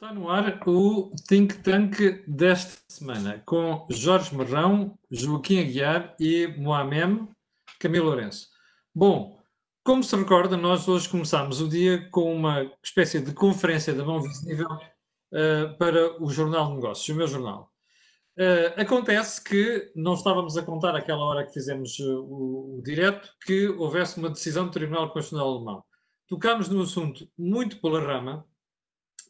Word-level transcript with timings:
Está 0.00 0.14
no 0.14 0.30
ar 0.30 0.60
o 0.64 1.10
Think 1.26 1.58
Tank 1.58 2.22
desta 2.24 2.80
semana, 2.88 3.42
com 3.44 3.84
Jorge 3.90 4.32
Marrão, 4.32 4.96
Joaquim 5.10 5.58
Aguiar 5.58 6.14
e 6.20 6.46
Moamem 6.56 7.28
Camilo 7.80 8.06
Lourenço. 8.06 8.46
Bom, 8.94 9.42
como 9.82 10.04
se 10.04 10.14
recorda, 10.14 10.56
nós 10.56 10.86
hoje 10.86 11.08
começámos 11.08 11.60
o 11.60 11.68
dia 11.68 12.08
com 12.10 12.32
uma 12.32 12.70
espécie 12.80 13.18
de 13.18 13.34
conferência 13.34 13.92
da 13.92 14.04
mão 14.04 14.22
visível 14.22 14.68
uh, 14.70 15.76
para 15.78 16.22
o 16.22 16.30
Jornal 16.30 16.68
de 16.68 16.74
Negócios, 16.74 17.08
o 17.08 17.18
meu 17.18 17.26
jornal. 17.26 17.68
Uh, 18.38 18.80
acontece 18.80 19.42
que 19.42 19.90
não 19.96 20.14
estávamos 20.14 20.56
a 20.56 20.62
contar 20.62 20.94
aquela 20.94 21.24
hora 21.24 21.44
que 21.44 21.52
fizemos 21.52 21.98
uh, 21.98 22.20
o, 22.20 22.78
o 22.78 22.82
direto 22.84 23.28
que 23.44 23.66
houvesse 23.66 24.16
uma 24.16 24.30
decisão 24.30 24.66
do 24.66 24.70
Tribunal 24.70 25.10
Constitucional 25.10 25.56
Alemão. 25.56 25.84
Tocámos 26.28 26.68
num 26.68 26.82
assunto 26.82 27.28
muito 27.36 27.80
pela 27.80 28.00
rama, 28.00 28.46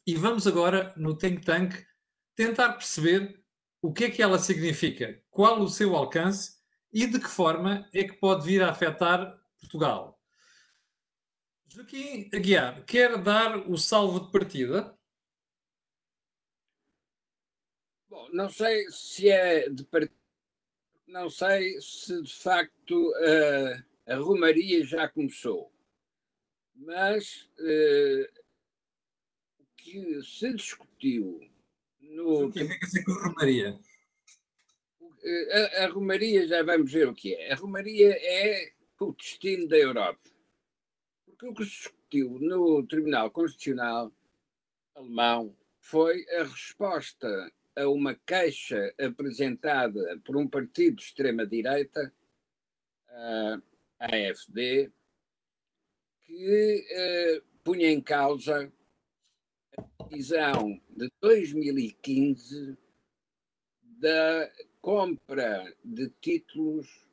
e 0.09 0.15
vamos 0.15 0.47
agora, 0.47 0.95
no 0.97 1.15
Think 1.15 1.45
Tank, 1.45 1.87
tentar 2.35 2.73
perceber 2.73 3.45
o 3.83 3.93
que 3.93 4.05
é 4.05 4.11
que 4.11 4.23
ela 4.23 4.39
significa, 4.39 5.23
qual 5.29 5.61
o 5.61 5.69
seu 5.69 5.95
alcance 5.95 6.63
e 6.91 7.07
de 7.07 7.21
que 7.21 7.29
forma 7.29 7.87
é 7.93 8.05
que 8.05 8.15
pode 8.15 8.47
vir 8.47 8.63
a 8.63 8.71
afetar 8.71 9.39
Portugal. 9.61 10.19
Joaquim 11.67 12.31
Aguiar, 12.33 12.83
quer 12.87 13.23
dar 13.23 13.59
o 13.71 13.77
salvo 13.77 14.21
de 14.21 14.33
partida? 14.33 14.99
Bom, 18.09 18.31
não 18.33 18.49
sei 18.49 18.91
se 18.91 19.29
é 19.29 19.69
de 19.69 19.85
partida, 19.85 20.17
não 21.07 21.29
sei 21.29 21.79
se 21.83 22.23
de 22.23 22.35
facto 22.35 23.11
uh, 23.11 23.85
a 24.07 24.17
Romaria 24.17 24.83
já 24.87 25.07
começou, 25.07 25.71
mas 26.75 27.51
uh, 27.59 28.38
que 29.79 30.23
se 30.23 30.53
discutiu 30.53 31.41
no. 32.01 32.47
O 32.47 32.53
que 32.53 32.61
é 32.61 32.67
que 32.67 33.11
a 33.11 33.29
Romaria? 33.29 33.81
A, 35.51 35.85
a, 35.85 35.89
Romaria, 35.89 36.47
já 36.47 36.63
vamos 36.63 36.93
ver 36.93 37.09
o 37.09 37.15
que 37.15 37.35
é. 37.35 37.53
A 37.53 37.57
Romaria 37.57 38.17
é 38.21 38.73
o 39.01 39.13
destino 39.13 39.67
da 39.69 39.77
Europa. 39.77 40.31
Porque 41.25 41.47
o 41.47 41.55
que 41.55 41.65
se 41.65 41.71
discutiu 41.71 42.39
no 42.41 42.87
Tribunal 42.87 43.31
Constitucional 43.31 44.13
alemão 44.95 45.57
foi 45.81 46.27
a 46.31 46.43
resposta 46.43 47.53
a 47.77 47.89
uma 47.89 48.15
queixa 48.27 48.93
apresentada 49.01 50.21
por 50.25 50.37
um 50.37 50.49
partido 50.49 50.97
de 50.97 51.03
extrema-direita, 51.03 52.13
a 53.11 53.61
AFD, 54.01 54.93
que 56.23 56.87
uh, 56.91 57.43
punha 57.63 57.91
em 57.91 58.01
causa 58.01 58.73
decisão 60.09 60.81
de 60.89 61.11
2015 61.21 62.77
da 63.83 64.51
compra 64.81 65.75
de 65.85 66.09
títulos 66.21 67.07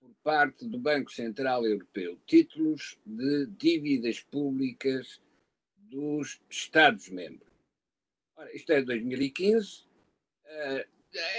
por 0.00 0.14
parte 0.22 0.66
do 0.66 0.78
Banco 0.78 1.12
Central 1.12 1.66
Europeu, 1.66 2.18
títulos 2.26 2.98
de 3.04 3.46
dívidas 3.46 4.20
públicas 4.20 5.20
dos 5.76 6.40
Estados-membros. 6.48 7.52
Ora, 8.36 8.54
isto 8.56 8.72
é 8.72 8.80
de 8.80 8.86
2015. 8.86 9.84
Eh, 10.46 10.88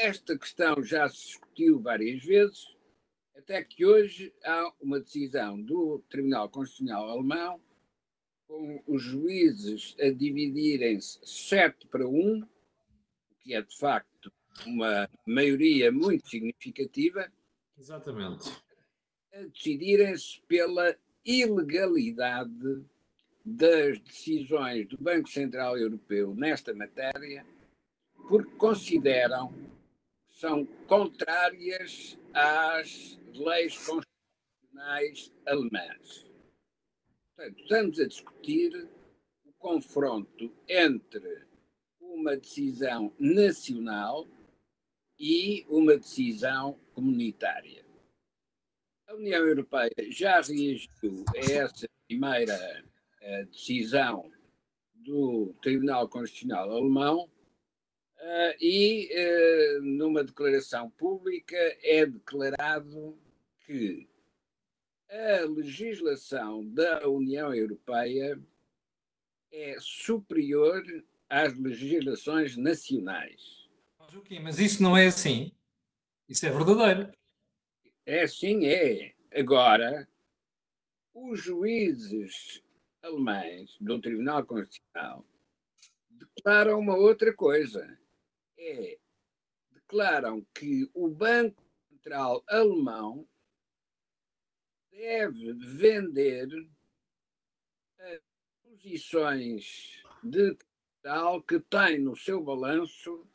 esta 0.02 0.38
questão 0.38 0.84
já 0.84 1.10
se 1.10 1.26
discutiu 1.26 1.80
várias 1.80 2.24
vezes, 2.24 2.76
até 3.36 3.64
que 3.64 3.84
hoje 3.84 4.32
há 4.44 4.72
uma 4.80 5.00
decisão 5.00 5.60
do 5.60 6.04
Tribunal 6.10 6.50
Constitucional 6.50 7.10
Alemão 7.10 7.60
com 8.54 8.84
os 8.86 9.02
juízes 9.02 9.96
a 10.00 10.12
dividirem-se 10.12 11.20
7 11.24 11.88
para 11.88 12.08
1, 12.08 12.42
o 12.42 12.48
que 13.40 13.56
é 13.56 13.62
de 13.64 13.76
facto 13.76 14.32
uma 14.68 15.10
maioria 15.26 15.92
muito 15.92 16.30
significativa. 16.30 17.32
Exatamente. 17.76 18.52
A 19.34 19.42
decidirem-se 19.42 20.40
pela 20.42 20.96
ilegalidade 21.26 22.86
das 23.44 23.98
decisões 24.02 24.88
do 24.88 25.00
Banco 25.00 25.28
Central 25.28 25.76
Europeu 25.76 26.36
nesta 26.36 26.76
matéria, 26.76 27.44
porque 28.30 28.56
consideram 28.58 29.52
que 30.30 30.38
são 30.38 30.64
contrárias 30.88 32.20
às 32.32 33.20
leis 33.34 33.76
constitucionais 33.78 35.34
alemãs. 35.48 36.33
Portanto, 37.36 37.62
estamos 37.62 38.00
a 38.00 38.08
discutir 38.08 38.88
o 39.44 39.54
confronto 39.54 40.56
entre 40.68 41.48
uma 42.00 42.38
decisão 42.38 43.12
nacional 43.20 44.28
e 45.20 45.66
uma 45.68 45.98
decisão 45.98 46.80
comunitária. 46.94 47.84
A 49.08 49.16
União 49.16 49.48
Europeia 49.48 49.92
já 50.10 50.42
reagiu 50.42 51.26
a 51.36 51.40
essa 51.52 51.88
primeira 52.08 52.86
uh, 53.22 53.46
decisão 53.48 54.32
do 54.94 55.56
Tribunal 55.62 56.08
Constitucional 56.08 56.70
Alemão 56.70 57.24
uh, 57.24 58.56
e, 58.62 59.10
uh, 59.12 59.82
numa 59.82 60.24
declaração 60.24 60.90
pública, 60.92 61.58
é 61.82 62.06
declarado 62.06 63.18
que 63.66 64.08
a 65.14 65.46
legislação 65.46 66.68
da 66.70 67.08
União 67.08 67.54
Europeia 67.54 68.42
é 69.52 69.76
superior 69.80 70.84
às 71.30 71.56
legislações 71.56 72.58
nacionais. 72.58 73.70
Mas 74.42 74.58
isso 74.58 74.82
não 74.82 74.98
é 74.98 75.06
assim. 75.06 75.52
Isso 76.28 76.46
é 76.48 76.50
verdadeiro. 76.50 77.12
É 78.06 78.24
assim, 78.24 78.66
é. 78.66 79.14
Agora, 79.32 80.08
os 81.14 81.40
juízes 81.40 82.64
alemães 83.04 83.78
do 83.80 84.02
Tribunal 84.02 84.44
Constitucional 84.46 85.24
declaram 86.10 86.80
uma 86.80 86.96
outra 86.96 87.32
coisa. 87.36 88.00
É, 88.58 88.98
declaram 89.72 90.46
que 90.56 90.90
o 90.94 91.08
Banco 91.08 91.62
Central 91.90 92.44
Alemão 92.48 93.28
deve 94.94 95.54
vender 95.54 96.48
as 98.00 98.20
posições 98.64 100.04
de 100.24 100.56
capital 100.56 101.42
que 101.42 101.60
tem 101.60 102.00
no 102.00 102.16
seu 102.16 102.42
balanço 102.42 103.28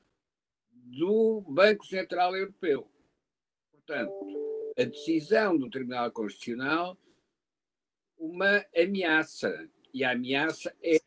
do 0.71 1.43
Banco 1.43 1.85
Central 1.85 2.37
Europeu. 2.37 2.91
Portanto, 3.73 4.73
a 4.79 4.85
decisão 4.85 5.59
do 5.59 5.69
Tribunal 5.69 6.11
Constitucional 6.13 6.97
uma 8.17 8.65
ameaça 8.77 9.69
e 9.93 10.03
a 10.03 10.13
ameaça 10.13 10.75
é 10.83 10.99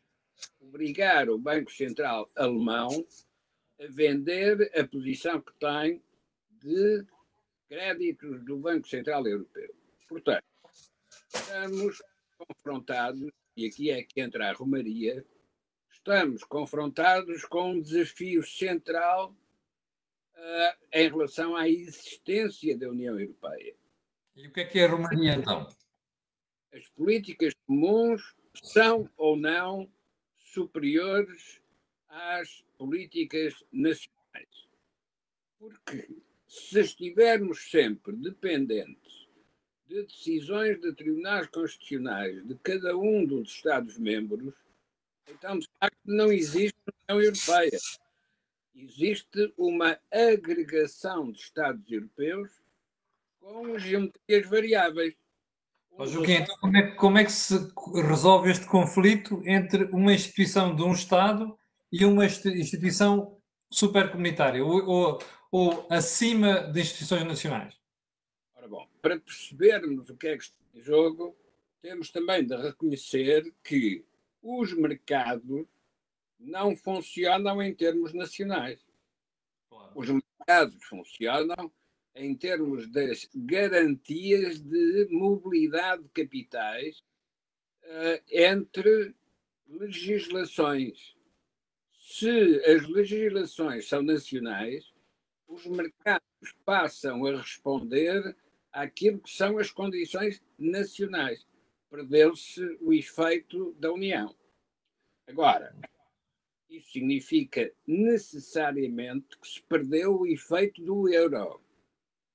obrigar 0.60 1.28
o 1.28 1.38
Banco 1.38 1.70
Central 1.70 2.30
alemão 2.34 3.06
a 3.80 3.86
vender 3.88 4.70
a 4.78 4.86
posição 4.86 5.40
que 5.40 5.52
tem 5.54 6.02
de 6.50 7.04
créditos 7.68 8.44
do 8.44 8.56
Banco 8.58 8.88
Central 8.88 9.26
Europeu. 9.26 9.81
Portanto, 10.12 10.44
estamos 11.34 12.02
confrontados, 12.36 13.32
e 13.56 13.66
aqui 13.66 13.90
é 13.90 14.02
que 14.02 14.20
entra 14.20 14.50
a 14.50 14.52
Romaria, 14.52 15.24
estamos 15.90 16.44
confrontados 16.44 17.46
com 17.46 17.70
um 17.70 17.80
desafio 17.80 18.42
central 18.42 19.34
uh, 20.36 20.86
em 20.92 21.08
relação 21.08 21.56
à 21.56 21.66
existência 21.66 22.76
da 22.76 22.90
União 22.90 23.18
Europeia. 23.18 23.74
E 24.36 24.48
o 24.48 24.52
que 24.52 24.60
é 24.60 24.64
que 24.66 24.78
é 24.80 24.84
a 24.84 24.90
Romaria, 24.90 25.34
então? 25.34 25.66
As 26.74 26.86
políticas 26.90 27.54
comuns 27.66 28.36
são 28.62 29.08
ou 29.16 29.34
não 29.34 29.90
superiores 30.36 31.62
às 32.06 32.62
políticas 32.76 33.64
nacionais. 33.72 34.68
Porque 35.58 36.06
se 36.46 36.80
estivermos 36.80 37.70
sempre 37.70 38.14
dependentes 38.14 39.21
de 39.92 40.02
decisões 40.04 40.80
de 40.80 40.92
tribunais 40.94 41.46
constitucionais 41.48 42.46
de 42.46 42.54
cada 42.62 42.96
um 42.96 43.26
dos 43.26 43.50
Estados-membros, 43.50 44.54
então, 45.28 45.58
de 45.58 45.68
facto, 45.78 45.96
não 46.04 46.32
existe 46.32 46.74
União 47.08 47.22
Europeia. 47.22 47.78
Existe 48.74 49.52
uma 49.56 49.98
agregação 50.10 51.30
de 51.30 51.40
Estados 51.40 51.90
europeus 51.90 52.50
com 53.38 53.78
geometrias 53.78 54.48
variáveis. 54.48 55.14
Joaquim, 56.06 56.32
então 56.32 56.56
como 56.58 56.76
é, 56.76 56.90
como 56.92 57.18
é 57.18 57.24
que 57.24 57.32
se 57.32 57.54
resolve 58.08 58.50
este 58.50 58.66
conflito 58.66 59.42
entre 59.44 59.84
uma 59.84 60.14
instituição 60.14 60.74
de 60.74 60.82
um 60.82 60.92
Estado 60.92 61.56
e 61.92 62.04
uma 62.06 62.24
instituição 62.24 63.38
supercomunitária, 63.70 64.64
ou, 64.64 64.86
ou, 64.86 65.18
ou 65.50 65.86
acima 65.90 66.62
de 66.72 66.80
instituições 66.80 67.24
nacionais? 67.24 67.81
Para 69.02 69.18
percebermos 69.18 70.08
o 70.08 70.16
que 70.16 70.28
é 70.28 70.36
que 70.36 70.44
está 70.44 70.56
em 70.74 70.80
jogo, 70.80 71.36
temos 71.82 72.10
também 72.10 72.46
de 72.46 72.56
reconhecer 72.56 73.52
que 73.64 74.04
os 74.40 74.72
mercados 74.72 75.66
não 76.38 76.76
funcionam 76.76 77.60
em 77.60 77.74
termos 77.74 78.14
nacionais. 78.14 78.80
Claro. 79.68 79.92
Os 79.94 80.08
mercados 80.08 80.84
funcionam 80.84 81.72
em 82.14 82.34
termos 82.36 82.90
das 82.90 83.28
garantias 83.34 84.60
de 84.60 85.08
mobilidade 85.10 86.04
de 86.04 86.08
capitais 86.10 87.02
uh, 87.82 88.22
entre 88.28 89.14
legislações. 89.66 91.16
Se 91.92 92.62
as 92.64 92.86
legislações 92.88 93.88
são 93.88 94.02
nacionais, 94.02 94.92
os 95.48 95.66
mercados 95.66 96.22
passam 96.64 97.26
a 97.26 97.36
responder 97.36 98.36
àquilo 98.72 99.20
que 99.20 99.30
são 99.30 99.58
as 99.58 99.70
condições 99.70 100.42
nacionais. 100.58 101.46
Perdeu-se 101.90 102.78
o 102.80 102.92
efeito 102.92 103.74
da 103.78 103.92
União. 103.92 104.34
Agora, 105.28 105.74
isso 106.68 106.92
significa 106.92 107.70
necessariamente 107.86 109.38
que 109.38 109.46
se 109.46 109.62
perdeu 109.62 110.20
o 110.20 110.26
efeito 110.26 110.82
do 110.82 111.08
euro. 111.08 111.60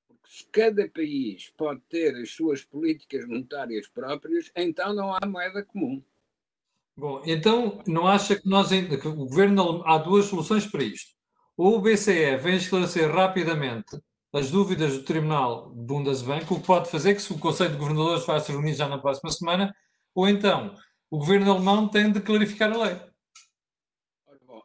Porque 0.07 0.29
se 0.29 0.45
cada 0.51 0.87
país 0.87 1.51
pode 1.57 1.81
ter 1.89 2.15
as 2.15 2.31
suas 2.31 2.63
políticas 2.63 3.25
monetárias 3.25 3.87
próprias, 3.87 4.51
então 4.55 4.93
não 4.93 5.13
há 5.13 5.19
moeda 5.25 5.63
comum. 5.63 6.03
Bom, 6.95 7.21
então 7.25 7.81
não 7.87 8.07
acha 8.07 8.39
que 8.39 8.47
nós 8.47 8.69
que 8.69 9.07
o 9.07 9.15
governo 9.15 9.83
há 9.85 9.97
duas 9.97 10.25
soluções 10.25 10.65
para 10.65 10.83
isto. 10.83 11.15
Ou 11.55 11.77
o 11.77 11.81
BCE 11.81 12.37
vem 12.37 12.57
esclarecer 12.57 13.11
rapidamente 13.11 13.99
as 14.33 14.51
dúvidas 14.51 14.97
do 14.97 15.03
Tribunal 15.03 15.69
de 15.71 15.81
Bundesbank, 15.81 16.51
o 16.51 16.59
que 16.59 16.67
pode 16.67 16.89
fazer 16.89 17.15
que 17.15 17.21
se 17.21 17.31
o 17.31 17.39
Conselho 17.39 17.71
de 17.71 17.77
Governadores 17.77 18.25
vai 18.25 18.39
se 18.39 18.51
reunir 18.51 18.73
já 18.73 18.87
na 18.87 18.97
próxima 18.97 19.31
semana, 19.31 19.75
ou 20.13 20.27
então 20.27 20.75
o 21.09 21.19
governo 21.19 21.51
alemão 21.51 21.87
tem 21.87 22.11
de 22.11 22.19
clarificar 22.19 22.71
a 22.71 22.83
lei. 22.83 22.99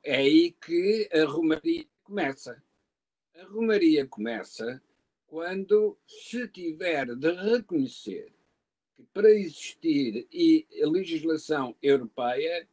É 0.04 0.16
aí 0.16 0.52
que 0.60 1.08
a 1.12 1.24
Romaria 1.24 1.86
começa. 2.02 2.60
A 3.36 3.44
Romaria 3.44 4.06
começa 4.06 4.82
quando 5.26 5.96
se 6.06 6.48
tiver 6.48 7.14
de 7.14 7.30
reconhecer 7.30 8.32
que 8.94 9.04
para 9.14 9.30
existir 9.30 10.26
a 10.82 10.86
legislação 10.88 11.76
europeia 11.80 12.68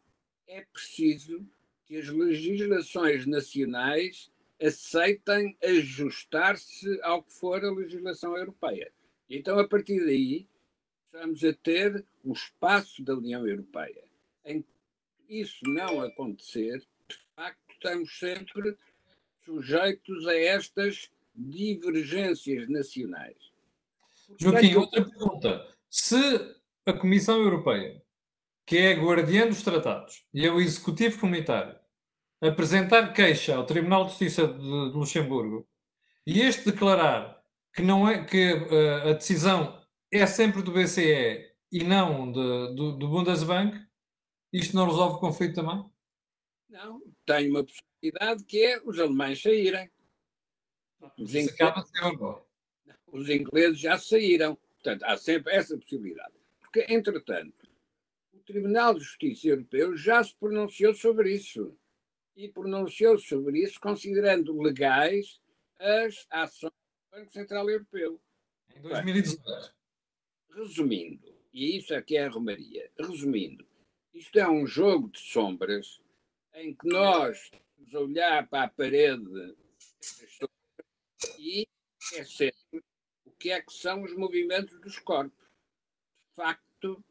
é 0.47 0.65
preciso 0.73 1.47
que 1.85 1.97
as 1.97 2.07
legislações 2.07 3.25
nacionais 3.25 4.31
aceitem 4.61 5.57
ajustar-se 5.63 6.99
ao 7.01 7.23
que 7.23 7.33
for 7.33 7.63
a 7.63 7.71
legislação 7.71 8.35
europeia. 8.35 8.91
Então, 9.29 9.57
a 9.59 9.67
partir 9.67 10.03
daí, 10.05 10.47
estamos 11.05 11.43
a 11.43 11.53
ter 11.53 12.05
o 12.23 12.33
espaço 12.33 13.03
da 13.03 13.15
União 13.15 13.47
Europeia. 13.47 14.03
Em 14.45 14.63
isso 15.27 15.63
não 15.67 16.01
acontecer, 16.01 16.79
de 17.07 17.17
facto, 17.35 17.59
estamos 17.71 18.17
sempre 18.17 18.75
sujeitos 19.45 20.27
a 20.27 20.35
estas 20.35 21.11
divergências 21.35 22.67
nacionais. 22.67 23.37
Joaquim, 24.39 24.75
outra 24.75 25.05
pergunta. 25.05 25.67
Se 25.89 26.17
a 26.85 26.93
Comissão 26.93 27.41
Europeia, 27.41 28.01
que 28.65 28.77
é 28.77 28.93
a 28.93 28.99
guardiã 29.01 29.47
dos 29.47 29.63
tratados 29.63 30.25
e 30.33 30.45
é 30.45 30.51
o 30.51 30.59
Executivo 30.59 31.19
Comunitário, 31.19 31.78
apresentar 32.41 33.13
queixa 33.13 33.55
ao 33.55 33.65
Tribunal 33.65 34.05
de 34.05 34.11
Justiça 34.11 34.47
de, 34.47 34.59
de 34.59 34.97
Luxemburgo 34.97 35.67
e 36.25 36.41
este 36.41 36.71
declarar 36.71 37.41
que, 37.73 37.81
não 37.81 38.07
é, 38.07 38.23
que 38.23 38.53
uh, 38.53 39.09
a 39.09 39.13
decisão 39.13 39.81
é 40.11 40.25
sempre 40.25 40.61
do 40.61 40.71
BCE 40.71 41.49
e 41.71 41.83
não 41.83 42.31
de, 42.31 42.75
do, 42.75 42.97
do 42.97 43.07
Bundesbank, 43.07 43.79
isto 44.51 44.75
não 44.75 44.87
resolve 44.87 45.17
o 45.17 45.19
conflito 45.19 45.55
também? 45.55 45.85
Não, 46.69 47.01
tem 47.25 47.49
uma 47.49 47.63
possibilidade 47.63 48.43
que 48.45 48.63
é 48.63 48.81
os 48.83 48.99
alemães 48.99 49.41
saírem. 49.41 49.89
Os 51.17 51.33
ingleses, 51.33 51.91
os 53.07 53.29
ingleses 53.29 53.79
já 53.79 53.97
saíram. 53.97 54.55
Portanto, 54.55 55.03
há 55.03 55.17
sempre 55.17 55.53
essa 55.53 55.77
possibilidade. 55.77 56.33
Porque, 56.59 56.85
entretanto, 56.89 57.67
o 58.33 58.39
Tribunal 58.39 58.93
de 58.93 59.01
Justiça 59.01 59.47
Europeu 59.47 59.95
já 59.95 60.23
se 60.23 60.35
pronunciou 60.35 60.93
sobre 60.93 61.33
isso. 61.33 61.77
E 62.39 62.47
pronunciou 62.47 63.17
sobre 63.17 63.61
isso 63.63 63.81
considerando 63.81 64.57
legais 64.61 65.41
as 65.77 66.25
ações 66.29 66.71
do 66.71 67.17
Banco 67.17 67.31
Central 67.33 67.69
Europeu. 67.69 68.21
Em 68.73 68.81
2018. 68.81 69.75
Resumindo, 70.51 71.35
e 71.51 71.77
isso 71.77 71.93
é 71.93 72.01
que 72.01 72.15
é 72.15 72.25
a 72.25 72.29
Romaria, 72.29 72.89
resumindo, 72.97 73.67
isto 74.13 74.39
é 74.39 74.49
um 74.49 74.65
jogo 74.65 75.09
de 75.09 75.19
sombras 75.19 76.01
em 76.53 76.73
que 76.73 76.87
nós 76.87 77.51
vamos 77.77 77.93
olhar 77.93 78.47
para 78.47 78.63
a 78.63 78.69
parede 78.69 79.55
e 81.37 81.67
esquecemos 81.99 82.55
que 83.39 83.51
é 83.51 83.61
que 83.61 83.73
são 83.73 84.03
os 84.03 84.13
movimentos 84.15 84.79
dos 84.81 84.99
corpos. 84.99 85.47
De 86.29 86.35
facto, 86.35 87.03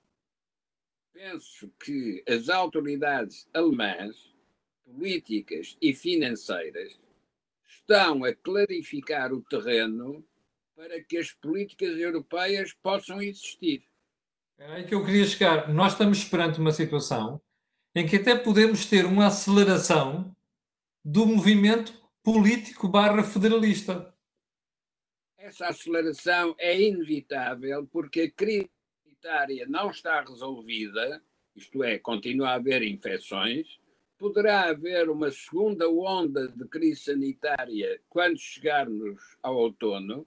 penso 1.13 1.71
que 1.83 2.23
as 2.29 2.49
autoridades 2.49 3.49
alemãs, 3.55 4.35
políticas 4.93 5.77
e 5.81 5.93
financeiras, 5.93 6.99
estão 7.67 8.25
a 8.25 8.35
clarificar 8.35 9.33
o 9.33 9.43
terreno 9.43 10.25
para 10.75 11.03
que 11.03 11.19
as 11.19 11.33
políticas 11.33 11.99
europeias 11.99 12.73
possam 12.73 13.21
existir. 13.21 13.85
É 14.59 14.67
aí 14.67 14.85
que 14.85 14.95
eu 14.95 15.05
queria 15.05 15.25
chegar. 15.25 15.73
Nós 15.73 15.93
estamos 15.93 16.25
perante 16.25 16.59
uma 16.59 16.73
situação 16.73 17.41
em 17.95 18.07
que 18.07 18.17
até 18.17 18.37
podemos 18.37 18.87
ter 18.87 19.05
uma 19.05 19.27
aceleração 19.27 20.35
do 21.05 21.27
movimento 21.27 21.93
político 22.23 22.89
barra 22.89 23.23
federalista 23.23 24.15
essa 25.49 25.69
aceleração 25.69 26.55
é 26.59 26.79
inevitável 26.79 27.87
porque 27.87 28.21
a 28.21 28.31
crise 28.31 28.71
sanitária 29.03 29.67
não 29.67 29.91
está 29.91 30.21
resolvida, 30.21 31.23
isto 31.57 31.83
é, 31.83 31.99
continua 31.99 32.51
a 32.51 32.55
haver 32.55 32.83
infecções, 32.83 33.79
poderá 34.19 34.65
haver 34.65 35.09
uma 35.09 35.31
segunda 35.31 35.89
onda 35.89 36.49
de 36.49 36.67
crise 36.67 37.03
sanitária 37.03 38.01
quando 38.09 38.37
chegarmos 38.37 39.39
ao 39.43 39.57
outono 39.57 40.27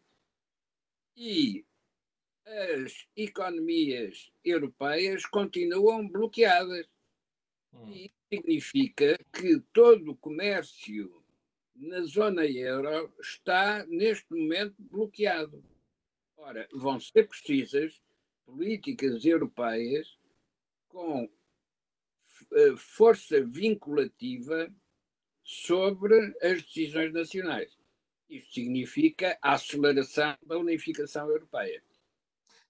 e 1.15 1.65
as 2.45 3.05
economias 3.15 4.31
europeias 4.43 5.25
continuam 5.25 6.07
bloqueadas. 6.07 6.87
Hum. 7.73 7.89
E 7.89 8.11
significa 8.33 9.17
que 9.31 9.59
todo 9.73 10.11
o 10.11 10.17
comércio 10.17 11.21
na 11.75 12.01
zona 12.01 12.45
euro 12.45 13.13
está 13.19 13.85
neste 13.85 14.33
momento 14.33 14.75
bloqueado. 14.79 15.63
Ora, 16.37 16.67
vão 16.73 16.99
ser 16.99 17.27
precisas 17.27 18.01
políticas 18.45 19.23
europeias 19.25 20.17
com 20.87 21.29
força 22.77 23.43
vinculativa 23.43 24.69
sobre 25.43 26.15
as 26.41 26.61
decisões 26.63 27.13
nacionais. 27.13 27.69
Isso 28.29 28.53
significa 28.53 29.37
a 29.41 29.53
aceleração 29.53 30.37
da 30.45 30.57
unificação 30.57 31.27
europeia. 31.29 31.83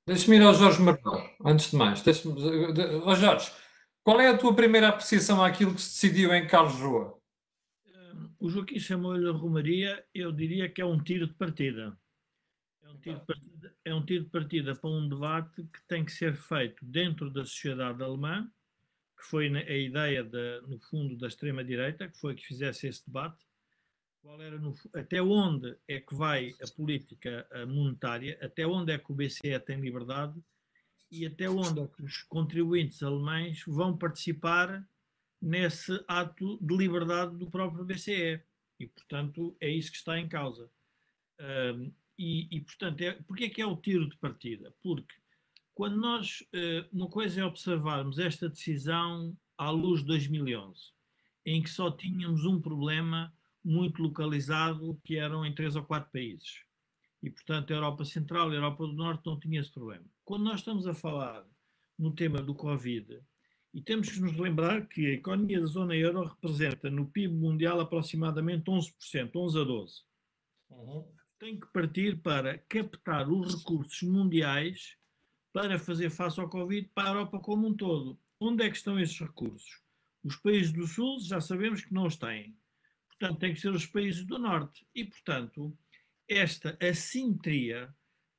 Deixa-me 0.06 0.38
ir 0.38 0.42
ao 0.42 0.54
Jorge 0.54 0.82
Marcão, 0.82 1.30
antes 1.46 1.70
de 1.70 1.78
mais. 1.78 2.04
Oh 3.06 3.16
Jorge, 3.16 3.52
qual 4.04 4.20
é 4.20 4.30
a 4.30 4.38
tua 4.38 4.56
primeira 4.56 4.90
apreciação 4.90 5.44
àquilo 5.44 5.76
que 5.76 5.82
se 5.82 6.08
decidiu 6.08 6.34
em 6.34 6.48
Carlos 6.48 6.80
Rua? 6.80 7.22
o 8.42 8.50
Joaquim 8.50 8.80
chamou-lhe 8.80 9.30
a 9.30 9.32
Romaria, 9.32 10.04
eu 10.16 10.32
diria 10.32 10.68
que 10.68 10.82
é 10.82 10.86
um 10.86 11.02
tiro 11.02 11.28
de 11.28 11.34
partida. 11.36 11.96
É 12.82 12.90
um 12.90 12.98
tiro 12.98 13.20
de 13.20 13.26
partida, 13.26 13.76
é 13.86 13.94
um 13.94 14.04
tiro 14.04 14.24
de 14.24 14.30
partida 14.32 14.76
para 14.76 14.90
um 14.90 15.08
debate 15.08 15.64
que 15.64 15.88
tem 15.88 16.04
que 16.04 16.12
ser 16.12 16.36
feito 16.36 16.84
dentro 16.84 17.30
da 17.30 17.46
sociedade 17.46 18.02
alemã, 18.02 18.52
que 19.22 19.28
foi 19.28 19.56
a 19.56 19.78
ideia, 19.78 20.24
de, 20.24 20.62
no 20.68 20.80
fundo, 20.80 21.16
da 21.16 21.28
extrema-direita, 21.28 22.10
que 22.10 22.18
foi 22.18 22.34
que 22.34 22.46
fizesse 22.46 22.88
esse 22.88 23.06
debate. 23.06 23.46
Era 24.40 24.58
no, 24.58 24.74
até 24.96 25.22
onde 25.22 25.76
é 25.88 26.00
que 26.00 26.16
vai 26.16 26.56
a 26.62 26.68
política 26.76 27.48
monetária, 27.68 28.38
até 28.42 28.66
onde 28.66 28.92
é 28.92 28.98
que 28.98 29.12
o 29.12 29.16
BCE 29.16 29.60
tem 29.66 29.80
liberdade 29.80 30.40
e 31.12 31.26
até 31.26 31.50
onde 31.50 31.82
é 31.82 31.88
que 31.88 32.04
os 32.04 32.24
contribuintes 32.24 33.04
alemães 33.04 33.64
vão 33.68 33.98
participar 33.98 34.88
nesse 35.42 36.04
ato 36.08 36.58
de 36.62 36.76
liberdade 36.76 37.36
do 37.36 37.50
próprio 37.50 37.84
BCE. 37.84 38.42
E, 38.80 38.88
portanto, 38.88 39.56
é 39.60 39.70
isso 39.70 39.92
que 39.92 39.98
está 39.98 40.20
em 40.20 40.28
causa. 40.28 40.70
Um, 41.40 41.92
e, 42.18 42.48
e, 42.56 42.62
portanto, 42.62 43.02
é, 43.02 43.14
porque 43.28 43.46
é 43.46 43.50
que 43.50 43.62
é 43.62 43.66
o 43.66 43.76
tiro 43.76 44.08
de 44.08 44.18
partida? 44.18 44.74
Porque 44.82 45.16
quando 45.74 45.98
nós, 45.98 46.42
uh, 46.54 46.88
uma 46.92 47.08
coisa 47.08 47.42
é 47.42 47.46
observarmos 47.46 48.20
esta 48.20 48.50
decisão 48.50 49.36
à 49.58 49.70
luz 49.70 50.02
de 50.02 50.08
2011, 50.08 50.80
em 51.46 51.62
que 51.62 51.70
só 51.70 51.90
tínhamos 51.90 52.46
um 52.46 52.60
problema 52.60 53.34
muito 53.64 54.02
localizado, 54.02 55.00
que 55.04 55.18
eram 55.18 55.46
em 55.46 55.54
três 55.54 55.76
ou 55.76 55.84
quatro 55.84 56.12
países. 56.12 56.64
E, 57.22 57.30
portanto, 57.30 57.72
a 57.72 57.76
Europa 57.76 58.04
Central 58.04 58.50
e 58.50 58.54
a 58.54 58.58
Europa 58.58 58.88
do 58.88 58.94
Norte 58.94 59.26
não 59.26 59.40
tinha 59.40 59.60
esse 59.60 59.72
problema. 59.72 60.06
Quando 60.26 60.44
nós 60.44 60.60
estamos 60.60 60.88
a 60.88 60.94
falar 60.94 61.46
no 61.98 62.12
tema 62.14 62.42
do 62.42 62.56
Covid, 62.56 63.22
E 63.74 63.82
temos 63.82 64.10
que 64.10 64.20
nos 64.20 64.36
lembrar 64.36 64.86
que 64.88 65.06
a 65.06 65.14
economia 65.14 65.62
da 65.62 65.66
zona 65.66 65.96
euro 65.96 66.26
representa 66.26 66.90
no 66.90 67.06
PIB 67.06 67.34
mundial 67.34 67.80
aproximadamente 67.80 68.66
11%, 68.66 69.32
11 69.34 69.60
a 69.60 69.62
12%. 69.62 69.90
Uhum. 70.72 71.06
Tem 71.40 71.58
que 71.58 71.68
partir 71.68 72.22
para 72.22 72.58
captar 72.58 73.30
os 73.30 73.56
recursos 73.56 74.02
mundiais 74.02 74.98
para 75.54 75.78
fazer 75.78 76.10
face 76.10 76.40
ao 76.40 76.50
Covid 76.50 76.90
para 76.94 77.10
a 77.10 77.12
Europa 77.12 77.40
como 77.40 77.68
um 77.68 77.74
todo. 77.74 78.20
Onde 78.40 78.64
é 78.64 78.70
que 78.70 78.78
estão 78.78 79.00
esses 79.00 79.20
recursos? 79.20 79.82
Os 80.24 80.36
países 80.36 80.72
do 80.72 80.88
Sul 80.88 81.20
já 81.20 81.42
sabemos 81.42 81.84
que 81.84 81.94
não 81.94 82.06
os 82.06 82.16
têm. 82.16 82.58
Portanto, 83.08 83.40
tem 83.40 83.54
que 83.54 83.62
ser 83.62 83.72
os 83.72 83.86
países 83.86 84.26
do 84.26 84.40
Norte. 84.40 84.88
E, 84.96 85.06
portanto, 85.06 85.78
esta 86.28 86.78
assimetria 86.82 87.94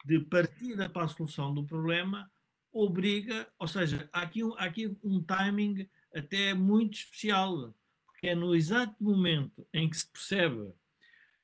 de 0.05 0.21
partida 0.21 0.89
para 0.89 1.05
a 1.05 1.09
solução 1.09 1.55
do 1.55 1.65
problema 1.65 2.31
obriga, 2.73 3.47
ou 3.59 3.69
seja, 3.69 4.09
há 4.13 4.23
aqui, 4.23 4.43
um, 4.43 4.55
há 4.55 4.65
aqui 4.65 4.97
um 5.05 5.23
timing 5.23 5.89
até 6.15 6.55
muito 6.55 6.95
especial, 6.95 7.75
porque 8.07 8.29
é 8.29 8.35
no 8.35 8.55
exato 8.55 8.95
momento 9.03 9.67
em 9.73 9.89
que 9.89 9.97
se 9.97 10.11
percebe 10.11 10.73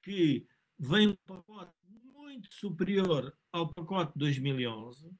que 0.02 0.46
vem 0.78 1.08
um 1.08 1.16
pacote 1.26 1.74
muito 2.12 2.52
superior 2.54 3.36
ao 3.52 3.72
pacote 3.72 4.12
de 4.14 4.20
2011 4.20 5.10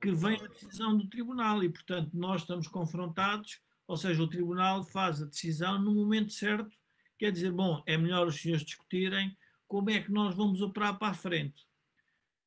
que 0.00 0.10
vem 0.12 0.40
a 0.40 0.46
decisão 0.46 0.96
do 0.96 1.06
tribunal 1.06 1.62
e, 1.62 1.68
portanto, 1.68 2.10
nós 2.14 2.40
estamos 2.40 2.66
confrontados, 2.66 3.60
ou 3.86 3.96
seja, 3.96 4.22
o 4.22 4.28
tribunal 4.28 4.82
faz 4.82 5.20
a 5.20 5.26
decisão 5.26 5.78
no 5.78 5.94
momento 5.94 6.32
certo, 6.32 6.74
quer 7.18 7.30
dizer, 7.30 7.52
bom, 7.52 7.82
é 7.86 7.98
melhor 7.98 8.26
os 8.26 8.40
senhores 8.40 8.64
discutirem 8.64 9.36
como 9.68 9.90
é 9.90 10.00
que 10.00 10.10
nós 10.10 10.34
vamos 10.34 10.62
operar 10.62 10.98
para 10.98 11.08
a 11.08 11.14
frente. 11.14 11.68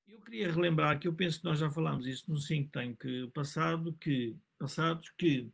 Eu 0.07 0.19
queria 0.19 0.51
relembrar 0.51 0.99
que 0.99 1.07
eu 1.07 1.13
penso 1.13 1.39
que 1.39 1.45
nós 1.45 1.59
já 1.59 1.69
falámos 1.69 2.07
isso 2.07 2.29
no 2.31 2.39
think 2.39 2.69
tank 2.69 3.03
passado, 3.33 3.93
que, 3.93 4.35
passados, 4.57 5.11
que 5.17 5.51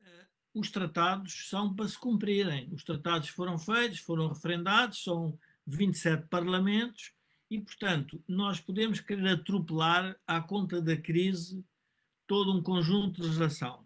uh, 0.00 0.26
os 0.54 0.70
tratados 0.70 1.48
são 1.48 1.74
para 1.74 1.88
se 1.88 1.98
cumprirem. 1.98 2.72
Os 2.72 2.84
tratados 2.84 3.28
foram 3.30 3.58
feitos, 3.58 3.98
foram 3.98 4.28
referendados, 4.28 5.02
são 5.02 5.38
27 5.66 6.28
parlamentos 6.28 7.15
e, 7.50 7.60
portanto, 7.60 8.22
nós 8.26 8.60
podemos 8.60 9.00
querer 9.00 9.28
atropelar 9.28 10.16
à 10.26 10.40
conta 10.40 10.80
da 10.80 10.96
crise 10.96 11.64
todo 12.26 12.52
um 12.52 12.62
conjunto 12.62 13.16
de 13.16 13.22
legislação. 13.22 13.84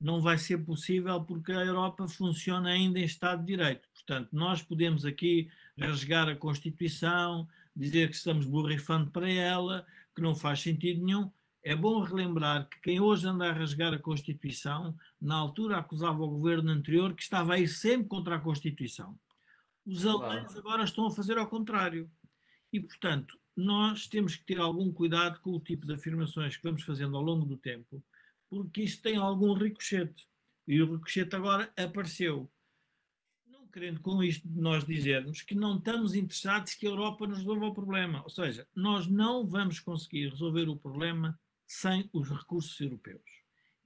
Não 0.00 0.20
vai 0.20 0.38
ser 0.38 0.58
possível 0.64 1.22
porque 1.22 1.52
a 1.52 1.64
Europa 1.64 2.06
funciona 2.08 2.70
ainda 2.70 2.98
em 2.98 3.04
Estado 3.04 3.40
de 3.40 3.46
Direito. 3.46 3.88
Portanto, 3.92 4.28
nós 4.32 4.62
podemos 4.62 5.04
aqui 5.04 5.50
rasgar 5.78 6.28
a 6.28 6.36
Constituição, 6.36 7.48
dizer 7.74 8.08
que 8.08 8.16
estamos 8.16 8.46
borrifando 8.46 9.10
para 9.10 9.28
ela, 9.30 9.86
que 10.14 10.22
não 10.22 10.34
faz 10.34 10.60
sentido 10.60 11.04
nenhum. 11.04 11.30
É 11.62 11.74
bom 11.74 12.00
relembrar 12.00 12.68
que 12.68 12.80
quem 12.80 13.00
hoje 13.00 13.26
anda 13.26 13.48
a 13.48 13.52
rasgar 13.52 13.92
a 13.92 13.98
Constituição, 13.98 14.96
na 15.20 15.36
altura 15.36 15.78
acusava 15.78 16.22
o 16.22 16.30
governo 16.30 16.70
anterior 16.70 17.14
que 17.14 17.22
estava 17.22 17.54
a 17.54 17.58
ir 17.58 17.68
sempre 17.68 18.08
contra 18.08 18.36
a 18.36 18.40
Constituição. 18.40 19.18
Os 19.86 20.04
alemães 20.04 20.54
agora 20.56 20.84
estão 20.84 21.06
a 21.06 21.10
fazer 21.10 21.38
ao 21.38 21.46
contrário. 21.46 22.10
E, 22.72 22.80
portanto, 22.80 23.38
nós 23.56 24.06
temos 24.06 24.36
que 24.36 24.44
ter 24.44 24.58
algum 24.58 24.92
cuidado 24.92 25.40
com 25.40 25.50
o 25.50 25.60
tipo 25.60 25.86
de 25.86 25.94
afirmações 25.94 26.56
que 26.56 26.62
vamos 26.62 26.82
fazendo 26.82 27.16
ao 27.16 27.22
longo 27.22 27.44
do 27.44 27.56
tempo, 27.56 28.04
porque 28.48 28.82
isto 28.82 29.02
tem 29.02 29.16
algum 29.16 29.52
ricochete. 29.54 30.28
E 30.66 30.80
o 30.82 30.94
ricochete 30.94 31.34
agora 31.34 31.72
apareceu 31.76 32.50
querendo 33.78 34.00
com 34.00 34.22
isto 34.22 34.48
nós 34.48 34.84
dizermos 34.84 35.42
que 35.42 35.54
não 35.54 35.76
estamos 35.76 36.14
interessados 36.14 36.74
que 36.74 36.86
a 36.86 36.90
Europa 36.90 37.26
nos 37.26 37.38
resolva 37.38 37.66
o 37.66 37.74
problema. 37.74 38.22
Ou 38.24 38.30
seja, 38.30 38.66
nós 38.74 39.06
não 39.06 39.46
vamos 39.46 39.80
conseguir 39.80 40.30
resolver 40.30 40.68
o 40.68 40.76
problema 40.76 41.38
sem 41.66 42.08
os 42.12 42.28
recursos 42.28 42.78
europeus. 42.80 43.22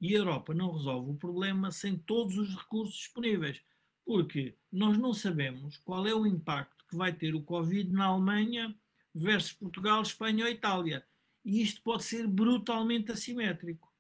E 0.01 0.15
a 0.15 0.19
Europa 0.19 0.55
não 0.55 0.73
resolve 0.73 1.11
o 1.11 1.17
problema 1.17 1.71
sem 1.71 1.99
todos 1.99 2.37
os 2.39 2.55
recursos 2.57 2.97
disponíveis, 2.97 3.63
porque 4.05 4.57
nós 4.71 4.97
não 4.99 5.13
sabemos 5.13 5.77
qual 5.79 6.07
é 6.07 6.15
o 6.15 6.27
impacto 6.27 6.82
que 6.93 6.97
vai 6.97 7.11
ter 7.11 7.35
o 7.35 7.43
Covid 7.43 7.91
na 7.91 8.05
Alemanha 8.05 8.77
versus 9.15 9.55
Portugal, 9.55 10.03
Espanha 10.03 10.45
ou 10.45 10.51
Itália. 10.51 11.03
E 11.43 11.63
isto 11.63 11.83
pode 11.83 12.05
ser 12.05 12.29
brutalmente 12.29 13.11
assimétrico. 13.11 13.91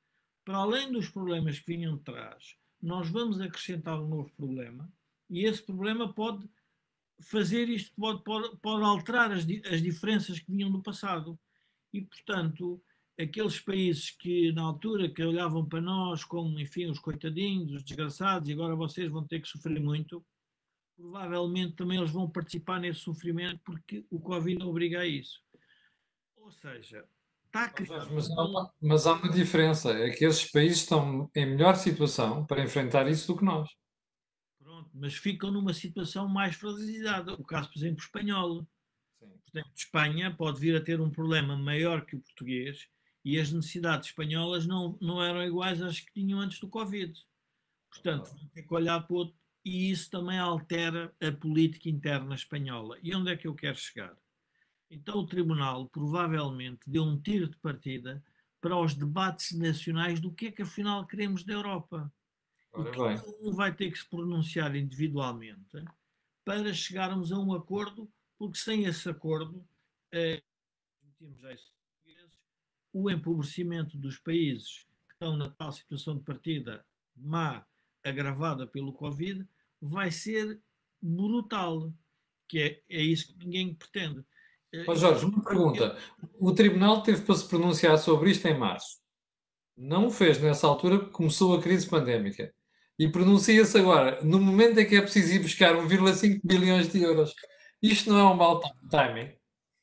Para 0.44 0.58
além 0.58 0.92
dos 0.92 1.08
problemas 1.08 1.58
que 1.58 1.74
vinham 1.74 1.96
de 1.96 2.02
trás, 2.02 2.54
nós 2.80 3.08
vamos 3.08 3.40
acrescentar 3.40 3.98
um 3.98 4.08
novo 4.08 4.30
problema, 4.36 4.92
e 5.30 5.46
esse 5.46 5.62
problema 5.62 6.12
pode 6.12 6.46
fazer 7.22 7.68
isto, 7.68 7.94
pode, 7.96 8.22
pode, 8.22 8.56
pode 8.58 8.84
alterar 8.84 9.32
as, 9.32 9.46
as 9.70 9.80
diferenças 9.80 10.38
que 10.38 10.50
vinham 10.50 10.70
do 10.70 10.82
passado. 10.82 11.38
E, 11.92 12.02
portanto, 12.02 12.82
aqueles 13.18 13.58
países 13.58 14.10
que 14.10 14.52
na 14.52 14.62
altura 14.62 15.08
que 15.08 15.22
olhavam 15.22 15.64
para 15.64 15.80
nós 15.80 16.24
como, 16.24 16.58
enfim, 16.60 16.86
os 16.86 16.98
coitadinhos, 16.98 17.72
os 17.72 17.84
desgraçados, 17.84 18.48
e 18.48 18.52
agora 18.52 18.76
vocês 18.76 19.10
vão 19.10 19.24
ter 19.26 19.40
que 19.40 19.48
sofrer 19.48 19.80
muito, 19.80 20.22
provavelmente 20.96 21.74
também 21.74 21.98
eles 21.98 22.10
vão 22.10 22.30
participar 22.30 22.80
nesse 22.80 23.00
sofrimento 23.00 23.60
porque 23.64 24.04
o 24.10 24.20
Covid 24.20 24.62
obriga 24.62 25.00
a 25.00 25.06
isso. 25.06 25.40
Ou 26.36 26.50
seja, 26.50 27.06
está 27.46 27.64
a 27.64 27.68
criar... 27.68 28.10
Mas, 28.10 28.30
há 28.30 28.44
uma, 28.44 28.74
mas 28.80 29.06
há 29.06 29.12
uma 29.14 29.30
diferença, 29.30 29.90
é 29.92 30.10
que 30.10 30.24
esses 30.24 30.50
países 30.50 30.78
estão 30.78 31.30
em 31.34 31.46
melhor 31.46 31.76
situação 31.76 32.44
para 32.46 32.62
enfrentar 32.62 33.08
isso 33.08 33.26
do 33.26 33.38
que 33.38 33.44
nós 33.44 33.68
mas 34.92 35.14
ficam 35.14 35.50
numa 35.50 35.72
situação 35.72 36.28
mais 36.28 36.54
fragilizada. 36.56 37.34
O 37.34 37.44
caso, 37.44 37.70
por 37.70 37.78
exemplo, 37.78 38.02
espanhol. 38.02 38.66
Sim. 39.18 39.28
Portanto, 39.44 39.72
Espanha 39.76 40.34
pode 40.34 40.60
vir 40.60 40.76
a 40.76 40.80
ter 40.80 41.00
um 41.00 41.10
problema 41.10 41.56
maior 41.56 42.04
que 42.04 42.16
o 42.16 42.20
português 42.20 42.88
e 43.24 43.38
as 43.38 43.52
necessidades 43.52 44.08
espanholas 44.08 44.66
não, 44.66 44.98
não 45.00 45.22
eram 45.22 45.42
iguais 45.44 45.80
às 45.80 46.00
que 46.00 46.12
tinham 46.12 46.40
antes 46.40 46.58
do 46.58 46.68
Covid. 46.68 47.12
Portanto, 47.90 48.34
tem 48.36 48.48
ter 48.48 48.62
que 48.62 48.74
olhar 48.74 49.00
para 49.06 49.16
outro. 49.16 49.36
E 49.64 49.90
isso 49.90 50.10
também 50.10 50.38
altera 50.38 51.14
a 51.20 51.30
política 51.30 51.88
interna 51.88 52.34
espanhola. 52.34 52.98
E 53.02 53.14
onde 53.14 53.30
é 53.30 53.36
que 53.36 53.46
eu 53.46 53.54
quero 53.54 53.76
chegar? 53.76 54.16
Então, 54.90 55.18
o 55.18 55.26
Tribunal 55.26 55.88
provavelmente 55.88 56.80
deu 56.90 57.04
um 57.04 57.20
tiro 57.20 57.48
de 57.48 57.56
partida 57.58 58.22
para 58.60 58.76
os 58.76 58.94
debates 58.94 59.56
nacionais 59.58 60.20
do 60.20 60.32
que 60.32 60.46
é 60.46 60.52
que 60.52 60.62
afinal 60.62 61.06
queremos 61.06 61.44
da 61.44 61.54
Europa. 61.54 62.12
Ora 62.72 62.90
cada 62.90 63.24
um 63.42 63.52
vai 63.52 63.74
ter 63.74 63.90
que 63.90 63.98
se 63.98 64.08
pronunciar 64.08 64.74
individualmente 64.74 65.84
para 66.44 66.72
chegarmos 66.72 67.32
a 67.32 67.38
um 67.38 67.52
acordo, 67.54 68.10
porque 68.38 68.58
sem 68.58 68.84
esse 68.84 69.08
acordo, 69.08 69.66
eh, 70.10 70.42
o 72.92 73.10
empobrecimento 73.10 73.96
dos 73.96 74.18
países 74.18 74.86
que 75.08 75.14
estão 75.14 75.36
na 75.36 75.50
tal 75.50 75.72
situação 75.72 76.16
de 76.16 76.24
partida 76.24 76.84
má, 77.16 77.64
agravada 78.04 78.66
pelo 78.66 78.92
Covid, 78.92 79.46
vai 79.80 80.10
ser 80.10 80.60
brutal, 81.00 81.92
que 82.48 82.58
é, 82.58 82.82
é 82.88 83.02
isso 83.02 83.28
que 83.28 83.44
ninguém 83.44 83.74
pretende. 83.74 84.24
Mas 84.86 85.00
Jorge, 85.00 85.26
uma 85.26 85.42
pergunta. 85.42 85.98
O 86.40 86.52
Tribunal 86.52 87.02
teve 87.02 87.22
para 87.22 87.34
se 87.34 87.46
pronunciar 87.46 87.98
sobre 87.98 88.30
isto 88.30 88.46
em 88.46 88.58
março. 88.58 89.02
Não 89.76 90.06
o 90.06 90.10
fez 90.10 90.40
nessa 90.40 90.66
altura 90.66 90.98
porque 90.98 91.12
começou 91.12 91.56
a 91.56 91.62
crise 91.62 91.88
pandémica 91.88 92.52
e 92.98 93.08
pronuncia-se 93.08 93.78
agora, 93.78 94.22
no 94.22 94.40
momento 94.40 94.78
em 94.78 94.86
que 94.86 94.96
é 94.96 95.02
preciso 95.02 95.34
ir 95.34 95.40
buscar 95.40 95.74
1,5 95.74 96.40
bilhões 96.44 96.90
de 96.90 97.02
euros. 97.02 97.34
Isto 97.82 98.10
não 98.10 98.18
é 98.18 98.24
um 98.24 98.36
mau 98.36 98.60
timing? 98.90 99.32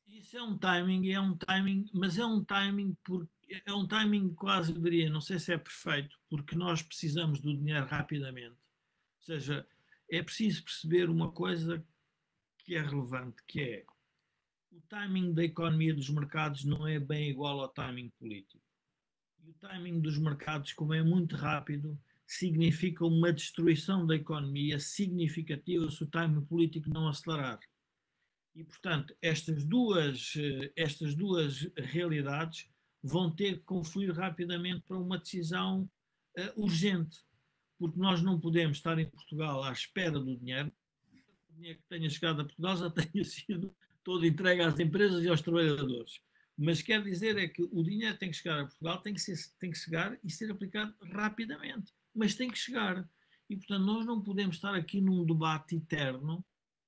Isso 0.07 0.37
é 0.37 0.43
um 0.43 0.57
timing, 0.57 1.11
é 1.11 1.19
um 1.19 1.35
timing, 1.35 1.85
mas 1.93 2.17
é 2.17 2.25
um 2.25 2.43
timing 2.43 2.95
porque 3.03 3.38
é 3.65 3.73
um 3.73 3.87
timing 3.87 4.33
quase, 4.35 4.73
diria, 4.73 5.09
não 5.09 5.21
sei 5.21 5.39
se 5.39 5.53
é 5.53 5.57
perfeito, 5.57 6.19
porque 6.29 6.55
nós 6.55 6.81
precisamos 6.81 7.39
do 7.39 7.55
dinheiro 7.55 7.85
rapidamente. 7.85 8.55
Ou 8.55 9.21
seja, 9.21 9.67
é 10.09 10.21
preciso 10.21 10.63
perceber 10.63 11.09
uma 11.09 11.31
coisa 11.31 11.83
que 12.59 12.75
é 12.75 12.81
relevante, 12.81 13.43
que 13.47 13.61
é 13.61 13.85
o 14.71 14.81
timing 14.81 15.33
da 15.33 15.43
economia 15.43 15.93
dos 15.93 16.09
mercados 16.09 16.63
não 16.63 16.87
é 16.87 16.99
bem 16.99 17.29
igual 17.29 17.59
ao 17.59 17.69
timing 17.69 18.09
político. 18.19 18.63
E 19.43 19.49
o 19.49 19.53
timing 19.55 19.99
dos 19.99 20.17
mercados, 20.17 20.73
como 20.73 20.93
é 20.93 21.01
muito 21.01 21.35
rápido, 21.35 21.99
significa 22.27 23.05
uma 23.05 23.33
destruição 23.33 24.05
da 24.05 24.15
economia 24.15 24.79
significativa 24.79 25.89
se 25.89 26.03
o 26.03 26.07
time 26.07 26.45
político 26.45 26.89
não 26.89 27.07
acelerar. 27.07 27.59
E, 28.53 28.63
portanto, 28.63 29.15
estas 29.21 29.63
duas, 29.63 30.33
eh, 30.37 30.71
estas 30.75 31.15
duas 31.15 31.67
realidades 31.75 32.69
vão 33.01 33.33
ter 33.33 33.59
que 33.59 33.63
confluir 33.63 34.13
rapidamente 34.13 34.81
para 34.81 34.97
uma 34.97 35.17
decisão 35.17 35.89
uh, 36.37 36.61
urgente, 36.61 37.19
porque 37.77 37.99
nós 37.99 38.21
não 38.21 38.39
podemos 38.39 38.77
estar 38.77 38.97
em 38.99 39.09
Portugal 39.09 39.63
à 39.63 39.71
espera 39.71 40.19
do 40.19 40.37
dinheiro. 40.37 40.71
O 41.49 41.53
dinheiro 41.55 41.79
que 41.79 41.87
tenha 41.87 42.09
chegado 42.09 42.41
a 42.41 42.45
Portugal 42.45 42.77
já 42.77 42.89
tenha 42.91 43.23
sido 43.23 43.75
todo 44.03 44.25
entregue 44.25 44.61
às 44.61 44.79
empresas 44.79 45.23
e 45.23 45.29
aos 45.29 45.41
trabalhadores. 45.41 46.19
Mas 46.57 46.81
quer 46.81 47.01
dizer 47.01 47.37
é 47.37 47.47
que 47.47 47.63
o 47.63 47.83
dinheiro 47.83 48.17
tem 48.17 48.31
que 48.31 48.37
chegar 48.37 48.59
a 48.59 48.65
Portugal, 48.65 49.01
tem 49.01 49.13
que, 49.13 49.21
ser, 49.21 49.37
tem 49.59 49.71
que 49.71 49.77
chegar 49.77 50.17
e 50.23 50.29
ser 50.29 50.51
aplicado 50.51 50.93
rapidamente 51.13 51.93
mas 52.13 52.35
tem 52.35 52.49
que 52.49 52.57
chegar. 52.57 53.07
E, 53.49 53.55
portanto, 53.55 53.85
nós 53.85 54.05
não 54.05 54.21
podemos 54.21 54.57
estar 54.57 54.75
aqui 54.75 55.01
num 55.01 55.25
debate 55.25 55.77
eterno 55.77 56.45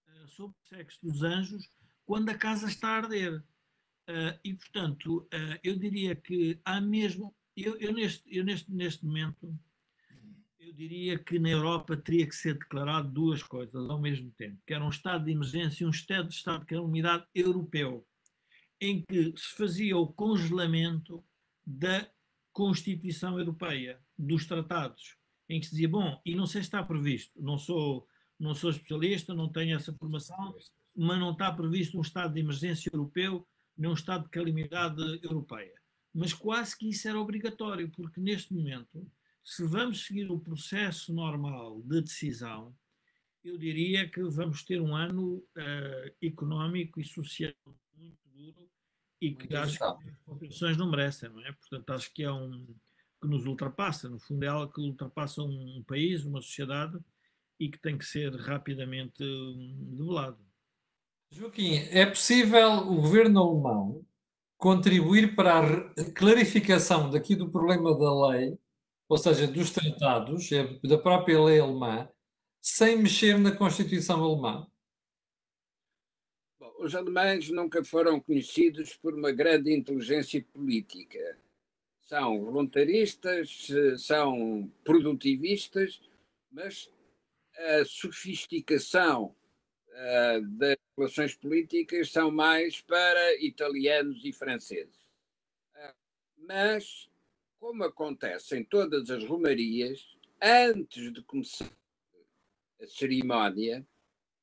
uh, 0.07 0.27
sobre 0.27 0.55
o 0.57 0.67
sexo 0.67 0.99
dos 1.01 1.23
anjos 1.23 1.69
quando 2.05 2.29
a 2.29 2.37
casa 2.37 2.67
está 2.67 2.89
a 2.89 2.97
arder. 2.97 3.43
Uh, 4.11 4.37
e, 4.43 4.53
portanto, 4.53 5.19
uh, 5.19 5.59
eu 5.63 5.77
diria 5.77 6.13
que 6.13 6.59
há 6.65 6.81
mesmo, 6.81 7.33
eu, 7.55 7.77
eu, 7.77 7.93
neste, 7.93 8.23
eu 8.27 8.43
neste, 8.43 8.69
neste 8.69 9.05
momento 9.05 9.57
eu 10.59 10.73
diria 10.73 11.17
que 11.17 11.39
na 11.39 11.49
Europa 11.49 11.95
teria 11.95 12.27
que 12.27 12.35
ser 12.35 12.55
declarado 12.55 13.09
duas 13.09 13.41
coisas 13.41 13.89
ao 13.89 14.01
mesmo 14.01 14.29
tempo, 14.31 14.61
que 14.67 14.73
era 14.73 14.83
um 14.83 14.89
estado 14.89 15.23
de 15.23 15.31
emergência 15.31 15.83
e 15.83 15.87
um 15.87 15.91
estado 15.91 16.27
de 16.27 16.35
estado 16.35 16.59
de 16.61 16.65
calamidade 16.65 17.25
europeu, 17.33 18.05
em 18.81 19.01
que 19.01 19.33
se 19.37 19.55
fazia 19.55 19.97
o 19.97 20.11
congelamento 20.11 21.23
da 21.65 22.05
Constituição 22.51 23.39
Europeia, 23.39 23.97
dos 24.17 24.45
tratados, 24.45 25.15
em 25.47 25.61
que 25.61 25.67
se 25.67 25.71
dizia, 25.71 25.87
bom, 25.87 26.21
e 26.25 26.35
não 26.35 26.45
sei 26.45 26.61
se 26.61 26.67
está 26.67 26.83
previsto, 26.83 27.41
não 27.41 27.57
sou, 27.57 28.05
não 28.37 28.53
sou 28.53 28.71
especialista, 28.71 29.33
não 29.33 29.49
tenho 29.49 29.73
essa 29.73 29.93
formação, 29.93 30.53
mas 30.93 31.17
não 31.17 31.31
está 31.31 31.49
previsto 31.49 31.97
um 31.97 32.01
estado 32.01 32.33
de 32.33 32.41
emergência 32.41 32.89
europeu, 32.93 33.47
nem 33.81 33.89
um 33.89 33.95
estado 33.95 34.25
de 34.25 34.29
calamidade 34.29 35.01
europeia. 35.23 35.73
Mas 36.13 36.33
quase 36.33 36.77
que 36.77 36.89
isso 36.89 37.07
era 37.07 37.19
obrigatório, 37.19 37.89
porque 37.89 38.21
neste 38.21 38.53
momento, 38.53 39.09
se 39.43 39.65
vamos 39.65 40.05
seguir 40.05 40.29
o 40.29 40.39
processo 40.39 41.11
normal 41.11 41.81
de 41.81 42.01
decisão, 42.01 42.75
eu 43.43 43.57
diria 43.57 44.07
que 44.07 44.21
vamos 44.21 44.63
ter 44.63 44.79
um 44.79 44.95
ano 44.95 45.38
uh, 45.38 46.15
económico 46.21 47.01
e 47.01 47.03
social 47.03 47.53
muito 47.95 48.19
duro 48.29 48.69
e 49.19 49.31
que 49.33 49.47
muito 49.51 49.57
acho 49.57 49.79
que 49.79 50.09
as 50.09 50.17
populações 50.19 50.77
não 50.77 50.91
merecem, 50.91 51.29
não 51.29 51.43
é? 51.43 51.51
Portanto, 51.51 51.89
acho 51.89 52.13
que 52.13 52.21
é 52.23 52.31
um 52.31 52.67
que 53.19 53.27
nos 53.27 53.45
ultrapassa, 53.45 54.09
no 54.09 54.19
fundo 54.19 54.43
é 54.43 54.47
algo 54.47 54.71
que 54.73 54.81
ultrapassa 54.81 55.43
um 55.43 55.83
país, 55.88 56.25
uma 56.25 56.41
sociedade 56.41 57.00
e 57.59 57.69
que 57.69 57.79
tem 57.79 57.95
que 57.95 58.05
ser 58.05 58.35
rapidamente 58.35 59.23
hum, 59.23 59.95
debelado. 59.95 60.50
Joaquim, 61.33 61.77
é 61.91 62.05
possível 62.05 62.69
o 62.71 62.95
governo 62.97 63.39
alemão 63.39 64.05
contribuir 64.57 65.33
para 65.33 65.61
a 65.61 66.11
clarificação 66.13 67.09
daqui 67.09 67.35
do 67.35 67.50
problema 67.50 67.97
da 67.97 68.27
lei, 68.27 68.59
ou 69.07 69.17
seja, 69.17 69.47
dos 69.47 69.71
tratados, 69.71 70.51
é, 70.51 70.77
da 70.83 70.97
própria 70.97 71.41
lei 71.41 71.57
alemã, 71.57 72.07
sem 72.61 72.97
mexer 72.97 73.39
na 73.39 73.55
Constituição 73.55 74.21
alemã? 74.21 74.67
Bom, 76.59 76.73
os 76.79 76.93
alemães 76.93 77.50
nunca 77.50 77.81
foram 77.81 78.19
conhecidos 78.19 78.97
por 78.97 79.15
uma 79.15 79.31
grande 79.31 79.73
inteligência 79.73 80.45
política. 80.53 81.39
São 82.01 82.41
voluntaristas, 82.41 83.67
são 84.00 84.69
produtivistas, 84.83 86.01
mas 86.51 86.91
a 87.57 87.85
sofisticação 87.85 89.33
uh, 89.91 90.41
das 90.57 90.77
relações 90.98 91.36
políticas 91.36 92.12
são 92.12 92.31
mais 92.31 92.81
para 92.81 93.36
italianos 93.43 94.24
e 94.24 94.31
franceses. 94.31 94.95
Uh, 95.75 95.93
mas, 96.38 97.10
como 97.60 97.83
acontece 97.83 98.57
em 98.57 98.63
todas 98.63 99.10
as 99.10 99.24
romarias, 99.24 100.17
antes 100.41 101.12
de 101.12 101.21
começar 101.24 101.71
a 102.81 102.88
cerimónia, 102.88 103.86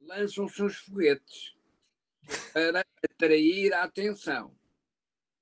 lançam-se 0.01 0.63
uns 0.63 0.77
foguetes 0.77 1.57
para 2.53 2.85
atrair 3.03 3.73
a 3.73 3.83
atenção. 3.83 4.57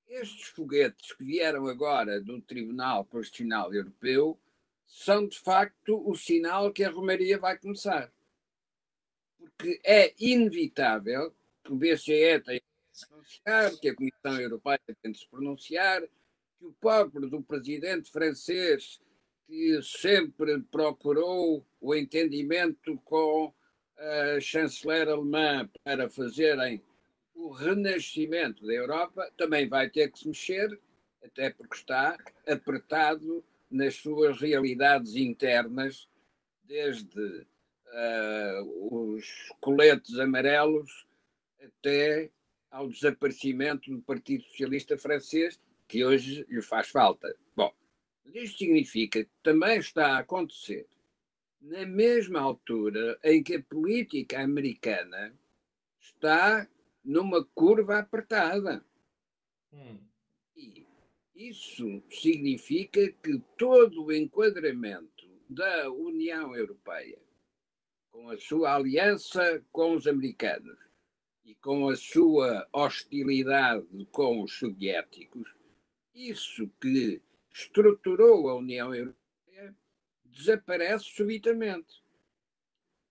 Estes 0.09 0.47
foguetes 0.49 1.13
que 1.13 1.25
vieram 1.25 1.67
agora 1.67 2.21
do 2.21 2.41
Tribunal 2.41 3.05
Constitucional 3.05 3.75
Europeu 3.75 4.41
são 4.87 5.27
de 5.27 5.39
facto 5.39 6.01
o 6.09 6.15
sinal 6.15 6.73
que 6.73 6.85
a 6.85 6.91
Romaria 6.91 7.39
vai 7.39 7.59
começar 7.59 8.13
porque 9.56 9.80
é 9.85 10.15
inevitável 10.19 11.35
que 11.65 11.73
o 11.73 11.76
BCE 11.76 12.41
tenha 12.41 12.61
de 12.61 12.99
se 12.99 13.09
pronunciar, 13.09 13.76
que 13.78 13.89
a 13.89 13.95
Comissão 13.95 14.41
Europeia 14.41 14.80
tenha 15.02 15.13
de 15.13 15.19
se 15.19 15.28
pronunciar, 15.28 16.02
que 16.02 16.67
o 16.67 16.73
pobre 16.80 17.28
do 17.28 17.43
presidente 17.43 18.11
francês, 18.11 19.00
que 19.47 19.80
sempre 19.82 20.61
procurou 20.63 21.65
o 21.80 21.95
entendimento 21.95 22.97
com 23.04 23.52
a 23.97 24.41
chanceler 24.41 25.09
alemã 25.09 25.69
para 25.85 26.09
fazerem 26.09 26.82
o 27.35 27.50
renascimento 27.50 28.67
da 28.67 28.73
Europa, 28.73 29.30
também 29.37 29.69
vai 29.69 29.91
ter 29.91 30.11
que 30.11 30.19
se 30.19 30.28
mexer, 30.28 30.80
até 31.23 31.50
porque 31.50 31.76
está 31.76 32.17
apertado 32.47 33.45
nas 33.71 33.97
suas 33.97 34.41
realidades 34.41 35.17
internas, 35.17 36.09
desde 36.65 37.47
uh, 37.93 39.15
os 39.15 39.25
coletes 39.61 40.19
amarelos 40.19 41.07
até 41.63 42.31
ao 42.71 42.89
desaparecimento 42.89 43.91
do 43.91 44.03
Partido 44.03 44.45
Socialista 44.45 44.99
Francês, 44.99 45.61
que 45.89 46.05
hoje 46.05 46.45
lhe 46.49 46.63
faz 46.63 46.89
falta. 46.89 47.35
Bom, 47.55 47.73
isto 48.27 48.59
significa 48.59 49.25
que 49.25 49.31
também 49.43 49.79
está 49.79 50.17
a 50.17 50.19
acontecer 50.19 50.87
na 51.61 51.87
mesma 51.87 52.41
altura 52.41 53.19
em 53.25 53.43
que 53.43 53.57
a 53.57 53.63
política 53.63 54.41
americana 54.41 55.35
está 56.01 56.69
numa 57.05 57.45
curva 57.55 57.99
apertada. 57.99 58.85
Hum. 59.73 59.99
E 60.57 60.87
isso 61.35 62.03
significa 62.11 63.11
que 63.23 63.39
todo 63.57 64.05
o 64.05 64.13
enquadramento 64.13 65.29
da 65.49 65.91
União 65.91 66.55
Europeia 66.55 67.19
com 68.17 68.31
a 68.31 68.39
sua 68.39 68.75
aliança 68.75 69.63
com 69.71 69.95
os 69.95 70.07
americanos 70.07 70.79
e 71.45 71.55
com 71.57 71.91
a 71.91 71.95
sua 71.95 72.67
hostilidade 72.73 74.09
com 74.11 74.43
os 74.43 74.59
soviéticos, 74.59 75.47
isso 76.15 76.67
que 76.81 77.21
estruturou 77.52 78.49
a 78.49 78.57
União 78.57 78.95
Europeia 78.95 79.76
desaparece 80.25 81.05
subitamente. 81.05 82.02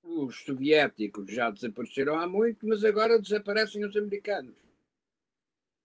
Os 0.01 0.43
soviéticos 0.43 1.31
já 1.31 1.51
desapareceram 1.51 2.19
há 2.19 2.27
muito, 2.27 2.65
mas 2.65 2.83
agora 2.83 3.21
desaparecem 3.21 3.85
os 3.85 3.95
americanos. 3.95 4.57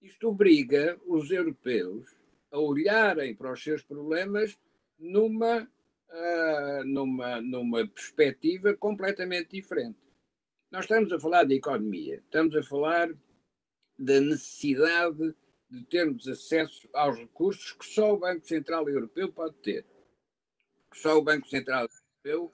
Isto 0.00 0.28
obriga 0.28 0.98
os 1.06 1.30
europeus 1.30 2.09
a 2.50 2.59
olharem 2.59 3.35
para 3.35 3.52
os 3.52 3.62
seus 3.62 3.83
problemas 3.83 4.59
numa 4.98 5.70
uh, 6.10 6.84
numa, 6.84 7.40
numa 7.40 7.86
perspectiva 7.86 8.74
completamente 8.74 9.50
diferente. 9.50 9.98
Nós 10.70 10.84
estamos 10.84 11.12
a 11.12 11.18
falar 11.18 11.44
de 11.44 11.54
economia, 11.54 12.16
estamos 12.16 12.54
a 12.56 12.62
falar 12.62 13.10
da 13.98 14.20
necessidade 14.20 15.34
de 15.68 15.84
termos 15.84 16.26
acesso 16.26 16.88
aos 16.92 17.16
recursos 17.18 17.72
que 17.72 17.84
só 17.84 18.14
o 18.14 18.18
Banco 18.18 18.46
Central 18.46 18.88
Europeu 18.88 19.32
pode 19.32 19.56
ter. 19.56 19.86
Só 20.92 21.16
o 21.16 21.22
Banco 21.22 21.48
Central 21.48 21.88
Europeu 22.24 22.52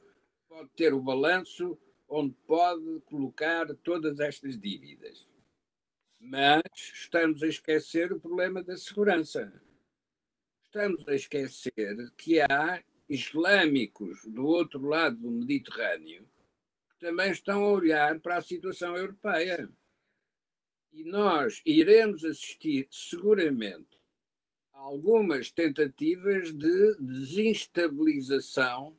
pode 0.48 0.68
ter 0.70 0.92
o 0.92 1.00
balanço 1.00 1.78
onde 2.08 2.34
pode 2.46 3.00
colocar 3.06 3.66
todas 3.76 4.20
estas 4.20 4.58
dívidas. 4.58 5.26
Mas 6.18 6.62
estamos 6.76 7.42
a 7.42 7.46
esquecer 7.46 8.12
o 8.12 8.20
problema 8.20 8.62
da 8.62 8.76
segurança. 8.76 9.52
Estamos 10.64 11.06
a 11.08 11.14
esquecer 11.14 12.10
que 12.16 12.40
há 12.40 12.82
islâmicos 13.08 14.24
do 14.26 14.44
outro 14.46 14.86
lado 14.86 15.16
do 15.16 15.30
Mediterrâneo 15.30 16.28
que 16.88 16.98
também 16.98 17.30
estão 17.30 17.64
a 17.64 17.72
olhar 17.72 18.18
para 18.20 18.38
a 18.38 18.42
situação 18.42 18.96
europeia. 18.96 19.68
E 20.92 21.04
nós 21.04 21.60
iremos 21.64 22.24
assistir 22.24 22.88
seguramente 22.90 24.00
a 24.72 24.78
algumas 24.78 25.50
tentativas 25.50 26.52
de 26.52 26.96
desestabilização 26.98 28.96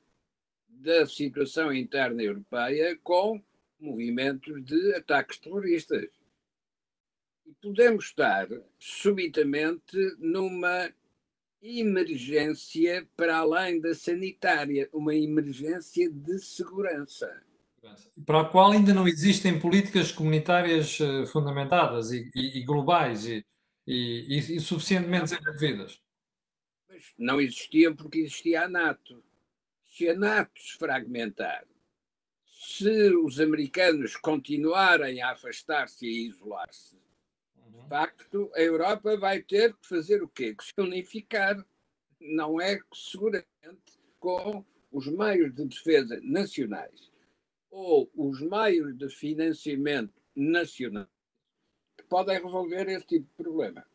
da 0.67 1.07
situação 1.07 1.73
interna 1.73 2.21
europeia 2.21 2.97
com 3.03 3.43
movimentos 3.79 4.63
de 4.63 4.93
ataques 4.93 5.39
terroristas. 5.39 6.07
E 7.45 7.53
podemos 7.53 8.05
estar 8.05 8.47
subitamente 8.77 9.97
numa 10.19 10.93
emergência 11.61 13.07
para 13.15 13.37
além 13.37 13.79
da 13.79 13.93
sanitária, 13.93 14.89
uma 14.93 15.15
emergência 15.15 16.09
de 16.09 16.39
segurança. 16.39 17.43
Para 18.25 18.41
a 18.41 18.45
qual 18.45 18.71
ainda 18.71 18.93
não 18.93 19.07
existem 19.07 19.59
políticas 19.59 20.11
comunitárias 20.11 20.99
eh, 20.99 21.25
fundamentadas 21.27 22.11
e, 22.11 22.29
e, 22.35 22.59
e 22.59 22.65
globais 22.65 23.25
e, 23.25 23.45
e, 23.87 24.59
suficientemente 24.59 25.31
desenvolvidas. 25.31 26.01
Mas 26.89 27.13
não 27.17 27.39
existiam 27.39 27.95
porque 27.95 28.19
existia 28.19 28.63
a 28.63 28.67
NATO. 28.67 29.23
Se 29.85 30.09
a 30.09 30.15
NATO 30.15 30.51
se 30.59 30.77
fragmentar, 30.77 31.65
se 32.45 33.15
os 33.15 33.39
americanos 33.39 34.15
continuarem 34.17 35.21
a 35.21 35.31
afastar-se 35.31 36.05
e 36.05 36.09
a 36.09 36.27
isolar-se, 36.29 36.97
facto, 37.89 38.51
a 38.55 38.61
Europa 38.61 39.17
vai 39.17 39.41
ter 39.41 39.73
que 39.75 39.87
fazer 39.87 40.21
o 40.21 40.27
quê? 40.27 40.55
Que 40.55 40.63
se 40.63 40.73
unificar. 40.77 41.65
Não 42.19 42.59
é 42.59 42.79
seguramente 42.93 43.99
com 44.19 44.65
os 44.91 45.07
meios 45.07 45.53
de 45.53 45.65
defesa 45.65 46.19
nacionais 46.23 47.11
ou 47.69 48.09
os 48.15 48.41
meios 48.41 48.97
de 48.97 49.07
financiamento 49.09 50.13
nacionais 50.35 51.07
que 51.97 52.03
podem 52.05 52.41
resolver 52.43 52.87
esse 52.89 53.05
tipo 53.05 53.25
de 53.25 53.43
problema. 53.43 53.85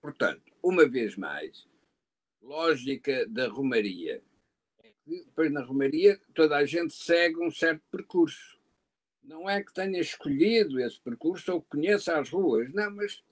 Portanto, 0.00 0.52
uma 0.62 0.88
vez 0.88 1.16
mais, 1.16 1.66
lógica 2.40 3.26
da 3.28 3.48
Romaria. 3.48 4.22
Depois, 5.06 5.50
na 5.50 5.62
Romaria, 5.62 6.20
toda 6.34 6.56
a 6.56 6.64
gente 6.64 6.94
segue 6.94 7.38
um 7.38 7.50
certo 7.50 7.82
percurso. 7.90 8.51
Não 9.22 9.48
é 9.48 9.62
que 9.62 9.72
tenha 9.72 10.00
escolhido 10.00 10.80
esse 10.80 11.00
percurso 11.00 11.52
ou 11.52 11.62
que 11.62 11.68
conheça 11.68 12.18
as 12.18 12.28
ruas, 12.30 12.72
não, 12.72 12.90
mas 12.90 13.22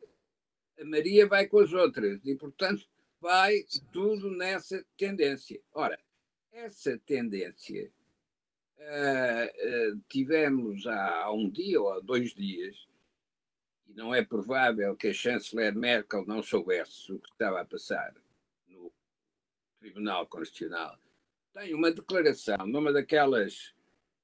a 0.79 0.85
Maria 0.85 1.26
vai 1.26 1.46
com 1.46 1.59
as 1.59 1.72
outras 1.72 2.24
e, 2.24 2.35
portanto, 2.35 2.87
vai 3.20 3.64
tudo 3.92 4.31
nessa 4.31 4.85
tendência. 4.96 5.61
Ora, 5.72 5.98
essa 6.53 6.98
tendência 6.98 7.92
uh, 8.79 9.92
uh, 9.92 10.00
tivemos 10.09 10.87
há 10.87 11.31
um 11.33 11.50
dia 11.50 11.81
ou 11.81 11.92
há 11.92 12.00
dois 12.00 12.33
dias, 12.33 12.88
e 13.87 13.92
não 13.92 14.14
é 14.14 14.24
provável 14.24 14.96
que 14.96 15.09
a 15.09 15.12
chanceler 15.12 15.74
Merkel 15.74 16.24
não 16.24 16.42
soubesse 16.42 17.12
o 17.12 17.18
que 17.18 17.29
estava 17.31 17.61
a 17.61 17.64
passar 17.64 18.14
no 18.68 18.92
Tribunal 19.81 20.26
Constitucional. 20.26 20.98
Tem 21.53 21.74
uma 21.74 21.90
declaração 21.90 22.66
numa 22.66 22.92
daquelas 22.92 23.74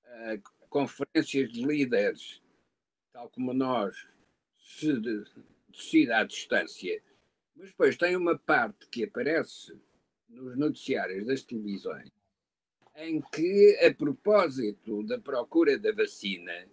uh, 0.05 0.41
conferências 0.69 1.51
de 1.51 1.65
líderes, 1.65 2.43
tal 3.13 3.29
como 3.31 3.53
nós, 3.53 4.07
se 4.59 4.93
decide 5.69 6.13
à 6.13 6.25
distância, 6.25 7.03
mas 7.55 7.69
depois 7.69 7.97
tem 7.97 8.17
uma 8.17 8.39
parte 8.39 8.89
que 8.89 9.05
aparece 9.05 9.75
nos 10.29 10.57
noticiários 10.57 11.27
das 11.27 11.43
televisões 11.43 12.11
em 12.97 13.21
que, 13.21 13.79
a 13.85 13.93
propósito 13.95 15.03
da 15.05 15.19
procura 15.19 15.79
da 15.79 15.93
vacina, 15.93 16.67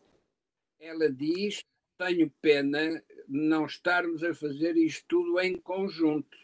ela 0.79 1.11
diz: 1.11 1.63
Tenho 1.97 2.29
pena 2.41 3.03
de 3.27 3.37
não 3.37 3.65
estarmos 3.65 4.23
a 4.23 4.33
fazer 4.33 4.77
isto 4.77 5.05
tudo 5.07 5.39
em 5.39 5.57
conjunto. 5.57 6.37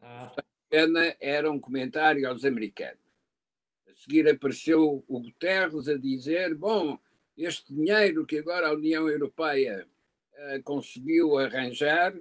Ah. 0.00 0.34
Pena 0.68 1.16
era 1.20 1.50
um 1.50 1.58
comentário 1.58 2.28
aos 2.28 2.44
americanos. 2.44 3.09
Seguir 4.00 4.26
apareceu 4.30 5.04
o 5.06 5.20
Guterres 5.20 5.86
a 5.86 5.98
dizer: 5.98 6.54
Bom, 6.54 6.98
este 7.36 7.74
dinheiro 7.74 8.24
que 8.24 8.38
agora 8.38 8.68
a 8.68 8.72
União 8.72 9.06
Europeia 9.06 9.86
uh, 10.32 10.62
conseguiu 10.62 11.36
arranjar 11.36 12.16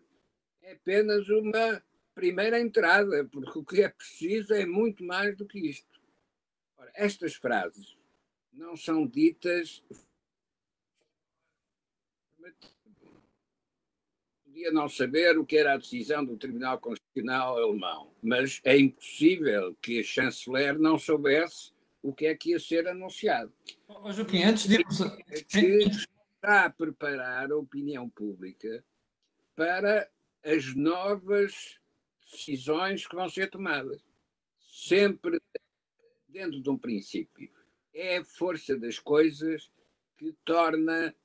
é 0.62 0.74
apenas 0.74 1.30
uma 1.30 1.82
primeira 2.14 2.60
entrada, 2.60 3.24
porque 3.32 3.60
o 3.60 3.64
que 3.64 3.82
é 3.82 3.88
preciso 3.88 4.54
é 4.54 4.66
muito 4.66 5.06
mais 5.06 5.38
do 5.38 5.48
que 5.48 5.70
isto. 5.70 6.02
Ora, 6.78 6.92
estas 6.96 7.36
frases 7.36 7.98
não 8.52 8.76
são 8.76 9.08
ditas. 9.08 9.82
Podia 14.60 14.74
não 14.74 14.90
saber 14.90 15.38
o 15.38 15.46
que 15.46 15.56
era 15.56 15.74
a 15.74 15.78
decisão 15.78 16.26
do 16.26 16.36
Tribunal 16.36 16.78
Constitucional 16.80 17.58
alemão, 17.58 18.12
mas 18.22 18.60
é 18.66 18.78
impossível 18.78 19.74
que 19.82 20.02
a 20.02 20.04
chanceler 20.04 20.78
não 20.78 21.00
soubesse 21.00 21.72
o 22.02 22.14
que 22.14 22.26
é 22.26 22.36
que 22.36 22.50
ia 22.50 22.60
ser 22.60 22.86
anunciado. 22.86 23.54
Oh, 23.88 24.12
Joaquim, 24.12 24.44
antes 24.44 24.68
de 24.68 24.74
irmos. 24.74 24.98
Que 25.48 25.86
está 25.86 26.66
a 26.66 26.70
preparar 26.70 27.50
a 27.50 27.56
opinião 27.56 28.10
pública 28.10 28.84
para 29.56 30.12
as 30.44 30.76
novas 30.76 31.80
decisões 32.30 33.08
que 33.08 33.16
vão 33.16 33.30
ser 33.30 33.50
tomadas. 33.50 34.04
Sempre 34.60 35.42
dentro 36.28 36.62
de 36.62 36.70
um 36.70 36.78
princípio. 36.78 37.50
É 37.94 38.18
a 38.18 38.26
força 38.26 38.78
das 38.78 39.00
coisas 39.00 39.72
que 40.18 40.36
torna 40.44 41.16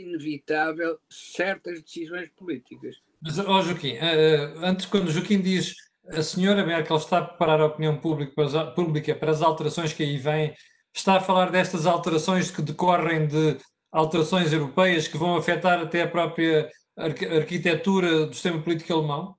inevitável 0.00 0.98
certas 1.08 1.82
decisões 1.82 2.28
políticas. 2.30 2.96
Mas, 3.20 3.38
oh, 3.38 3.62
Joaquim, 3.62 3.94
uh, 3.94 4.64
antes, 4.64 4.86
quando 4.86 5.08
o 5.08 5.10
Joaquim 5.10 5.40
diz 5.40 5.74
a 6.08 6.22
senhora 6.22 6.66
Merkel 6.66 6.96
está 6.96 7.18
a 7.18 7.24
preparar 7.24 7.60
a 7.60 7.66
opinião 7.66 7.98
pública 7.98 8.32
para, 8.34 8.44
as, 8.44 8.74
pública 8.74 9.14
para 9.14 9.30
as 9.30 9.42
alterações 9.42 9.92
que 9.92 10.02
aí 10.02 10.18
vêm, 10.18 10.54
está 10.92 11.16
a 11.16 11.20
falar 11.20 11.50
destas 11.50 11.86
alterações 11.86 12.50
que 12.50 12.60
decorrem 12.60 13.26
de 13.26 13.58
alterações 13.90 14.52
europeias 14.52 15.08
que 15.08 15.16
vão 15.16 15.36
afetar 15.36 15.80
até 15.80 16.02
a 16.02 16.10
própria 16.10 16.70
arquitetura 16.96 18.26
do 18.26 18.34
sistema 18.34 18.62
político 18.62 18.92
alemão? 18.92 19.36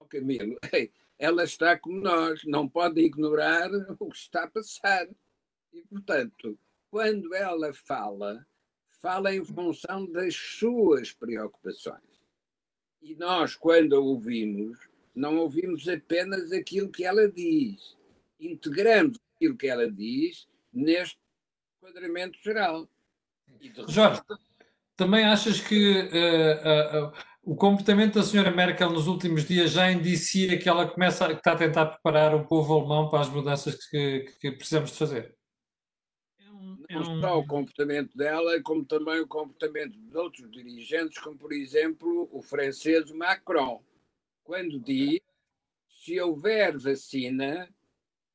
Oh, 0.00 0.04
Camilo, 0.04 0.58
ela 1.18 1.44
está 1.44 1.78
como 1.78 2.00
nós, 2.00 2.42
não 2.44 2.68
pode 2.68 3.00
ignorar 3.00 3.70
o 4.00 4.10
que 4.10 4.16
está 4.16 4.44
a 4.44 4.50
passar. 4.50 5.06
E, 5.72 5.82
portanto, 5.82 6.58
quando 6.90 7.34
ela 7.34 7.72
fala, 7.72 8.44
fala 9.02 9.34
em 9.34 9.44
função 9.44 10.06
das 10.06 10.34
suas 10.34 11.12
preocupações. 11.12 12.00
E 13.02 13.16
nós, 13.16 13.56
quando 13.56 13.96
a 13.96 13.98
ouvimos, 13.98 14.78
não 15.14 15.38
ouvimos 15.38 15.88
apenas 15.88 16.52
aquilo 16.52 16.88
que 16.88 17.04
ela 17.04 17.28
diz, 17.28 17.96
integramos 18.40 19.18
aquilo 19.34 19.56
que 19.56 19.66
ela 19.66 19.90
diz 19.90 20.48
neste 20.72 21.18
enquadramento 21.76 22.38
geral. 22.42 22.88
Jorge, 23.88 24.22
também 24.96 25.24
achas 25.24 25.60
que 25.60 26.00
uh, 26.00 27.04
uh, 27.04 27.08
uh, 27.08 27.12
o 27.42 27.56
comportamento 27.56 28.14
da 28.14 28.22
senhora 28.22 28.52
Merkel 28.52 28.90
nos 28.90 29.08
últimos 29.08 29.44
dias 29.44 29.72
já 29.72 29.90
indicia 29.90 30.56
que 30.56 30.68
ela 30.68 30.88
começa, 30.88 31.26
que 31.26 31.34
está 31.34 31.52
a 31.52 31.56
tentar 31.56 31.86
preparar 31.86 32.34
o 32.36 32.46
povo 32.46 32.72
alemão 32.72 33.08
para 33.08 33.20
as 33.20 33.28
mudanças 33.28 33.84
que, 33.88 34.26
que 34.40 34.52
precisamos 34.52 34.92
de 34.92 34.98
fazer? 34.98 35.36
É 36.92 36.94
Não 36.94 37.20
só 37.20 37.38
o 37.38 37.46
comportamento 37.46 38.14
dela, 38.16 38.60
como 38.60 38.84
também 38.84 39.18
o 39.20 39.26
comportamento 39.26 39.98
de 39.98 40.16
outros 40.16 40.50
dirigentes, 40.50 41.18
como 41.18 41.38
por 41.38 41.52
exemplo 41.52 42.28
o 42.30 42.42
francês 42.42 43.10
Macron, 43.10 43.82
quando 44.44 44.78
diz 44.78 45.20
se 45.88 46.20
houver 46.20 46.76
vacina 46.76 47.66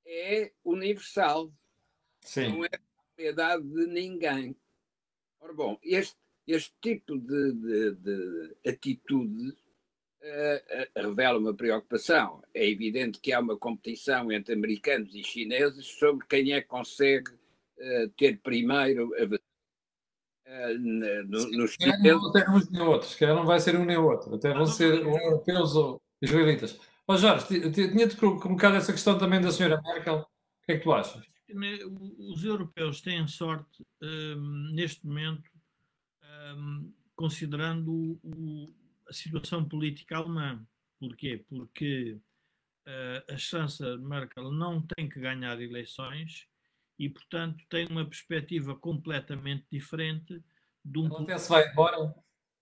é 0.06 0.52
universal, 0.64 1.52
Sim. 2.22 2.48
não 2.50 2.66
é 2.66 2.70
propriedade 2.70 3.64
de 3.64 3.86
ninguém. 3.86 4.56
Ora 5.40 5.54
bom, 5.54 5.78
este 5.84 6.18
este 6.48 6.74
tipo 6.82 7.18
de, 7.18 7.52
de, 7.52 7.92
de 7.96 8.56
atitude 8.66 9.50
uh, 9.50 11.02
uh, 11.02 11.08
revela 11.08 11.38
uma 11.38 11.54
preocupação. 11.54 12.42
É 12.54 12.66
evidente 12.66 13.20
que 13.20 13.34
há 13.34 13.40
uma 13.42 13.58
competição 13.58 14.32
entre 14.32 14.54
americanos 14.54 15.14
e 15.14 15.22
chineses 15.22 15.86
sobre 15.86 16.26
quem 16.26 16.54
é 16.54 16.62
que 16.62 16.68
consegue 16.68 17.32
uh, 17.80 18.10
ter 18.18 18.40
primeiro 18.42 19.14
a 19.16 19.26
vacina. 19.26 19.44
No, 20.80 21.52
nos 21.52 21.72
chineses... 21.74 22.04
Não 22.04 22.32
tem 22.32 22.50
uns 22.50 22.70
nem 22.70 22.82
outros, 22.82 23.16
que 23.16 23.26
não 23.26 23.46
vai 23.46 23.60
ser 23.60 23.76
um 23.76 23.84
nem 23.84 23.98
outro, 23.98 24.34
até 24.34 24.54
vão 24.54 24.66
ser 24.66 25.02
europeus 25.02 25.76
ou 25.76 26.02
israelitas. 26.22 26.80
Ó 27.06 27.18
Jorge, 27.18 27.70
tinha-te 27.70 28.16
colocado 28.16 28.78
essa 28.78 28.94
questão 28.94 29.18
também 29.18 29.42
da 29.42 29.52
senhora 29.52 29.82
Merkel. 29.82 30.20
O 30.20 30.66
que 30.66 30.72
é 30.72 30.78
que 30.78 30.84
tu 30.86 30.94
achas? 30.94 31.26
Os 32.18 32.46
europeus 32.46 33.02
têm 33.02 33.28
sorte, 33.28 33.86
neste 34.74 35.06
momento, 35.06 35.50
um, 36.56 36.94
considerando 37.14 38.18
o, 38.24 38.74
a 39.10 39.12
situação 39.12 39.68
política 39.68 40.16
alemã. 40.16 40.66
Porquê? 40.98 41.44
Porque 41.50 42.22
uh, 42.88 43.34
a 43.34 43.38
chanceler 43.38 44.00
Merkel 44.00 44.50
não 44.50 44.82
tem 44.82 45.10
que 45.10 45.20
ganhar 45.20 45.62
eleições 45.62 46.48
e, 47.00 47.10
portanto, 47.10 47.64
tem 47.70 47.88
uma 47.88 48.06
perspectiva 48.06 48.76
completamente 48.76 49.66
diferente 49.72 50.44
de 50.84 51.00
um. 51.00 51.16
Até 51.18 51.38
se 51.38 51.50
vai 51.50 51.70
embora. 51.70 52.16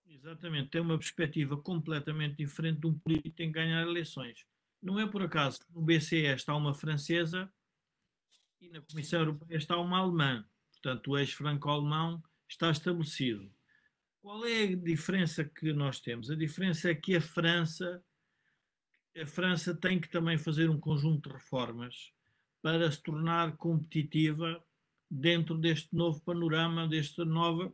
Exatamente, 0.08 0.70
tem 0.70 0.82
uma 0.82 0.98
perspectiva 0.98 1.58
completamente 1.58 2.38
diferente 2.38 2.82
de 2.82 2.88
um 2.88 2.98
político 2.98 3.30
que 3.30 3.36
tem 3.36 3.48
que 3.48 3.60
ganhar 3.60 3.82
eleições. 3.82 4.46
Não 4.82 5.00
é 5.00 5.08
por 5.08 5.22
acaso 5.22 5.60
que 5.60 5.74
no 5.74 5.82
BCE 5.82 6.26
está 6.28 6.56
uma 6.56 6.74
francesa 6.74 7.52
e 8.62 8.70
na 8.70 8.82
Comissão 8.82 9.20
Europeia 9.20 9.58
está 9.58 9.78
uma 9.78 10.00
alemã. 10.00 10.46
Portanto, 10.72 11.12
o 11.12 11.18
ex-franco-alemão 11.18 12.24
está 12.48 12.72
estabelecido. 12.72 13.52
Qual 14.22 14.46
é 14.46 14.64
a 14.64 14.76
diferença 14.76 15.44
que 15.44 15.72
nós 15.74 16.00
temos? 16.00 16.30
A 16.30 16.36
diferença 16.36 16.90
é 16.90 16.96
que 16.96 17.16
a 17.16 17.22
França, 17.22 18.04
a 19.16 19.26
França 19.26 19.76
tem 19.76 20.00
que 20.00 20.10
também 20.10 20.38
fazer 20.38 20.70
um 20.70 20.80
conjunto 20.80 21.30
de 21.30 21.36
reformas 21.36 22.15
para 22.66 22.92
se 22.92 23.00
tornar 23.04 23.58
competitiva 23.58 24.60
dentro 25.08 25.56
deste 25.56 25.96
novo 25.96 26.20
panorama, 26.22 26.88
desta 26.88 27.24
nova 27.24 27.72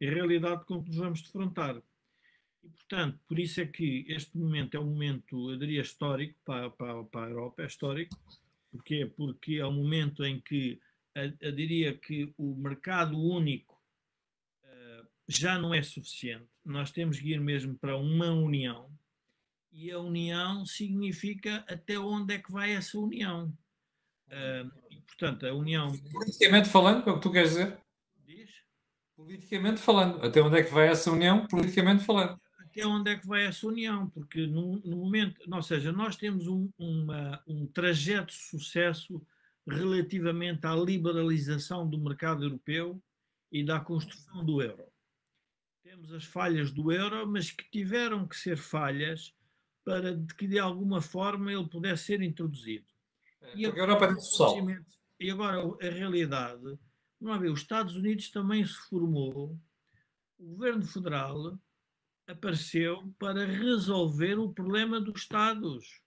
realidade 0.00 0.64
com 0.64 0.82
que 0.82 0.88
nos 0.88 0.98
vamos 0.98 1.22
defrontar. 1.22 1.80
E, 2.60 2.68
portanto, 2.68 3.20
por 3.28 3.38
isso 3.38 3.60
é 3.60 3.66
que 3.66 4.04
este 4.08 4.36
momento 4.36 4.76
é 4.76 4.80
um 4.80 4.86
momento, 4.86 5.48
eu 5.48 5.56
diria, 5.56 5.80
histórico 5.80 6.36
para, 6.44 6.68
para, 6.70 7.04
para 7.04 7.26
a 7.26 7.30
Europa, 7.30 7.62
é 7.62 7.66
histórico. 7.66 8.16
Porquê? 8.72 9.06
Porque 9.06 9.58
é 9.58 9.64
um 9.64 9.74
momento 9.74 10.24
em 10.24 10.40
que, 10.40 10.80
eu, 11.14 11.32
eu 11.38 11.52
diria 11.52 11.96
que 11.96 12.34
o 12.36 12.56
mercado 12.56 13.16
único 13.16 13.80
já 15.28 15.56
não 15.56 15.72
é 15.72 15.84
suficiente. 15.84 16.48
Nós 16.64 16.90
temos 16.90 17.20
que 17.20 17.30
ir 17.30 17.40
mesmo 17.40 17.78
para 17.78 17.96
uma 17.96 18.32
união. 18.32 18.90
E 19.70 19.92
a 19.92 20.00
união 20.00 20.66
significa 20.66 21.64
até 21.68 21.96
onde 21.96 22.34
é 22.34 22.38
que 22.40 22.50
vai 22.50 22.72
essa 22.72 22.98
união. 22.98 23.56
E, 24.90 25.00
portanto, 25.02 25.46
a 25.46 25.54
união. 25.54 25.92
Politicamente 26.10 26.68
falando, 26.68 27.08
é 27.08 27.12
o 27.12 27.16
que 27.16 27.22
tu 27.22 27.30
queres 27.30 27.50
dizer? 27.50 27.78
Diz? 28.26 28.50
Politicamente 29.14 29.80
falando. 29.80 30.24
Até 30.24 30.40
onde 30.40 30.58
é 30.58 30.62
que 30.62 30.72
vai 30.72 30.88
essa 30.88 31.10
união? 31.10 31.46
Politicamente 31.46 32.04
falando. 32.04 32.40
até 32.58 32.86
onde 32.86 33.10
é 33.10 33.18
que 33.18 33.26
vai 33.26 33.44
essa 33.44 33.66
união, 33.66 34.08
porque 34.08 34.46
no, 34.46 34.78
no 34.78 34.96
momento, 34.96 35.40
ou 35.46 35.62
seja, 35.62 35.92
nós 35.92 36.16
temos 36.16 36.46
um, 36.46 36.70
uma, 36.78 37.42
um 37.46 37.66
trajeto 37.66 38.32
de 38.32 38.40
sucesso 38.40 39.22
relativamente 39.68 40.66
à 40.66 40.74
liberalização 40.74 41.88
do 41.88 42.00
mercado 42.00 42.44
europeu 42.44 43.00
e 43.50 43.62
da 43.62 43.78
construção 43.78 44.44
do 44.44 44.62
euro. 44.62 44.90
Temos 45.82 46.12
as 46.12 46.24
falhas 46.24 46.70
do 46.70 46.90
euro, 46.90 47.26
mas 47.26 47.50
que 47.50 47.70
tiveram 47.70 48.26
que 48.26 48.36
ser 48.36 48.56
falhas 48.56 49.34
para 49.84 50.16
que 50.38 50.46
de 50.46 50.58
alguma 50.58 51.02
forma 51.02 51.52
ele 51.52 51.68
pudesse 51.68 52.04
ser 52.04 52.22
introduzido. 52.22 52.86
É, 53.42 53.56
e, 53.56 53.66
agora, 53.66 53.96
para 53.96 54.16
e 55.18 55.30
agora 55.30 55.58
a 55.80 55.90
realidade, 55.90 56.78
não 57.20 57.38
ver, 57.38 57.50
os 57.50 57.60
Estados 57.60 57.94
Unidos 57.96 58.30
também 58.30 58.64
se 58.64 58.74
formou, 58.88 59.58
o 60.38 60.44
governo 60.44 60.84
federal 60.84 61.58
apareceu 62.26 63.12
para 63.18 63.46
resolver 63.46 64.38
o 64.38 64.52
problema 64.52 65.00
dos 65.00 65.22
Estados. 65.22 66.00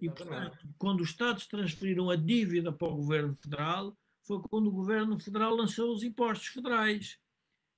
E, 0.00 0.08
portanto, 0.08 0.58
quando 0.78 1.00
os 1.00 1.10
Estados 1.10 1.46
transferiram 1.46 2.10
a 2.10 2.16
dívida 2.16 2.72
para 2.72 2.88
o 2.88 2.96
governo 2.96 3.36
federal, 3.36 3.96
foi 4.22 4.40
quando 4.48 4.68
o 4.68 4.72
governo 4.72 5.18
federal 5.18 5.54
lançou 5.54 5.92
os 5.92 6.02
impostos 6.02 6.48
federais. 6.48 7.18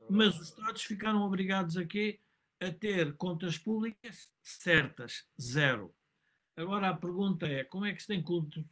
Mas 0.09 0.39
os 0.39 0.49
Estados 0.49 0.83
ficaram 0.83 1.23
obrigados 1.23 1.77
a 1.77 1.85
quê? 1.85 2.21
A 2.61 2.71
ter 2.71 3.17
contas 3.17 3.59
públicas 3.59 4.33
certas, 4.43 5.27
zero. 5.41 5.95
Agora 6.57 6.89
a 6.89 6.97
pergunta 6.97 7.47
é: 7.47 7.65
como 7.65 7.85
é 7.85 7.93
que 7.93 8.01
se 8.01 8.09
tem 8.09 8.25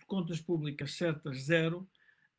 contas 0.07 0.41
públicas 0.41 0.95
certas, 0.95 1.45
zero, 1.45 1.87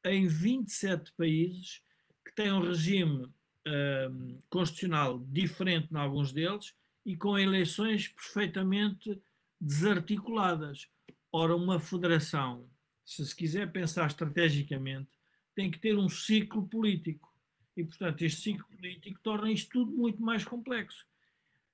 em 0.03 0.27
27 0.27 1.13
países 1.13 1.83
que 2.25 2.33
têm 2.33 2.51
um 2.51 2.61
regime 2.61 3.27
um, 3.67 4.41
constitucional 4.49 5.19
diferente 5.29 5.93
em 5.93 5.97
alguns 5.97 6.33
deles 6.33 6.75
e 7.05 7.15
com 7.15 7.37
eleições 7.37 8.07
perfeitamente 8.07 9.21
desarticuladas? 9.61 10.89
Ora, 11.31 11.55
uma 11.55 11.79
federação, 11.79 12.67
se 13.05 13.23
se 13.23 13.35
quiser 13.35 13.71
pensar 13.71 14.07
estrategicamente, 14.07 15.09
tem 15.53 15.69
que 15.69 15.79
ter 15.79 15.95
um 15.97 16.09
ciclo 16.09 16.67
político. 16.67 17.33
E, 17.77 17.83
portanto, 17.83 18.23
este 18.23 18.41
ciclo 18.41 18.65
político 18.75 19.19
torna 19.21 19.51
isto 19.51 19.69
tudo 19.69 19.91
muito 19.91 20.21
mais 20.21 20.43
complexo. 20.43 21.05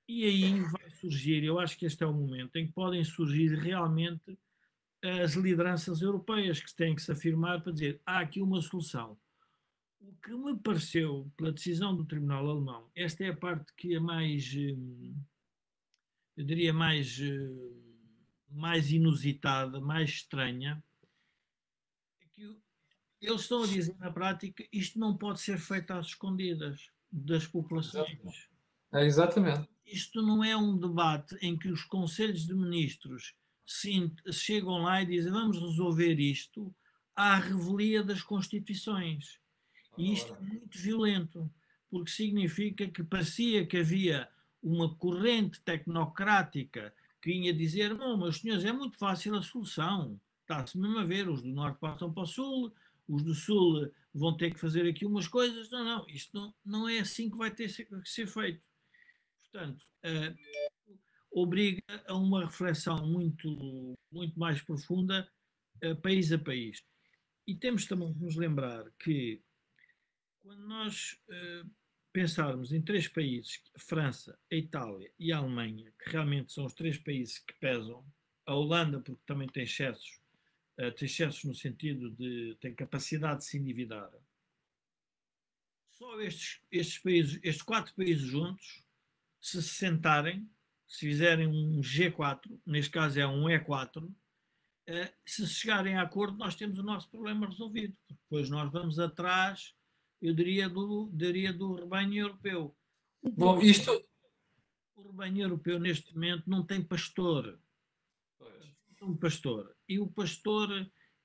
E 0.08 0.24
aí 0.24 0.60
vai 0.60 0.81
surgir, 1.02 1.42
eu 1.42 1.58
acho 1.58 1.76
que 1.76 1.84
este 1.84 2.04
é 2.04 2.06
o 2.06 2.14
momento 2.14 2.56
em 2.56 2.66
que 2.66 2.72
podem 2.72 3.02
surgir 3.02 3.54
realmente 3.58 4.38
as 5.02 5.32
lideranças 5.34 6.00
europeias 6.00 6.60
que 6.60 6.74
têm 6.74 6.94
que 6.94 7.02
se 7.02 7.10
afirmar 7.10 7.60
para 7.60 7.72
dizer 7.72 8.00
há 8.06 8.20
aqui 8.20 8.40
uma 8.40 8.60
solução. 8.60 9.18
O 10.00 10.14
que 10.14 10.32
me 10.32 10.56
pareceu 10.56 11.30
pela 11.36 11.52
decisão 11.52 11.96
do 11.96 12.04
Tribunal 12.04 12.48
Alemão, 12.48 12.90
esta 12.94 13.24
é 13.24 13.30
a 13.30 13.36
parte 13.36 13.72
que 13.76 13.94
é 13.94 14.00
mais, 14.00 14.52
hum, 14.54 15.14
eu 16.36 16.44
diria, 16.44 16.72
mais, 16.72 17.18
hum, 17.18 17.82
mais 18.48 18.92
inusitada, 18.92 19.80
mais 19.80 20.10
estranha, 20.10 20.82
é 22.20 22.26
que 22.32 22.60
eles 23.20 23.42
estão 23.42 23.64
a 23.64 23.66
dizer 23.66 23.96
na 23.98 24.10
prática 24.12 24.64
isto 24.72 24.98
não 24.98 25.16
pode 25.16 25.40
ser 25.40 25.58
feito 25.58 25.92
às 25.92 26.06
escondidas 26.06 26.90
das 27.10 27.46
populações. 27.46 28.48
É, 28.92 29.04
exatamente. 29.04 29.71
Isto 29.86 30.22
não 30.22 30.42
é 30.42 30.56
um 30.56 30.76
debate 30.78 31.36
em 31.42 31.56
que 31.56 31.68
os 31.68 31.84
conselhos 31.84 32.46
de 32.46 32.54
ministros 32.54 33.34
se, 33.66 34.12
chegam 34.32 34.82
lá 34.82 35.02
e 35.02 35.06
dizem 35.06 35.32
vamos 35.32 35.58
resolver 35.58 36.18
isto 36.18 36.74
à 37.14 37.36
revelia 37.36 38.02
das 38.02 38.22
constituições. 38.22 39.38
E 39.98 40.12
isto 40.12 40.34
é 40.34 40.40
muito 40.40 40.78
violento, 40.78 41.50
porque 41.90 42.10
significa 42.10 42.88
que 42.88 43.04
parecia 43.04 43.66
que 43.66 43.78
havia 43.78 44.28
uma 44.62 44.94
corrente 44.94 45.60
tecnocrática 45.60 46.94
que 47.20 47.30
vinha 47.30 47.52
dizer: 47.52 47.94
Bom, 47.94 48.16
meus 48.16 48.38
senhores, 48.38 48.64
é 48.64 48.72
muito 48.72 48.96
fácil 48.96 49.34
a 49.36 49.42
solução. 49.42 50.18
Está-se 50.40 50.78
mesmo 50.78 50.98
a 50.98 51.04
ver, 51.04 51.28
os 51.28 51.42
do 51.42 51.48
Norte 51.48 51.78
passam 51.78 52.12
para 52.12 52.22
o 52.22 52.26
Sul, 52.26 52.72
os 53.08 53.22
do 53.22 53.34
Sul 53.34 53.90
vão 54.14 54.36
ter 54.36 54.52
que 54.52 54.60
fazer 54.60 54.88
aqui 54.88 55.04
umas 55.04 55.28
coisas. 55.28 55.70
Não, 55.70 55.84
não, 55.84 56.06
isto 56.08 56.34
não, 56.34 56.54
não 56.64 56.88
é 56.88 57.00
assim 57.00 57.30
que 57.30 57.36
vai 57.36 57.50
ter 57.50 57.68
que 57.68 58.08
ser 58.08 58.26
feito. 58.26 58.60
Portanto, 59.52 59.86
uh, 60.06 60.98
obriga 61.30 61.82
a 62.06 62.14
uma 62.14 62.46
reflexão 62.46 63.06
muito, 63.06 63.94
muito 64.10 64.38
mais 64.38 64.62
profunda, 64.62 65.30
uh, 65.84 65.96
país 65.96 66.32
a 66.32 66.38
país. 66.38 66.82
E 67.46 67.54
temos 67.54 67.86
também 67.86 68.14
que 68.14 68.20
nos 68.20 68.34
lembrar 68.34 68.90
que 68.98 69.42
quando 70.40 70.66
nós 70.66 71.20
uh, 71.28 71.70
pensarmos 72.12 72.72
em 72.72 72.80
três 72.80 73.08
países, 73.08 73.62
França, 73.76 74.38
a 74.50 74.54
Itália 74.54 75.12
e 75.18 75.32
a 75.32 75.38
Alemanha, 75.38 75.92
que 76.02 76.10
realmente 76.10 76.52
são 76.52 76.64
os 76.64 76.74
três 76.74 76.96
países 76.96 77.38
que 77.38 77.54
pesam, 77.54 78.04
a 78.46 78.54
Holanda, 78.54 79.00
porque 79.00 79.22
também 79.26 79.48
tem 79.48 79.64
excessos, 79.64 80.18
uh, 80.78 80.90
tem 80.92 81.06
excessos 81.06 81.44
no 81.44 81.54
sentido 81.54 82.10
de 82.10 82.56
tem 82.58 82.74
capacidade 82.74 83.40
de 83.40 83.46
se 83.46 83.58
endividar. 83.58 84.10
Só 85.90 86.20
estes, 86.22 86.60
estes 86.70 86.98
países, 86.98 87.40
estes 87.42 87.62
quatro 87.62 87.94
países 87.94 88.24
juntos, 88.24 88.81
se 89.42 89.62
se 89.62 89.74
sentarem, 89.74 90.48
se 90.86 91.00
fizerem 91.00 91.48
um 91.48 91.80
G4, 91.80 92.40
neste 92.64 92.90
caso 92.90 93.20
é 93.20 93.26
um 93.26 93.44
E4, 93.44 94.04
uh, 94.04 94.14
se 95.26 95.46
chegarem 95.46 95.96
a 95.96 96.02
acordo, 96.02 96.38
nós 96.38 96.54
temos 96.54 96.78
o 96.78 96.82
nosso 96.82 97.10
problema 97.10 97.46
resolvido. 97.46 97.96
Depois 98.08 98.48
nós 98.48 98.70
vamos 98.70 98.98
atrás 98.98 99.74
eu 100.22 100.32
diria 100.32 100.68
do, 100.68 101.10
diria 101.12 101.52
do 101.52 101.74
rebanho 101.74 102.14
europeu. 102.14 102.76
Bom, 103.34 103.60
isto... 103.60 103.90
O 104.94 105.08
rebanho 105.08 105.42
europeu, 105.42 105.80
neste 105.80 106.14
momento, 106.14 106.48
não 106.48 106.64
tem 106.64 106.80
pastor. 106.80 107.60
Pois. 108.38 108.76
Um 109.02 109.16
pastor. 109.16 109.74
E 109.88 109.98
o 109.98 110.06
pastor, 110.06 110.70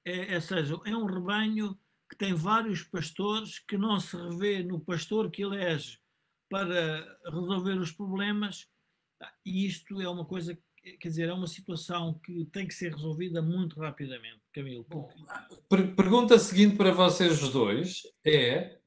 é, 0.03 0.33
é, 0.33 0.39
seja, 0.39 0.79
é 0.83 0.95
um 0.95 1.05
rebanho 1.05 1.79
que 2.09 2.17
tem 2.17 2.33
vários 2.33 2.81
pastores 2.81 3.59
que 3.59 3.77
não 3.77 3.99
se 3.99 4.17
revê 4.17 4.63
no 4.63 4.79
pastor 4.79 5.29
que 5.29 5.43
elege 5.43 5.99
para 6.49 7.17
resolver 7.25 7.73
os 7.73 7.91
problemas. 7.91 8.67
E 9.45 9.65
isto 9.65 10.01
é 10.01 10.07
uma 10.07 10.25
coisa, 10.25 10.57
quer 10.99 11.07
dizer, 11.07 11.29
é 11.29 11.33
uma 11.33 11.47
situação 11.47 12.19
que 12.23 12.45
tem 12.45 12.67
que 12.67 12.73
ser 12.73 12.93
resolvida 12.93 13.41
muito 13.41 13.79
rapidamente, 13.79 14.41
Camilo. 14.53 14.85
Porque... 14.85 15.93
Pergunta 15.95 16.37
seguinte 16.37 16.75
para 16.77 16.91
vocês 16.91 17.39
dois 17.49 18.03
é 18.25 18.77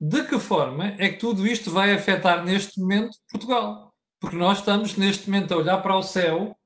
de 0.00 0.24
que 0.26 0.38
forma 0.38 0.86
é 0.98 1.10
que 1.10 1.18
tudo 1.18 1.46
isto 1.46 1.70
vai 1.70 1.92
afetar 1.92 2.44
neste 2.44 2.80
momento 2.80 3.16
Portugal? 3.30 3.94
Porque 4.20 4.36
nós 4.36 4.58
estamos 4.58 4.96
neste 4.96 5.30
momento 5.30 5.52
a 5.52 5.58
olhar 5.58 5.78
para 5.78 5.96
o 5.96 6.02
céu 6.02 6.56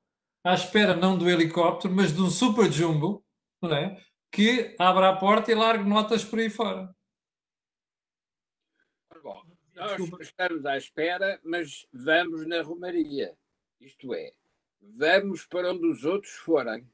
à 0.43 0.53
espera 0.53 0.95
não 0.95 1.17
do 1.17 1.29
helicóptero, 1.29 1.93
mas 1.93 2.13
de 2.13 2.21
um 2.21 2.29
super 2.29 2.71
jumbo, 2.71 3.23
não 3.61 3.75
é? 3.75 4.01
que 4.35 4.75
abra 4.77 5.09
a 5.11 5.15
porta 5.15 5.49
e 5.49 5.55
largue 5.55 5.87
notas 5.87 6.25
por 6.25 6.39
aí 6.39 6.49
fora. 6.49 6.93
Nós 9.75 10.01
estamos 10.21 10.65
à 10.65 10.77
espera, 10.77 11.39
mas 11.43 11.85
vamos 11.91 12.47
na 12.47 12.61
Romaria. 12.61 13.37
Isto 13.79 14.13
é, 14.13 14.33
vamos 14.79 15.45
para 15.45 15.73
onde 15.73 15.85
os 15.85 16.05
outros 16.05 16.31
forem. 16.33 16.89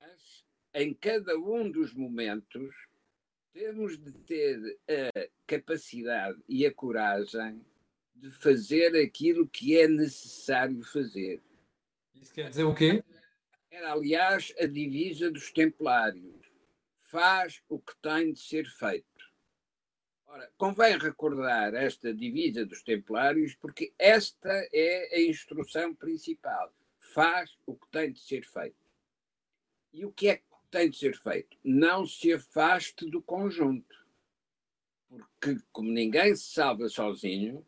Mas, 0.00 0.44
em 0.72 0.94
cada 0.94 1.38
um 1.38 1.70
dos 1.70 1.92
momentos, 1.92 2.74
temos 3.52 3.98
de 3.98 4.12
ter 4.12 4.78
a 4.88 5.28
capacidade 5.46 6.42
e 6.48 6.64
a 6.64 6.72
coragem 6.72 7.62
de 8.14 8.30
fazer 8.30 8.96
aquilo 8.96 9.46
que 9.46 9.78
é 9.78 9.86
necessário 9.86 10.82
fazer. 10.82 11.42
Isso 12.14 12.32
quer 12.32 12.48
dizer 12.48 12.64
o 12.64 12.74
quê? 12.74 13.04
Era, 13.70 13.92
aliás, 13.92 14.54
a 14.58 14.66
divisa 14.66 15.30
dos 15.30 15.52
templários. 15.52 16.46
Faz 17.02 17.62
o 17.68 17.78
que 17.78 17.94
tem 18.00 18.32
de 18.32 18.40
ser 18.40 18.64
feito. 18.64 19.15
Ora, 20.26 20.50
convém 20.56 20.98
recordar 20.98 21.74
esta 21.74 22.12
divisa 22.12 22.66
dos 22.66 22.82
templários 22.82 23.54
porque 23.54 23.92
esta 23.98 24.50
é 24.72 25.16
a 25.16 25.20
instrução 25.20 25.94
principal. 25.94 26.74
Faz 26.98 27.56
o 27.64 27.76
que 27.76 27.88
tem 27.90 28.12
de 28.12 28.20
ser 28.20 28.44
feito. 28.44 28.76
E 29.92 30.04
o 30.04 30.12
que 30.12 30.28
é 30.28 30.42
tem 30.70 30.90
de 30.90 30.98
ser 30.98 31.16
feito. 31.16 31.56
Não 31.64 32.04
se 32.04 32.32
afaste 32.32 33.08
do 33.08 33.22
conjunto. 33.22 33.96
Porque, 35.08 35.56
como 35.72 35.90
ninguém 35.90 36.34
se 36.34 36.52
salva 36.52 36.88
sozinho, 36.88 37.64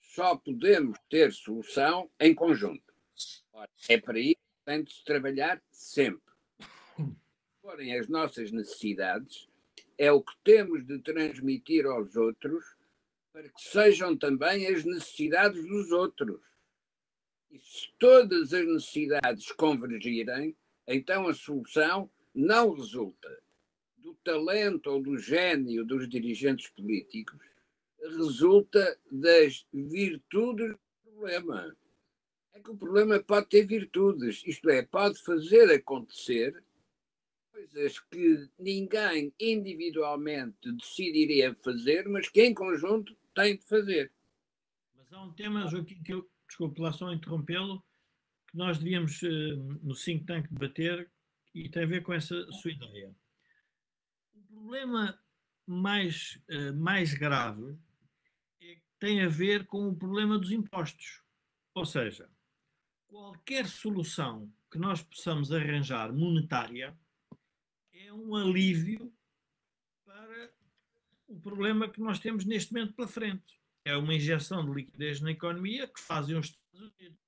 só 0.00 0.36
podemos 0.36 0.98
ter 1.08 1.32
solução 1.32 2.10
em 2.18 2.34
conjunto. 2.34 2.94
Ora, 3.52 3.70
é 3.88 4.00
para 4.00 4.18
isso 4.18 4.36
que 4.36 4.64
tem 4.64 4.82
de 4.82 4.92
se 4.92 5.04
trabalhar 5.04 5.62
sempre. 5.70 6.32
Forem 7.60 7.98
as 7.98 8.08
nossas 8.08 8.50
necessidades, 8.50 9.49
é 10.00 10.10
o 10.10 10.22
que 10.22 10.32
temos 10.42 10.86
de 10.86 10.98
transmitir 10.98 11.84
aos 11.84 12.16
outros 12.16 12.64
para 13.34 13.50
que 13.50 13.60
sejam 13.60 14.16
também 14.16 14.66
as 14.66 14.82
necessidades 14.82 15.62
dos 15.62 15.92
outros. 15.92 16.40
E 17.50 17.58
se 17.58 17.92
todas 17.98 18.54
as 18.54 18.66
necessidades 18.66 19.52
convergirem, 19.52 20.56
então 20.86 21.28
a 21.28 21.34
solução 21.34 22.10
não 22.34 22.72
resulta 22.72 23.28
do 23.98 24.14
talento 24.24 24.86
ou 24.86 25.02
do 25.02 25.18
gênio 25.18 25.84
dos 25.84 26.08
dirigentes 26.08 26.70
políticos, 26.70 27.38
resulta 28.02 28.98
das 29.12 29.66
virtudes 29.70 30.70
do 30.70 31.10
problema. 31.12 31.76
É 32.54 32.60
que 32.60 32.70
o 32.70 32.76
problema 32.76 33.22
pode 33.22 33.50
ter 33.50 33.66
virtudes, 33.66 34.42
isto 34.46 34.70
é, 34.70 34.80
pode 34.80 35.22
fazer 35.22 35.70
acontecer 35.70 36.64
coisas 37.60 37.98
que 37.98 38.48
ninguém 38.58 39.32
individualmente 39.38 40.72
decidiria 40.72 41.54
fazer, 41.62 42.08
mas 42.08 42.28
que 42.28 42.42
em 42.42 42.54
conjunto 42.54 43.16
tem 43.34 43.56
de 43.56 43.64
fazer. 43.64 44.12
Mas 44.94 45.12
há 45.12 45.22
um 45.22 45.32
tema, 45.32 45.66
Joaquim, 45.68 46.02
que 46.02 46.12
eu, 46.12 46.28
desculpe 46.46 46.80
lá 46.80 46.92
só 46.92 47.12
interrompê-lo, 47.12 47.82
que 48.48 48.56
nós 48.56 48.78
devíamos 48.78 49.22
eh, 49.22 49.56
no 49.82 49.94
think 49.94 50.24
tank 50.24 50.48
debater 50.50 51.10
e 51.54 51.68
tem 51.68 51.84
a 51.84 51.86
ver 51.86 52.02
com 52.02 52.12
essa 52.12 52.50
sua 52.52 52.72
ideia. 52.72 53.14
O 54.34 54.42
problema 54.42 55.18
mais, 55.66 56.40
uh, 56.50 56.74
mais 56.74 57.14
grave 57.14 57.76
é, 58.60 58.78
tem 58.98 59.22
a 59.22 59.28
ver 59.28 59.66
com 59.66 59.88
o 59.88 59.94
problema 59.94 60.38
dos 60.38 60.50
impostos. 60.50 61.22
Ou 61.74 61.84
seja, 61.84 62.28
qualquer 63.06 63.66
solução 63.66 64.52
que 64.70 64.78
nós 64.78 65.02
possamos 65.02 65.52
arranjar 65.52 66.12
monetária 66.12 66.96
é 68.10 68.12
um 68.12 68.34
alívio 68.34 69.12
para 70.04 70.50
o 71.28 71.38
problema 71.38 71.88
que 71.88 72.00
nós 72.00 72.18
temos 72.18 72.44
neste 72.44 72.72
momento 72.72 72.94
pela 72.94 73.06
frente. 73.06 73.60
É 73.84 73.96
uma 73.96 74.14
injeção 74.14 74.66
de 74.66 74.74
liquidez 74.74 75.20
na 75.20 75.30
economia 75.30 75.86
que 75.86 76.00
fazem 76.00 76.36
os 76.36 76.46
Estados 76.46 76.92
Unidos. 76.98 77.18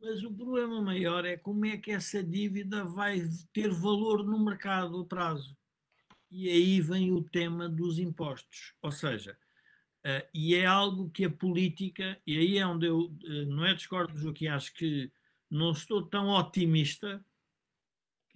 Mas 0.00 0.24
o 0.24 0.32
problema 0.32 0.80
maior 0.80 1.26
é 1.26 1.36
como 1.36 1.66
é 1.66 1.76
que 1.76 1.90
essa 1.90 2.22
dívida 2.22 2.84
vai 2.84 3.20
ter 3.52 3.70
valor 3.70 4.24
no 4.24 4.42
mercado 4.42 4.98
a 4.98 5.04
prazo. 5.04 5.54
E 6.30 6.48
aí 6.48 6.80
vem 6.80 7.12
o 7.12 7.22
tema 7.22 7.68
dos 7.68 7.98
impostos. 7.98 8.74
Ou 8.80 8.90
seja, 8.90 9.38
uh, 10.06 10.26
e 10.32 10.54
é 10.54 10.64
algo 10.64 11.10
que 11.10 11.26
a 11.26 11.30
política, 11.30 12.18
e 12.26 12.38
aí 12.38 12.58
é 12.58 12.66
onde 12.66 12.86
eu 12.86 13.00
uh, 13.00 13.46
não 13.46 13.66
é 13.66 13.74
discordo 13.74 14.14
do 14.14 14.20
Joaquim, 14.20 14.46
acho 14.46 14.72
que 14.72 15.12
não 15.50 15.72
estou 15.72 16.02
tão 16.02 16.28
otimista 16.28 17.22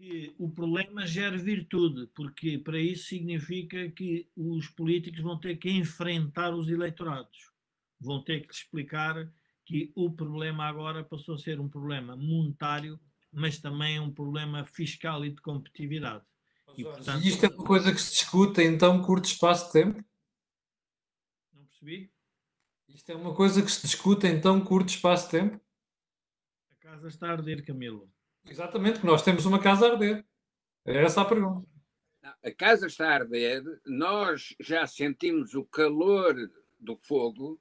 que 0.03 0.35
o 0.37 0.51
problema 0.51 1.07
gera 1.07 1.39
virtude, 1.39 2.09
porque 2.09 2.59
para 2.59 2.77
isso 2.77 3.05
significa 3.05 3.89
que 3.93 4.29
os 4.37 4.67
políticos 4.67 5.21
vão 5.21 5.39
ter 5.39 5.57
que 5.59 5.71
enfrentar 5.71 6.53
os 6.53 6.69
eleitorados, 6.69 7.53
vão 8.01 8.21
ter 8.21 8.45
que 8.45 8.53
explicar 8.53 9.33
que 9.65 9.93
o 9.95 10.11
problema 10.11 10.65
agora 10.65 11.05
passou 11.05 11.37
a 11.37 11.39
ser 11.39 11.61
um 11.61 11.69
problema 11.69 12.17
monetário, 12.17 12.99
mas 13.33 13.61
também 13.61 14.01
um 14.01 14.13
problema 14.13 14.67
fiscal 14.67 15.25
e 15.25 15.31
de 15.31 15.41
competitividade. 15.41 16.25
E, 16.77 16.83
portanto, 16.83 17.25
isto 17.25 17.47
é 17.47 17.49
uma 17.49 17.65
coisa 17.65 17.93
que 17.93 18.01
se 18.01 18.11
discute 18.11 18.61
em 18.61 18.77
tão 18.77 19.01
curto 19.03 19.27
espaço 19.27 19.67
de 19.67 19.73
tempo? 19.73 20.05
Não 21.55 21.65
percebi? 21.65 22.13
Isto 22.89 23.13
é 23.13 23.15
uma 23.15 23.37
coisa 23.37 23.63
que 23.63 23.71
se 23.71 23.83
discute 23.87 24.27
em 24.27 24.41
tão 24.41 24.65
curto 24.65 24.89
espaço 24.89 25.27
de 25.27 25.31
tempo? 25.31 25.61
A 26.73 26.75
casa 26.75 27.07
está 27.07 27.29
a 27.29 27.33
arder, 27.33 27.65
Camilo. 27.65 28.11
Exatamente, 28.45 29.01
que 29.01 29.07
nós 29.07 29.23
temos 29.23 29.47
uma 29.47 29.61
casa 29.61 29.87
a 29.87 29.93
arder. 29.93 30.25
É 30.85 31.03
essa 31.03 31.23
a 31.23 31.25
pergunta. 31.25 31.67
A 32.43 32.51
casa 32.51 32.87
está 32.87 33.09
a 33.09 33.15
arder, 33.15 33.63
nós 33.87 34.55
já 34.61 34.87
sentimos 34.87 35.55
o 35.55 35.65
calor 35.65 36.35
do 36.79 36.97
fogo, 36.97 37.61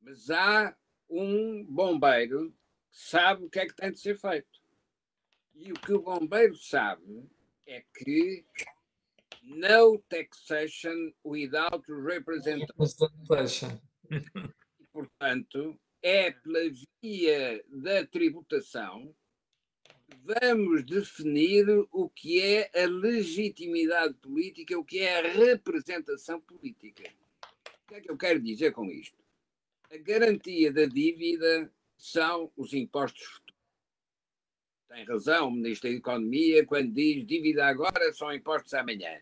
mas 0.00 0.30
há 0.30 0.74
um 1.08 1.64
bombeiro 1.64 2.50
que 2.90 2.98
sabe 2.98 3.44
o 3.44 3.50
que 3.50 3.60
é 3.60 3.66
que 3.66 3.74
tem 3.74 3.92
de 3.92 3.98
ser 3.98 4.18
feito. 4.18 4.48
E 5.54 5.72
o 5.72 5.74
que 5.74 5.92
o 5.92 6.02
bombeiro 6.02 6.56
sabe 6.56 7.28
é 7.66 7.82
que 7.94 8.44
no 9.42 9.98
taxation 10.08 11.12
without 11.24 11.84
representation. 11.88 13.80
E, 14.10 14.86
portanto, 14.92 15.78
é 16.02 16.30
pela 16.30 16.70
via 17.02 17.64
da 17.68 18.06
tributação 18.06 19.14
vamos 20.24 20.84
definir 20.84 21.66
o 21.90 22.08
que 22.08 22.40
é 22.40 22.70
a 22.82 22.86
legitimidade 22.86 24.14
política, 24.14 24.78
o 24.78 24.84
que 24.84 25.00
é 25.00 25.18
a 25.18 25.32
representação 25.32 26.40
política. 26.40 27.04
O 27.84 27.88
que 27.88 27.94
é 27.94 28.00
que 28.00 28.10
eu 28.10 28.16
quero 28.16 28.40
dizer 28.40 28.72
com 28.72 28.86
isto? 28.86 29.16
A 29.90 29.96
garantia 29.96 30.72
da 30.72 30.84
dívida 30.84 31.72
são 31.96 32.52
os 32.56 32.72
impostos 32.72 33.24
futuros. 33.24 33.58
Tem 34.88 35.04
razão 35.04 35.48
o 35.48 35.50
Ministro 35.50 35.90
da 35.90 35.96
Economia 35.96 36.66
quando 36.66 36.92
diz 36.92 37.26
dívida 37.26 37.66
agora 37.66 38.12
são 38.12 38.32
impostos 38.32 38.72
amanhã. 38.74 39.20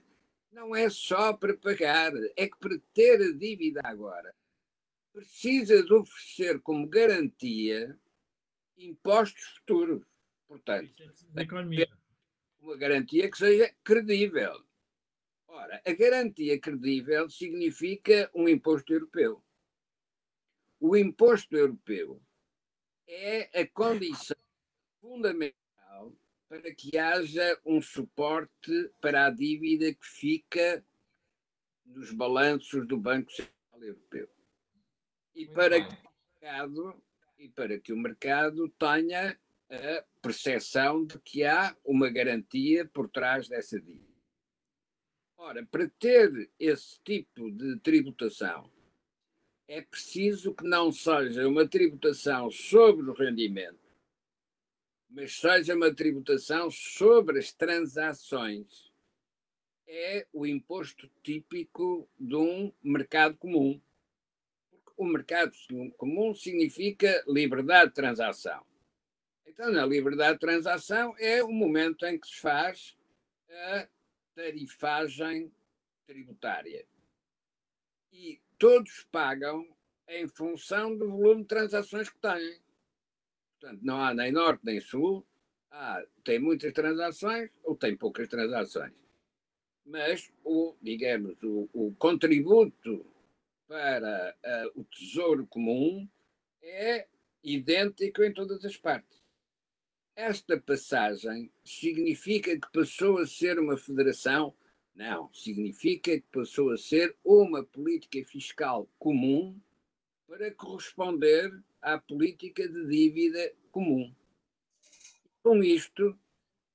Não 0.53 0.75
é 0.75 0.89
só 0.89 1.33
para 1.33 1.57
pagar, 1.57 2.13
é 2.37 2.49
que 2.49 2.57
para 2.59 2.79
ter 2.95 3.21
a 3.21 3.33
dívida 3.33 3.81
agora 3.85 4.35
precisa 5.13 5.83
de 5.83 5.93
oferecer 5.93 6.61
como 6.61 6.87
garantia 6.87 7.99
impostos 8.77 9.43
futuros. 9.59 10.03
Portanto, 10.49 10.93
uma 12.61 12.77
garantia 12.77 13.31
que 13.31 13.39
seja 13.39 13.75
credível. 13.83 14.65
Ora, 15.47 15.81
a 15.87 15.93
garantia 15.93 16.61
credível 16.61 17.29
significa 17.31 18.31
um 18.35 18.49
imposto 18.49 18.93
europeu. 18.93 19.43
O 20.79 20.97
imposto 20.97 21.57
europeu 21.57 22.23
é 23.09 23.61
a 23.61 23.67
condição 23.69 24.37
fundamental 25.01 26.13
para 26.49 26.75
que 26.75 26.97
haja 26.99 27.59
um 27.65 27.81
suporte 27.81 28.91
para 29.01 29.27
a 29.27 29.31
dívida 29.31 29.93
que 29.95 30.07
fica 30.07 30.85
nos 31.85 32.13
balanços 32.13 32.87
do 32.87 32.99
Banco 32.99 33.31
Central 33.33 33.83
Europeu. 33.83 34.29
E 35.35 35.47
para 35.47 35.81
que 35.81 35.95
o 35.95 36.11
mercado, 36.41 37.03
e 37.39 37.49
para 37.49 37.79
que 37.79 37.93
o 37.93 37.97
mercado 37.97 38.69
tenha 38.71 39.39
a 39.71 40.05
percepção 40.27 41.07
de 41.07 41.21
que 41.21 41.45
há 41.45 41.77
uma 41.85 42.11
garantia 42.11 42.85
por 42.85 43.09
trás 43.09 43.49
dessa 43.49 43.81
dívida. 43.81 44.17
Ora, 45.37 45.65
para 45.65 45.89
ter 46.01 46.51
esse 46.59 46.99
tipo 47.05 47.49
de 47.53 47.79
tributação, 47.79 48.69
é 49.69 49.81
preciso 49.83 50.53
que 50.53 50.65
não 50.65 50.91
seja 50.91 51.47
uma 51.47 51.69
tributação 51.69 52.51
sobre 52.51 53.09
o 53.09 53.13
rendimento, 53.13 53.79
mas 55.09 55.37
seja 55.37 55.77
uma 55.77 55.95
tributação 55.95 56.73
sobre 56.73 57.39
as 57.39 57.53
transações. 57.53 58.93
É 59.87 60.27
o 60.33 60.45
imposto 60.45 61.09
típico 61.23 62.09
de 62.19 62.35
um 62.35 62.73
mercado 62.83 63.37
comum. 63.37 63.81
O 64.97 65.05
mercado 65.05 65.53
comum 65.97 66.35
significa 66.35 67.23
liberdade 67.29 67.91
de 67.91 67.95
transação. 67.95 68.67
Então, 69.47 69.71
na 69.71 69.87
liberdade 69.87 70.35
de 70.35 70.41
transação 70.41 71.15
é 71.19 71.43
o 71.43 71.51
momento 71.51 72.05
em 72.05 72.19
que 72.19 72.27
se 72.27 72.41
faz 72.41 72.97
a 73.49 73.89
tarifagem 74.35 75.53
tributária. 76.07 76.85
E 78.13 78.41
todos 78.59 79.07
pagam 79.11 79.67
em 80.09 80.27
função 80.29 80.97
do 80.97 81.09
volume 81.11 81.43
de 81.43 81.49
transações 81.49 82.09
que 82.09 82.19
têm. 82.19 82.61
Portanto, 83.59 83.81
não 83.83 84.01
há 84.01 84.13
nem 84.13 84.31
norte 84.31 84.65
nem 84.65 84.81
sul, 84.81 85.27
há, 85.71 86.05
tem 86.25 86.39
muitas 86.39 86.73
transações 86.73 87.51
ou 87.63 87.75
tem 87.77 87.97
poucas 87.97 88.29
transações. 88.29 88.93
Mas, 89.85 90.33
o, 90.45 90.77
digamos, 90.83 91.41
o, 91.43 91.69
o 91.73 91.95
contributo 91.97 93.07
para 93.69 94.37
uh, 94.45 94.81
o 94.81 94.85
tesouro 94.85 95.47
comum 95.47 96.09
é 96.63 97.07
idêntico 97.43 98.23
em 98.23 98.33
todas 98.33 98.65
as 98.65 98.77
partes. 98.77 99.26
Esta 100.17 100.59
passagem 100.59 101.53
significa 101.63 102.59
que 102.59 102.73
passou 102.73 103.19
a 103.19 103.27
ser 103.27 103.59
uma 103.59 103.77
federação? 103.77 104.55
Não, 104.95 105.31
significa 105.31 106.19
que 106.19 106.25
passou 106.33 106.71
a 106.71 106.79
ser 106.79 107.15
uma 107.23 107.63
política 107.63 108.25
fiscal 108.25 108.89
comum 108.99 109.61
para 110.27 110.51
corresponder 110.55 111.53
à 111.83 111.99
política 111.99 112.67
de 112.67 112.87
dívida 112.89 113.53
comum. 113.71 114.11
Com 115.43 115.63
isto, 115.63 116.19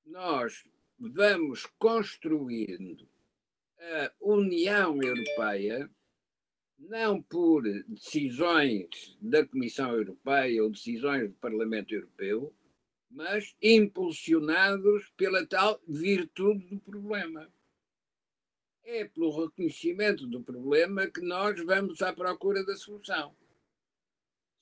nós 0.06 0.64
vamos 0.96 1.66
construindo 1.80 3.08
a 3.76 4.12
União 4.20 5.02
Europeia 5.02 5.90
não 6.78 7.20
por 7.20 7.64
decisões 7.88 9.18
da 9.20 9.44
Comissão 9.44 9.96
Europeia 9.96 10.62
ou 10.62 10.70
decisões 10.70 11.28
do 11.28 11.34
Parlamento 11.34 11.92
Europeu, 11.92 12.54
mas 13.12 13.54
impulsionados 13.62 15.10
pela 15.16 15.46
tal 15.46 15.80
virtude 15.86 16.66
do 16.66 16.80
problema. 16.80 17.52
É 18.84 19.04
pelo 19.04 19.44
reconhecimento 19.44 20.26
do 20.26 20.42
problema 20.42 21.06
que 21.06 21.20
nós 21.20 21.62
vamos 21.64 22.02
à 22.02 22.12
procura 22.12 22.64
da 22.64 22.74
solução. 22.74 23.36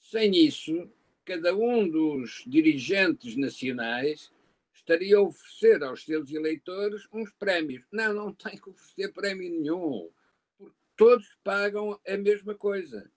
Sem 0.01 0.36
isso, 0.36 0.92
cada 1.24 1.55
um 1.55 1.88
dos 1.88 2.44
dirigentes 2.46 3.36
nacionais 3.36 4.30
estaria 4.74 5.16
a 5.16 5.22
oferecer 5.22 5.82
aos 5.82 6.05
seus 6.05 6.30
eleitores 6.30 7.07
uns 7.12 7.30
prémios. 7.32 7.84
Não, 7.92 8.12
não 8.12 8.34
tem 8.34 8.59
que 8.59 8.68
oferecer 8.68 9.12
prémio 9.12 9.48
nenhum. 9.48 10.11
Porque 10.59 10.76
todos 10.96 11.26
pagam 11.44 11.98
a 12.07 12.16
mesma 12.16 12.55
coisa, 12.55 13.11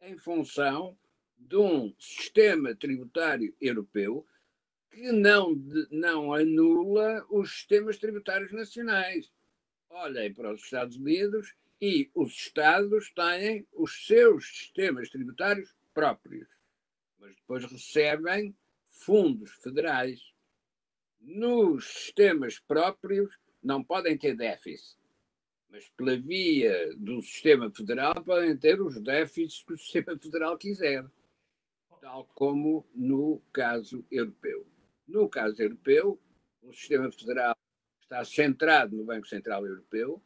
em 0.00 0.18
função 0.18 0.98
de 1.38 1.56
um 1.56 1.94
sistema 1.98 2.74
tributário 2.74 3.54
europeu 3.60 4.26
que 4.92 5.10
não, 5.10 5.54
não 5.90 6.34
anula 6.34 7.26
os 7.30 7.50
sistemas 7.50 7.96
tributários 7.96 8.52
nacionais. 8.52 9.32
Olhem 9.88 10.32
para 10.32 10.52
os 10.52 10.62
Estados 10.62 10.96
Unidos 10.96 11.54
e 11.80 12.10
os 12.14 12.32
Estados 12.32 13.10
têm 13.10 13.66
os 13.72 14.06
seus 14.06 14.46
sistemas 14.46 15.08
tributários 15.08 15.74
próprios, 15.94 16.46
mas 17.18 17.34
depois 17.34 17.64
recebem 17.64 18.54
fundos 18.90 19.50
federais. 19.62 20.20
Nos 21.20 21.86
sistemas 21.86 22.58
próprios 22.58 23.38
não 23.62 23.82
podem 23.82 24.18
ter 24.18 24.36
déficit, 24.36 24.98
mas 25.70 25.88
pela 25.96 26.16
via 26.16 26.94
do 26.96 27.22
sistema 27.22 27.70
federal 27.70 28.14
podem 28.22 28.56
ter 28.56 28.80
os 28.80 29.00
déficits 29.00 29.62
que 29.62 29.72
o 29.72 29.78
sistema 29.78 30.18
federal 30.18 30.58
quiser, 30.58 31.04
tal 32.00 32.24
como 32.34 32.84
no 32.94 33.40
caso 33.52 34.04
europeu. 34.10 34.71
No 35.12 35.28
caso 35.28 35.60
europeu, 35.60 36.18
o 36.62 36.72
sistema 36.72 37.12
federal 37.12 37.54
está 38.00 38.24
centrado 38.24 38.96
no 38.96 39.04
Banco 39.04 39.28
Central 39.28 39.66
Europeu. 39.66 40.22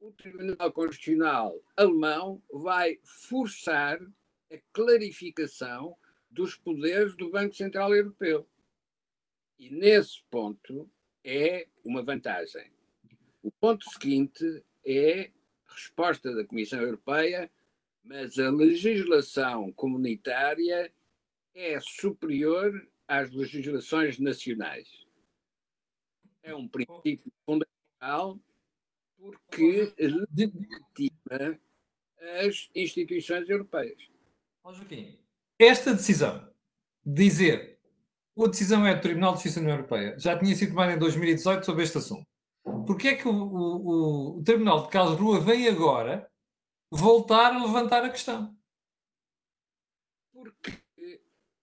O 0.00 0.10
Tribunal 0.12 0.72
Constitucional 0.72 1.62
alemão 1.76 2.42
vai 2.50 2.98
forçar 3.04 4.00
a 4.50 4.58
clarificação 4.72 5.94
dos 6.30 6.56
poderes 6.56 7.14
do 7.18 7.30
Banco 7.30 7.54
Central 7.54 7.94
Europeu. 7.94 8.48
E 9.58 9.68
nesse 9.68 10.22
ponto 10.30 10.90
é 11.22 11.68
uma 11.84 12.02
vantagem. 12.02 12.72
O 13.42 13.50
ponto 13.50 13.84
seguinte 13.90 14.64
é 14.86 15.30
resposta 15.68 16.34
da 16.34 16.46
Comissão 16.46 16.80
Europeia, 16.80 17.50
mas 18.02 18.38
a 18.38 18.48
legislação 18.48 19.70
comunitária 19.72 20.90
é 21.54 21.78
superior 21.78 22.89
às 23.10 23.32
legislações 23.32 24.20
nacionais. 24.20 24.88
É 26.44 26.54
um 26.54 26.68
princípio 26.68 27.32
fundamental 27.44 28.38
porque 29.18 29.92
legitima 29.98 31.60
as 32.40 32.70
instituições 32.72 33.48
europeias. 33.50 33.98
Joaquim, 34.64 35.18
esta 35.58 35.92
decisão, 35.92 36.48
dizer 37.04 37.80
a 38.38 38.46
decisão 38.46 38.86
é 38.86 38.94
do 38.94 39.02
Tribunal 39.02 39.32
de 39.32 39.38
Justiça 39.38 39.56
da 39.56 39.64
União 39.64 39.76
Europeia, 39.76 40.18
já 40.18 40.38
tinha 40.38 40.54
sido 40.54 40.70
tomada 40.70 40.92
em 40.92 40.98
2018 40.98 41.66
sobre 41.66 41.82
este 41.82 41.98
assunto. 41.98 42.26
Porquê 42.86 43.08
é 43.08 43.16
que 43.16 43.28
o, 43.28 43.32
o, 43.32 44.38
o 44.38 44.42
Tribunal 44.44 44.84
de 44.84 44.90
Karlsruhe 44.90 45.40
vem 45.40 45.68
agora 45.68 46.30
voltar 46.90 47.52
a 47.52 47.62
levantar 47.62 48.04
a 48.04 48.10
questão? 48.10 48.56
Porque 50.32 50.79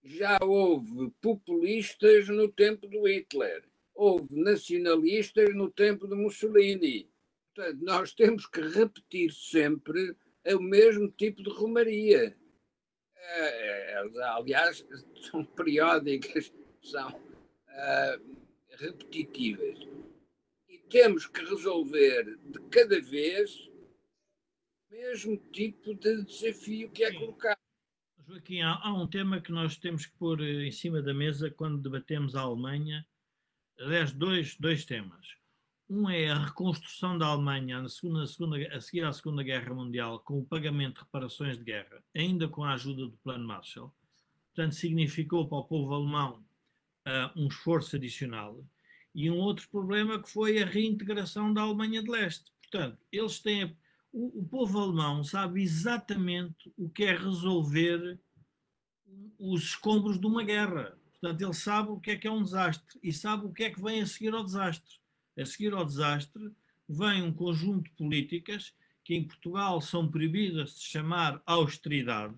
já 0.08 0.38
houve 0.42 1.10
populistas 1.20 2.28
no 2.28 2.48
tempo 2.48 2.86
do 2.86 3.06
Hitler, 3.06 3.62
houve 3.94 4.26
nacionalistas 4.30 5.54
no 5.54 5.70
tempo 5.70 6.08
de 6.08 6.14
Mussolini. 6.14 7.10
Portanto, 7.54 7.84
nós 7.84 8.14
temos 8.14 8.46
que 8.46 8.60
repetir 8.60 9.32
sempre 9.32 10.16
o 10.46 10.60
mesmo 10.60 11.10
tipo 11.10 11.42
de 11.42 11.50
romaria. 11.50 12.34
É, 13.16 13.92
é, 13.92 13.96
aliás, 14.20 14.86
são 15.30 15.44
periódicas, 15.54 16.52
são 16.82 17.10
uh, 17.10 18.36
repetitivas. 18.70 19.78
E 20.68 20.78
temos 20.88 21.26
que 21.26 21.44
resolver 21.44 22.38
de 22.46 22.60
cada 22.70 22.98
vez 23.00 23.68
o 24.88 24.94
mesmo 24.94 25.36
tipo 25.52 25.94
de 25.94 26.22
desafio 26.22 26.88
que 26.90 27.04
é 27.04 27.12
colocado. 27.12 27.57
Joaquim, 28.28 28.60
há, 28.60 28.78
há, 28.82 28.92
um 28.92 29.06
tema 29.06 29.40
que 29.40 29.50
nós 29.50 29.78
temos 29.78 30.04
que 30.04 30.12
pôr 30.18 30.42
eh, 30.42 30.66
em 30.66 30.70
cima 30.70 31.00
da 31.00 31.14
mesa 31.14 31.50
quando 31.50 31.80
debatemos 31.80 32.36
a 32.36 32.42
Alemanha. 32.42 33.06
Aliás, 33.80 34.12
dois, 34.12 34.54
dois 34.60 34.84
temas. 34.84 35.34
Um 35.88 36.10
é 36.10 36.28
a 36.28 36.44
reconstrução 36.44 37.16
da 37.16 37.24
Alemanha 37.24 37.80
na 37.80 37.88
segunda, 37.88 38.26
segunda, 38.26 38.58
a 38.76 38.80
seguir 38.82 39.02
à 39.04 39.12
Segunda 39.14 39.42
Guerra 39.42 39.72
Mundial, 39.72 40.20
com 40.20 40.38
o 40.40 40.44
pagamento 40.44 40.96
de 40.96 41.04
reparações 41.04 41.56
de 41.56 41.64
guerra, 41.64 42.04
ainda 42.14 42.46
com 42.46 42.62
a 42.64 42.74
ajuda 42.74 43.06
do 43.06 43.16
Plano 43.16 43.46
Marshall. 43.46 43.90
Portanto, 44.54 44.74
significou 44.74 45.48
para 45.48 45.58
o 45.58 45.64
povo 45.64 45.94
alemão 45.94 46.44
uh, 47.06 47.32
um 47.34 47.48
esforço 47.48 47.96
adicional. 47.96 48.62
E 49.14 49.30
um 49.30 49.38
outro 49.38 49.66
problema 49.70 50.22
que 50.22 50.28
foi 50.28 50.62
a 50.62 50.66
reintegração 50.66 51.54
da 51.54 51.62
Alemanha 51.62 52.02
de 52.02 52.10
Leste. 52.10 52.52
Portanto, 52.60 52.98
eles 53.10 53.40
têm. 53.40 53.74
O, 54.18 54.40
o 54.40 54.44
povo 54.48 54.80
alemão 54.80 55.22
sabe 55.22 55.62
exatamente 55.62 56.72
o 56.76 56.90
que 56.90 57.04
é 57.04 57.16
resolver 57.16 58.18
os 59.38 59.62
escombros 59.62 60.18
de 60.18 60.26
uma 60.26 60.42
guerra. 60.42 60.98
Portanto, 61.12 61.40
ele 61.40 61.54
sabe 61.54 61.90
o 61.90 62.00
que 62.00 62.10
é 62.10 62.16
que 62.16 62.26
é 62.26 62.30
um 62.30 62.42
desastre 62.42 62.98
e 63.00 63.12
sabe 63.12 63.46
o 63.46 63.52
que 63.52 63.62
é 63.62 63.70
que 63.70 63.80
vem 63.80 64.02
a 64.02 64.06
seguir 64.06 64.34
ao 64.34 64.42
desastre. 64.42 64.96
A 65.38 65.46
seguir 65.46 65.72
ao 65.72 65.84
desastre, 65.84 66.50
vem 66.88 67.22
um 67.22 67.32
conjunto 67.32 67.84
de 67.84 67.96
políticas 67.96 68.74
que 69.04 69.14
em 69.14 69.22
Portugal 69.22 69.80
são 69.80 70.10
proibidas 70.10 70.74
de 70.74 70.86
chamar 70.86 71.40
austeridade, 71.46 72.34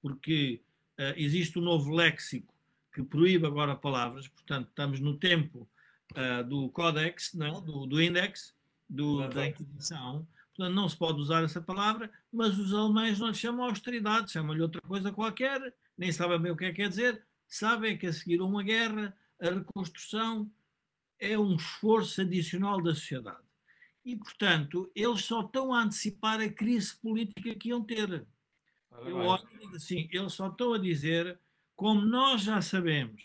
porque 0.00 0.62
uh, 1.00 1.14
existe 1.16 1.58
um 1.58 1.62
novo 1.62 1.92
léxico 1.92 2.54
que 2.94 3.02
proíbe 3.02 3.44
agora 3.44 3.74
palavras, 3.74 4.28
portanto, 4.28 4.68
estamos 4.68 5.00
no 5.00 5.18
tempo 5.18 5.68
uh, 6.12 6.44
do 6.48 6.68
Codex, 6.68 7.34
não, 7.34 7.60
do, 7.60 7.86
do 7.86 8.00
Index, 8.00 8.54
do, 8.88 9.28
da 9.28 9.48
Inquisição, 9.48 10.24
portanto, 10.58 10.74
não 10.74 10.88
se 10.88 10.96
pode 10.96 11.20
usar 11.20 11.44
essa 11.44 11.60
palavra, 11.60 12.10
mas 12.32 12.58
os 12.58 12.74
alemães 12.74 13.20
não 13.20 13.28
lhe 13.28 13.34
chamam 13.34 13.64
austeridade, 13.64 14.32
chamam-lhe 14.32 14.60
outra 14.60 14.80
coisa 14.82 15.12
qualquer, 15.12 15.72
nem 15.96 16.10
sabem 16.10 16.40
bem 16.40 16.50
o 16.50 16.56
que 16.56 16.64
é 16.64 16.70
que 16.70 16.82
quer 16.82 16.88
dizer, 16.88 17.24
sabem 17.46 17.96
que 17.96 18.08
a 18.08 18.12
seguir 18.12 18.40
a 18.40 18.44
uma 18.44 18.64
guerra, 18.64 19.16
a 19.40 19.50
reconstrução 19.50 20.50
é 21.20 21.38
um 21.38 21.54
esforço 21.54 22.20
adicional 22.22 22.82
da 22.82 22.92
sociedade. 22.92 23.46
E, 24.04 24.16
portanto, 24.16 24.90
eles 24.96 25.24
só 25.24 25.42
estão 25.42 25.72
a 25.72 25.82
antecipar 25.82 26.40
a 26.40 26.48
crise 26.48 26.96
política 26.96 27.54
que 27.54 27.68
iam 27.68 27.84
ter. 27.84 28.26
Eu 29.04 29.16
olho 29.18 29.46
assim, 29.76 30.08
eles 30.10 30.32
só 30.32 30.48
estão 30.48 30.72
a 30.72 30.78
dizer, 30.78 31.38
como 31.76 32.00
nós 32.00 32.42
já 32.42 32.60
sabemos 32.60 33.22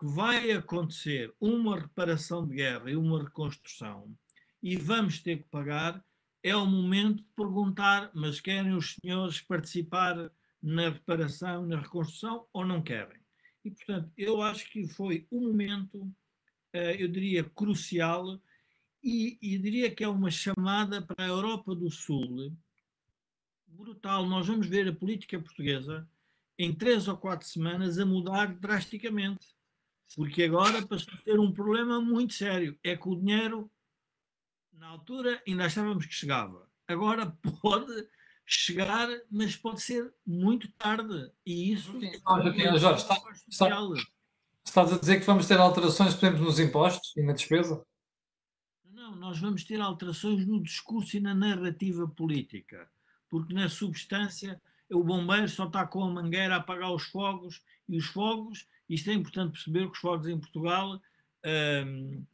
que 0.00 0.06
vai 0.06 0.50
acontecer 0.52 1.34
uma 1.38 1.78
reparação 1.78 2.46
de 2.46 2.54
guerra 2.54 2.90
e 2.90 2.96
uma 2.96 3.22
reconstrução, 3.22 4.16
e 4.62 4.76
vamos 4.76 5.18
ter 5.18 5.42
que 5.42 5.48
pagar, 5.50 6.02
é 6.44 6.54
o 6.54 6.66
momento 6.66 7.24
de 7.24 7.28
perguntar, 7.34 8.10
mas 8.14 8.40
querem 8.40 8.74
os 8.74 8.94
senhores 8.94 9.40
participar 9.40 10.30
na 10.62 10.90
reparação, 10.90 11.66
na 11.66 11.80
reconstrução, 11.80 12.46
ou 12.52 12.64
não 12.64 12.80
querem? 12.80 13.18
E, 13.64 13.70
portanto, 13.70 14.12
eu 14.16 14.40
acho 14.40 14.70
que 14.70 14.86
foi 14.86 15.26
o 15.30 15.40
momento 15.40 16.08
eh, 16.74 17.02
eu 17.02 17.08
diria, 17.08 17.44
crucial 17.44 18.40
e, 19.02 19.38
e 19.40 19.56
diria 19.58 19.94
que 19.94 20.02
é 20.02 20.08
uma 20.08 20.30
chamada 20.30 21.00
para 21.00 21.24
a 21.24 21.28
Europa 21.28 21.74
do 21.74 21.88
Sul 21.88 22.52
brutal. 23.68 24.26
Nós 24.26 24.46
vamos 24.46 24.66
ver 24.66 24.88
a 24.88 24.92
política 24.92 25.38
portuguesa 25.38 26.08
em 26.58 26.74
três 26.74 27.06
ou 27.06 27.16
quatro 27.16 27.46
semanas 27.46 27.98
a 27.98 28.04
mudar 28.04 28.54
drasticamente. 28.54 29.54
Porque 30.16 30.42
agora 30.42 30.84
passou 30.86 31.14
a 31.14 31.22
ter 31.22 31.38
um 31.38 31.52
problema 31.52 32.00
muito 32.00 32.34
sério. 32.34 32.78
É 32.82 32.96
que 32.96 33.08
o 33.08 33.16
dinheiro, 33.16 33.70
na 34.78 34.88
altura, 34.88 35.42
ainda 35.46 35.64
achávamos 35.64 36.06
que 36.06 36.14
chegava. 36.14 36.68
Agora 36.86 37.36
pode 37.60 38.08
chegar, 38.46 39.08
mas 39.30 39.56
pode 39.56 39.80
ser 39.80 40.12
muito 40.26 40.70
tarde. 40.72 41.30
E 41.46 41.72
isso. 41.72 41.98
Sim, 41.98 42.06
é 42.06 42.78
Jorge, 42.78 43.02
está, 43.02 43.14
está, 43.48 43.68
Estás 44.64 44.92
a 44.92 44.98
dizer 44.98 45.20
que 45.20 45.26
vamos 45.26 45.46
ter 45.46 45.58
alterações, 45.58 46.14
por 46.14 46.26
exemplo, 46.26 46.44
nos 46.44 46.58
impostos 46.58 47.14
e 47.16 47.22
na 47.22 47.32
despesa? 47.32 47.84
Não, 48.84 49.14
nós 49.14 49.38
vamos 49.38 49.64
ter 49.64 49.80
alterações 49.80 50.46
no 50.46 50.62
discurso 50.62 51.16
e 51.16 51.20
na 51.20 51.34
narrativa 51.34 52.08
política, 52.08 52.88
porque 53.28 53.52
na 53.52 53.68
substância 53.68 54.60
o 54.90 55.04
bombeiro 55.04 55.48
só 55.48 55.66
está 55.66 55.86
com 55.86 56.02
a 56.02 56.10
mangueira 56.10 56.54
a 56.54 56.58
apagar 56.58 56.92
os 56.92 57.04
fogos 57.04 57.62
e 57.88 57.98
os 57.98 58.06
fogos, 58.06 58.66
isto 58.88 59.10
é 59.10 59.12
importante 59.12 59.52
perceber 59.52 59.86
que 59.86 59.92
os 59.92 59.98
fogos 59.98 60.28
em 60.28 60.38
Portugal 60.38 61.00
hum, 61.86 62.24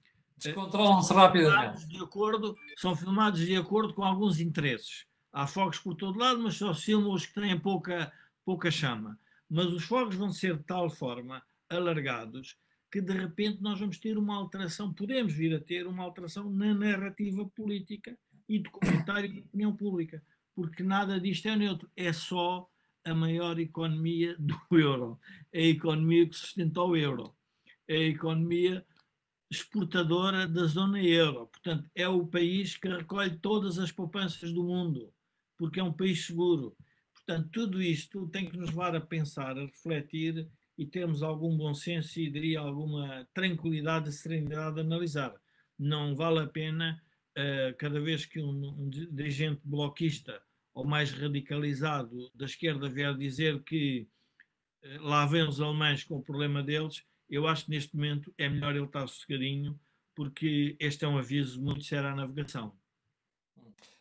descontrolam-se 0.48 1.12
rapidamente. 1.12 1.86
De 1.86 2.02
acordo, 2.02 2.56
são 2.76 2.96
filmados 2.96 3.40
de 3.40 3.56
acordo 3.56 3.94
com 3.94 4.02
alguns 4.02 4.40
interesses. 4.40 5.06
Há 5.32 5.46
fogos 5.46 5.78
por 5.78 5.94
todo 5.94 6.18
lado, 6.18 6.40
mas 6.40 6.56
só 6.56 6.74
filmam 6.74 7.12
os 7.12 7.26
que 7.26 7.34
têm 7.34 7.58
pouca, 7.58 8.12
pouca 8.44 8.70
chama. 8.70 9.18
Mas 9.48 9.66
os 9.66 9.84
fogos 9.84 10.16
vão 10.16 10.32
ser 10.32 10.56
de 10.56 10.64
tal 10.64 10.90
forma 10.90 11.42
alargados 11.68 12.56
que 12.90 13.00
de 13.00 13.12
repente 13.12 13.62
nós 13.62 13.78
vamos 13.78 13.98
ter 13.98 14.18
uma 14.18 14.34
alteração, 14.34 14.92
podemos 14.92 15.32
vir 15.32 15.54
a 15.54 15.60
ter 15.60 15.86
uma 15.86 16.02
alteração 16.02 16.50
na 16.50 16.74
narrativa 16.74 17.48
política 17.54 18.18
e 18.48 18.58
de 18.58 18.68
comentário 18.68 19.32
de 19.32 19.38
opinião 19.38 19.76
pública, 19.76 20.20
porque 20.56 20.82
nada 20.82 21.20
disto 21.20 21.46
é 21.46 21.54
neutro, 21.54 21.88
é 21.96 22.12
só 22.12 22.68
a 23.04 23.14
maior 23.14 23.58
economia 23.60 24.34
do 24.38 24.58
euro, 24.76 25.20
é 25.52 25.60
a 25.60 25.68
economia 25.68 26.28
que 26.28 26.34
sustenta 26.34 26.82
o 26.82 26.96
euro, 26.96 27.32
é 27.86 27.96
a 27.96 28.08
economia 28.08 28.84
exportadora 29.50 30.46
da 30.46 30.64
zona 30.64 31.02
euro, 31.02 31.46
portanto 31.46 31.90
é 31.94 32.08
o 32.08 32.26
país 32.26 32.76
que 32.76 32.88
recolhe 32.88 33.36
todas 33.38 33.78
as 33.78 33.90
poupanças 33.90 34.52
do 34.52 34.62
mundo 34.62 35.12
porque 35.60 35.78
é 35.78 35.82
um 35.84 35.92
país 35.92 36.24
seguro. 36.24 36.74
Portanto, 37.12 37.50
tudo 37.52 37.82
isto 37.82 38.26
tem 38.28 38.48
que 38.48 38.56
nos 38.56 38.70
levar 38.70 38.96
a 38.96 39.00
pensar, 39.00 39.58
a 39.58 39.66
refletir 39.66 40.48
e 40.78 40.86
termos 40.86 41.22
algum 41.22 41.54
bom 41.54 41.74
senso 41.74 42.18
e, 42.18 42.30
diria, 42.30 42.60
alguma 42.60 43.28
tranquilidade 43.34 44.08
e 44.08 44.12
serenidade 44.12 44.76
de 44.76 44.80
analisar. 44.80 45.34
Não 45.78 46.16
vale 46.16 46.38
a 46.38 46.46
pena, 46.46 46.98
uh, 47.36 47.76
cada 47.76 48.00
vez 48.00 48.24
que 48.24 48.40
um, 48.40 48.68
um 48.70 48.88
dirigente 48.88 49.60
bloquista 49.62 50.40
ou 50.72 50.86
mais 50.86 51.12
radicalizado 51.12 52.30
da 52.34 52.46
esquerda 52.46 52.88
vier 52.88 53.14
dizer 53.14 53.62
que 53.62 54.08
uh, 54.82 55.02
lá 55.02 55.26
vem 55.26 55.46
os 55.46 55.60
alemães 55.60 56.04
com 56.04 56.16
o 56.16 56.22
problema 56.22 56.62
deles, 56.62 57.04
eu 57.30 57.46
acho 57.46 57.64
que 57.64 57.70
neste 57.70 57.94
momento 57.94 58.34
é 58.36 58.48
melhor 58.48 58.74
ele 58.74 58.84
estar 58.84 59.06
sossegadinho, 59.06 59.78
porque 60.14 60.76
este 60.80 61.04
é 61.04 61.08
um 61.08 61.18
aviso 61.18 61.62
muito 61.62 61.84
sério 61.84 62.08
à 62.08 62.14
navegação. 62.14 62.76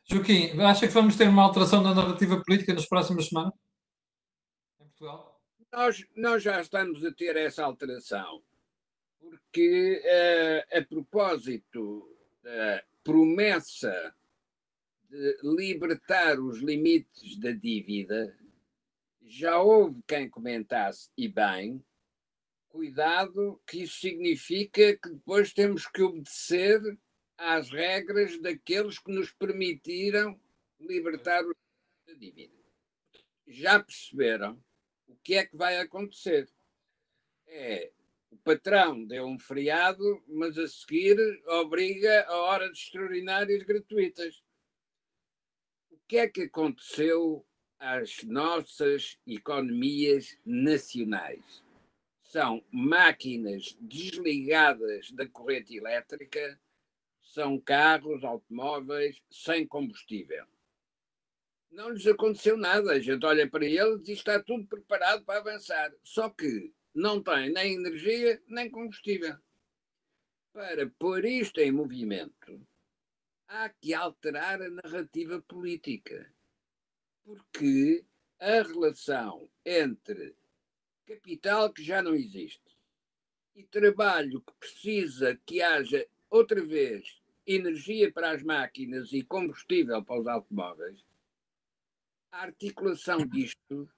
Joaquim, 0.03 0.59
acha 0.61 0.87
que 0.87 0.93
vamos 0.93 1.15
ter 1.15 1.29
uma 1.29 1.43
alteração 1.43 1.83
da 1.83 1.93
narrativa 1.93 2.41
política 2.43 2.73
nas 2.73 2.87
próximas 2.87 3.27
semanas? 3.27 3.53
Em 4.79 4.85
Portugal? 4.85 5.39
Nós, 5.71 6.05
nós 6.15 6.41
já 6.41 6.59
estamos 6.59 7.05
a 7.05 7.13
ter 7.13 7.35
essa 7.37 7.63
alteração, 7.63 8.41
porque 9.19 10.01
uh, 10.03 10.77
a 10.77 10.81
propósito 10.83 12.17
da 12.41 12.83
promessa 13.03 14.15
de 15.09 15.37
libertar 15.43 16.39
os 16.39 16.59
limites 16.59 17.37
da 17.37 17.51
dívida, 17.51 18.35
já 19.21 19.59
houve 19.59 20.01
quem 20.07 20.29
comentasse, 20.29 21.11
e 21.17 21.27
bem, 21.27 21.83
cuidado, 22.69 23.61
que 23.67 23.83
isso 23.83 23.99
significa 23.99 24.95
que 24.97 25.09
depois 25.09 25.53
temos 25.53 25.87
que 25.87 26.01
obedecer 26.01 26.79
às 27.37 27.69
regras 27.69 28.39
daqueles 28.39 28.99
que 28.99 29.11
nos 29.11 29.31
permitiram 29.31 30.39
libertar 30.79 31.43
o 31.43 31.55
da 32.07 32.13
dívida. 32.13 32.53
Já 33.47 33.81
perceberam 33.81 34.63
o 35.07 35.15
que 35.17 35.35
é 35.35 35.45
que 35.45 35.57
vai 35.57 35.79
acontecer? 35.79 36.47
É 37.47 37.91
o 38.31 38.37
patrão 38.37 39.03
deu 39.05 39.25
um 39.25 39.39
feriado, 39.39 40.23
mas 40.27 40.57
a 40.57 40.67
seguir 40.67 41.17
obriga 41.47 42.25
a 42.27 42.35
horas 42.35 42.77
extraordinárias 42.77 43.63
gratuitas. 43.63 44.43
O 45.89 45.97
que 46.07 46.17
é 46.17 46.27
que 46.27 46.43
aconteceu 46.43 47.45
às 47.79 48.23
nossas 48.23 49.17
economias 49.25 50.37
nacionais? 50.45 51.63
São 52.29 52.63
máquinas 52.71 53.75
desligadas 53.81 55.11
da 55.11 55.27
corrente 55.27 55.75
elétrica 55.75 56.59
são 57.21 57.59
carros, 57.59 58.23
automóveis 58.23 59.19
sem 59.31 59.65
combustível. 59.65 60.45
Não 61.71 61.89
lhes 61.89 62.05
aconteceu 62.05 62.55
nada. 62.55 62.91
A 62.91 62.99
gente 62.99 63.25
olha 63.25 63.49
para 63.49 63.65
eles 63.65 64.07
e 64.07 64.11
está 64.11 64.41
tudo 64.43 64.67
preparado 64.67 65.25
para 65.25 65.39
avançar. 65.39 65.91
Só 66.03 66.29
que 66.29 66.71
não 66.93 67.19
tem 67.19 67.51
nem 67.51 67.73
energia 67.73 68.39
nem 68.45 68.69
combustível. 68.69 69.35
Para 70.53 70.87
pôr 70.99 71.25
isto 71.25 71.59
em 71.59 71.71
movimento, 71.71 72.61
há 73.47 73.69
que 73.69 73.91
alterar 73.91 74.61
a 74.61 74.69
narrativa 74.69 75.41
política. 75.41 76.31
Porque 77.23 78.05
a 78.39 78.61
relação 78.61 79.49
entre 79.65 80.35
capital 81.09 81.73
que 81.73 81.83
já 81.83 82.03
não 82.03 82.13
existe 82.13 82.77
e 83.55 83.63
trabalho 83.63 84.41
que 84.41 84.53
precisa 84.59 85.35
que 85.43 85.59
haja 85.59 86.07
outra 86.29 86.63
vez 86.63 87.19
energia 87.47 88.11
para 88.11 88.31
as 88.31 88.43
máquinas 88.43 89.11
e 89.11 89.23
combustível 89.23 90.03
para 90.05 90.21
os 90.21 90.27
automóveis, 90.27 91.03
a 92.31 92.43
articulação 92.43 93.25
disto 93.25 93.89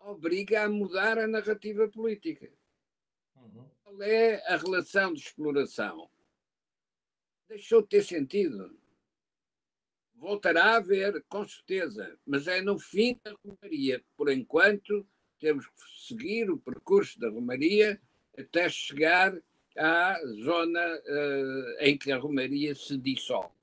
obriga 0.00 0.62
a 0.62 0.68
mudar 0.68 1.18
a 1.18 1.26
narrativa 1.26 1.88
política. 1.88 2.48
Uhum. 3.34 3.68
Qual 3.82 4.02
é 4.02 4.36
a 4.46 4.56
relação 4.56 5.12
de 5.12 5.20
exploração? 5.20 6.08
Deixou 7.48 7.82
de 7.82 7.88
ter 7.88 8.04
sentido. 8.04 8.78
Voltará 10.14 10.66
a 10.66 10.76
haver, 10.76 11.24
com 11.28 11.46
certeza, 11.46 12.16
mas 12.24 12.46
é 12.46 12.60
no 12.62 12.78
fim 12.78 13.18
da 13.24 13.34
Romaria. 13.44 14.04
Por 14.16 14.30
enquanto, 14.30 15.04
temos 15.40 15.66
que 15.66 15.72
seguir 16.06 16.50
o 16.50 16.58
percurso 16.58 17.18
da 17.18 17.30
Romaria 17.30 18.00
até 18.38 18.68
chegar 18.68 19.36
à 19.76 20.18
zona 20.44 20.80
uh, 20.80 21.76
em 21.80 21.96
que 21.96 22.12
a 22.12 22.18
Romaria 22.18 22.74
se 22.74 22.96
dissolve. 22.98 23.54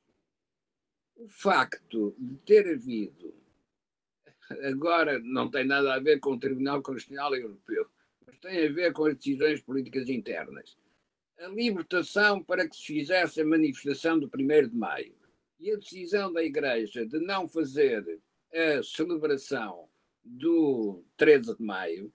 O 1.16 1.28
facto 1.30 2.16
de 2.18 2.36
ter 2.40 2.68
havido, 2.68 3.34
agora 4.64 5.20
não 5.20 5.50
tem 5.50 5.66
nada 5.66 5.94
a 5.94 6.00
ver 6.00 6.20
com 6.20 6.34
o 6.34 6.40
Tribunal 6.40 6.82
Constitucional 6.82 7.36
Europeu, 7.36 7.88
mas 8.26 8.38
tem 8.40 8.66
a 8.66 8.72
ver 8.72 8.94
com 8.94 9.06
as 9.06 9.16
decisões 9.16 9.62
políticas 9.62 10.10
internas. 10.10 10.78
A 11.40 11.48
libertação 11.48 12.44
para 12.44 12.68
que 12.68 12.76
se 12.76 12.86
fizesse 12.86 13.42
a 13.42 13.46
manifestação 13.46 14.20
do 14.20 14.28
1 14.28 14.70
de 14.70 14.76
maio 14.76 15.16
e 15.60 15.72
a 15.72 15.76
decisão 15.76 16.32
da 16.32 16.44
Igreja 16.44 17.06
de 17.06 17.20
não 17.20 17.48
fazer 17.48 18.20
a 18.54 18.82
celebração 18.84 19.88
do 20.28 21.06
13 21.16 21.56
de 21.56 21.64
maio, 21.64 22.14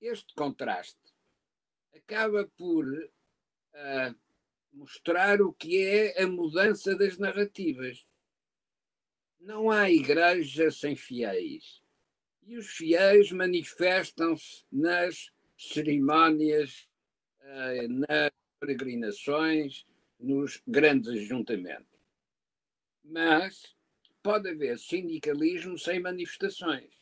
este 0.00 0.34
contraste 0.34 0.98
acaba 1.94 2.50
por 2.56 2.86
a 3.74 4.14
mostrar 4.72 5.40
o 5.40 5.52
que 5.52 5.82
é 5.82 6.22
a 6.22 6.26
mudança 6.26 6.96
das 6.96 7.18
narrativas. 7.18 8.06
Não 9.40 9.70
há 9.70 9.90
igreja 9.90 10.70
sem 10.70 10.96
fiéis. 10.96 11.82
E 12.44 12.56
os 12.56 12.68
fiéis 12.68 13.30
manifestam-se 13.30 14.64
nas 14.70 15.30
cerimónias, 15.56 16.88
eh, 17.40 17.86
nas 17.88 18.32
peregrinações, 18.58 19.86
nos 20.18 20.60
grandes 20.66 21.08
ajuntamentos. 21.08 22.00
Mas 23.04 23.76
pode 24.22 24.48
haver 24.50 24.78
sindicalismo 24.78 25.78
sem 25.78 26.00
manifestações. 26.00 27.01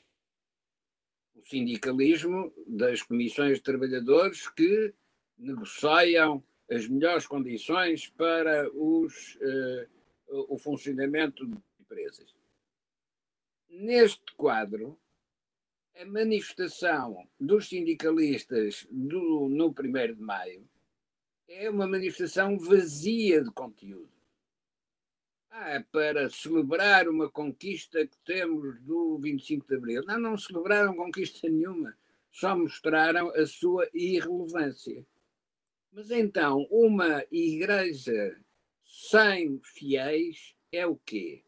O 1.35 1.43
sindicalismo 1.47 2.53
das 2.67 3.03
comissões 3.03 3.59
de 3.59 3.63
trabalhadores 3.63 4.49
que 4.49 4.93
negociam 5.39 6.43
as 6.71 6.87
melhores 6.87 7.27
condições 7.27 8.09
para 8.09 8.71
os, 8.73 9.37
uh, 9.37 10.47
o 10.49 10.59
funcionamento 10.59 11.47
de 11.47 11.57
empresas. 11.81 12.35
Neste 13.69 14.35
quadro, 14.37 14.99
a 15.97 16.05
manifestação 16.05 17.29
dos 17.39 17.69
sindicalistas 17.69 18.87
do, 18.91 19.49
no 19.49 19.69
1 19.69 20.15
de 20.15 20.21
maio 20.21 20.69
é 21.49 21.69
uma 21.69 21.87
manifestação 21.87 22.57
vazia 22.59 23.43
de 23.43 23.51
conteúdo. 23.51 24.20
Ah, 25.53 25.71
é 25.71 25.81
para 25.81 26.31
celebrar 26.31 27.09
uma 27.09 27.29
conquista 27.29 28.07
que 28.07 28.17
temos 28.25 28.81
do 28.83 29.19
25 29.19 29.67
de 29.67 29.75
Abril. 29.75 30.05
Não, 30.07 30.19
não 30.19 30.37
celebraram 30.37 30.95
conquista 30.95 31.49
nenhuma, 31.49 31.97
só 32.31 32.57
mostraram 32.57 33.31
a 33.31 33.45
sua 33.47 33.89
irrelevância. 33.93 35.05
Mas 35.93 36.11
então, 36.13 36.69
uma 36.71 37.25
igreja 37.33 38.41
sem 38.85 39.61
fiéis 39.65 40.55
é 40.71 40.87
o 40.87 40.97
quê? 40.97 41.43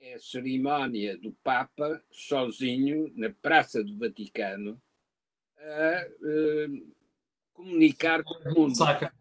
É 0.00 0.14
a 0.14 0.18
cerimónia 0.18 1.18
do 1.18 1.32
Papa 1.44 2.02
sozinho 2.10 3.12
na 3.14 3.28
Praça 3.30 3.84
do 3.84 3.98
Vaticano 3.98 4.80
a 5.58 6.08
uh, 6.20 6.94
comunicar 7.52 8.24
com 8.24 8.34
o 8.34 8.54
mundo. 8.54 8.76
Saca. 8.76 9.12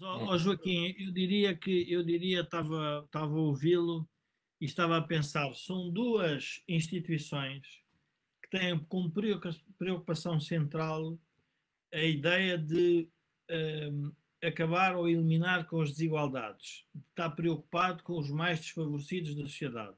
Mas, 0.00 0.22
oh, 0.22 0.30
oh, 0.30 0.38
Joaquim, 0.38 0.94
eu 0.98 1.12
diria 1.12 1.54
que 1.54 1.92
eu 1.92 2.02
diria 2.02 2.40
estava 2.40 3.02
estava 3.04 3.34
a 3.34 3.38
ouvi-lo 3.38 4.08
e 4.58 4.64
estava 4.64 4.96
a 4.96 5.02
pensar, 5.02 5.52
são 5.54 5.90
duas 5.90 6.62
instituições 6.66 7.66
que 8.42 8.48
têm 8.50 8.78
como 8.86 9.12
preocupação 9.78 10.40
central 10.40 11.18
a 11.92 12.02
ideia 12.02 12.56
de 12.56 13.10
uh, 13.50 14.16
acabar 14.42 14.96
ou 14.96 15.06
eliminar 15.06 15.66
com 15.66 15.82
as 15.82 15.90
desigualdades, 15.90 16.86
está 17.10 17.28
preocupado 17.28 18.02
com 18.02 18.18
os 18.18 18.30
mais 18.30 18.58
desfavorecidos 18.60 19.34
da 19.34 19.42
sociedade. 19.42 19.96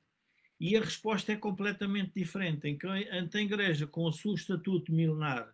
E 0.59 0.77
a 0.77 0.81
resposta 0.81 1.33
é 1.33 1.37
completamente 1.37 2.13
diferente. 2.15 2.69
Enquanto 2.69 3.37
a 3.37 3.43
Igreja, 3.43 3.87
com 3.87 4.05
o 4.05 4.13
seu 4.13 4.35
estatuto 4.35 4.93
milenar, 4.93 5.53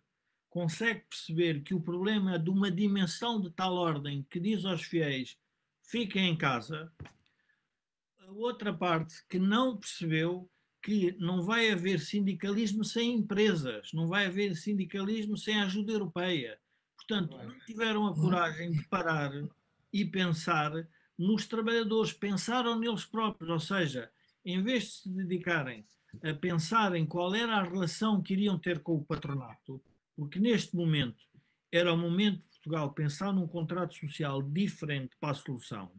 consegue 0.49 1.01
perceber 1.09 1.61
que 1.61 1.73
o 1.73 1.81
problema 1.81 2.35
é 2.35 2.37
de 2.37 2.49
uma 2.49 2.71
dimensão 2.71 3.39
de 3.39 3.49
tal 3.51 3.73
ordem 3.75 4.25
que 4.29 4.39
diz 4.39 4.65
aos 4.65 4.83
fiéis: 4.83 5.37
fiquem 5.83 6.29
em 6.29 6.37
casa, 6.37 6.91
a 8.19 8.31
outra 8.31 8.73
parte 8.73 9.15
que 9.27 9.39
não 9.39 9.77
percebeu 9.77 10.49
que 10.81 11.11
não 11.19 11.41
vai 11.41 11.71
haver 11.71 11.99
sindicalismo 11.99 12.85
sem 12.85 13.13
empresas, 13.13 13.91
não 13.93 14.07
vai 14.07 14.25
haver 14.27 14.55
sindicalismo 14.55 15.37
sem 15.37 15.59
ajuda 15.59 15.91
europeia, 15.91 16.57
Portanto, 17.09 17.35
não 17.35 17.59
tiveram 17.61 18.05
a 18.05 18.13
coragem 18.13 18.69
de 18.69 18.83
parar 18.83 19.31
e 19.91 20.05
pensar 20.05 20.71
nos 21.17 21.47
trabalhadores, 21.47 22.13
pensaram 22.13 22.77
neles 22.77 23.03
próprios, 23.03 23.49
ou 23.49 23.59
seja, 23.59 24.11
em 24.45 24.61
vez 24.61 24.83
de 24.83 24.89
se 24.91 25.09
dedicarem 25.09 25.83
a 26.23 26.33
pensar 26.35 26.95
em 26.95 27.07
qual 27.07 27.33
era 27.33 27.55
a 27.55 27.63
relação 27.63 28.21
que 28.21 28.33
iriam 28.33 28.59
ter 28.59 28.79
com 28.79 28.95
o 28.95 29.03
patronato, 29.03 29.81
porque 30.19 30.37
neste 30.37 30.75
momento 30.75 31.23
era 31.71 31.93
o 31.93 31.97
momento 31.97 32.41
de 32.41 32.49
Portugal 32.49 32.91
pensar 32.93 33.31
num 33.31 33.47
contrato 33.47 33.95
social 33.95 34.41
diferente 34.41 35.15
para 35.17 35.31
a 35.31 35.33
solução, 35.33 35.89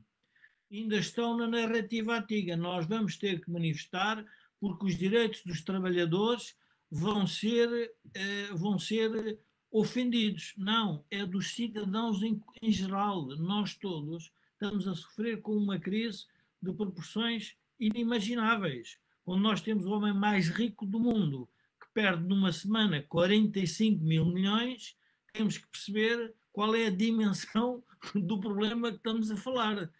ainda 0.70 0.98
estão 0.98 1.38
na 1.38 1.48
narrativa 1.48 2.18
antiga. 2.18 2.54
Nós 2.54 2.84
vamos 2.84 3.16
ter 3.16 3.40
que 3.40 3.50
manifestar 3.50 4.22
porque 4.60 4.84
os 4.84 4.98
direitos 4.98 5.42
dos 5.42 5.62
trabalhadores 5.62 6.54
vão 6.90 7.26
ser, 7.26 7.94
eh, 8.12 8.48
vão 8.52 8.78
ser 8.78 9.40
ofendidos. 9.70 10.52
Não, 10.54 11.02
é 11.10 11.24
dos 11.24 11.54
cidadãos 11.54 12.22
em, 12.22 12.38
em 12.60 12.70
geral. 12.70 13.24
Nós 13.38 13.74
todos 13.74 14.30
estamos 14.52 14.86
a 14.86 14.94
sofrer 14.94 15.40
com 15.40 15.56
uma 15.56 15.80
crise 15.80 16.26
de 16.60 16.74
proporções 16.74 17.56
inimagináveis. 17.78 18.98
Onde 19.24 19.42
nós 19.42 19.62
temos 19.62 19.86
o 19.86 19.92
homem 19.92 20.12
mais 20.12 20.50
rico 20.50 20.84
do 20.84 21.00
mundo, 21.00 21.48
perde 21.92 22.24
numa 22.24 22.52
semana 22.52 23.02
45 23.08 24.02
mil 24.02 24.26
milhões, 24.26 24.96
temos 25.32 25.58
que 25.58 25.68
perceber 25.68 26.34
qual 26.52 26.74
é 26.74 26.86
a 26.86 26.90
dimensão 26.90 27.82
do 28.14 28.40
problema 28.40 28.90
que 28.90 28.96
estamos 28.96 29.30
a 29.30 29.36
falar. 29.36 29.90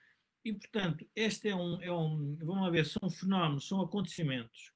E, 0.45 0.53
portanto, 0.53 1.07
este 1.15 1.49
é 1.49 1.55
um, 1.57 1.83
é 1.83 1.93
um 1.93 2.37
vamos 2.41 2.71
ver, 2.73 2.87
são 2.87 3.11
fenómenos, 3.11 3.69
são 3.69 3.81
acontecimentos 3.81 4.73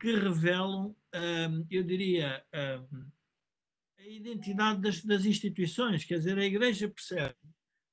que 0.00 0.14
revelam, 0.14 0.94
hum, 1.14 1.66
eu 1.70 1.82
diria, 1.82 2.44
hum, 2.92 3.10
a 3.98 4.06
identidade 4.06 4.80
das, 4.80 5.02
das, 5.02 5.24
instituições. 5.24 6.04
Quer 6.04 6.18
dizer, 6.18 6.38
a 6.38 6.44
Igreja 6.44 6.88
percebe 6.88 7.34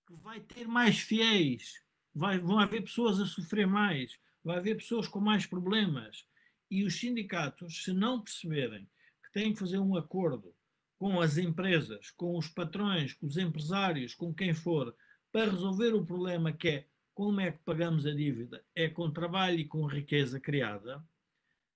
que 0.08 0.14
vai 0.16 0.39
ter 0.41 0.68
mais 0.68 0.99
fiéis, 0.99 1.82
vai, 2.14 2.39
vão 2.39 2.60
haver 2.60 2.84
pessoas 2.84 3.20
a 3.20 3.26
sofrer 3.26 3.68
mais, 3.68 4.18
vai 4.43 4.58
haver 4.58 4.76
pessoas 4.76 5.08
com 5.08 5.20
mais 5.20 5.45
problemas. 5.45 6.26
E 6.74 6.84
os 6.84 6.99
sindicatos, 6.99 7.84
se 7.84 7.93
não 7.93 8.19
perceberem 8.19 8.89
que 9.24 9.32
têm 9.32 9.53
que 9.53 9.59
fazer 9.59 9.78
um 9.78 9.95
acordo 9.95 10.55
com 10.97 11.21
as 11.21 11.38
empresas, 11.38 12.09
com 12.09 12.36
os 12.36 12.47
patrões, 12.47 13.13
com 13.13 13.28
os 13.28 13.38
empresários, 13.38 14.15
com 14.15 14.34
quem 14.34 14.55
for, 14.55 14.95
para 15.32 15.51
resolver 15.51 15.93
o 15.93 16.03
problema 16.03 16.51
que 16.51 16.67
é 16.67 16.88
como 17.13 17.39
é 17.39 17.51
que 17.51 17.59
pagamos 17.59 18.07
a 18.07 18.11
dívida? 18.11 18.65
É 18.74 18.89
com 18.89 19.11
trabalho 19.11 19.59
e 19.59 19.67
com 19.67 19.86
riqueza 19.86 20.39
criada. 20.39 21.05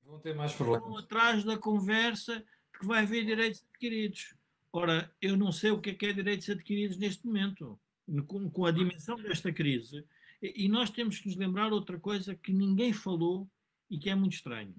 Vão 0.03 0.19
ter 0.19 0.33
mais 0.33 0.53
problemas. 0.53 0.87
Estão 0.87 0.97
atrás 0.97 1.43
da 1.43 1.59
conversa 1.59 2.39
de 2.39 2.79
que 2.79 2.87
vai 2.87 3.03
haver 3.03 3.23
direitos 3.23 3.63
adquiridos. 3.69 4.35
Ora, 4.73 5.13
eu 5.21 5.37
não 5.37 5.51
sei 5.51 5.69
o 5.69 5.79
que 5.79 5.91
é 5.91 5.93
que 5.93 6.07
é 6.07 6.13
direitos 6.13 6.49
adquiridos 6.49 6.97
neste 6.97 7.23
momento, 7.23 7.79
com, 8.25 8.49
com 8.49 8.65
a 8.65 8.71
dimensão 8.71 9.15
desta 9.17 9.53
crise. 9.53 10.03
E, 10.41 10.65
e 10.65 10.67
nós 10.67 10.89
temos 10.89 11.19
que 11.19 11.27
nos 11.27 11.37
lembrar 11.37 11.71
outra 11.71 11.99
coisa 11.99 12.33
que 12.33 12.51
ninguém 12.51 12.91
falou 12.91 13.47
e 13.91 13.99
que 13.99 14.09
é 14.09 14.15
muito 14.15 14.33
estranho. 14.33 14.73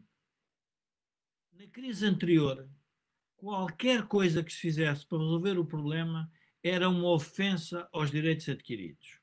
Na 1.59 1.67
crise 1.67 2.07
anterior, 2.07 2.69
qualquer 3.37 4.07
coisa 4.07 4.43
que 4.43 4.53
se 4.53 4.61
fizesse 4.61 5.07
para 5.07 5.19
resolver 5.19 5.59
o 5.59 5.67
problema 5.67 6.31
era 6.63 6.89
uma 6.89 7.11
ofensa 7.11 7.89
aos 7.93 8.11
direitos 8.11 8.49
adquiridos 8.49 9.19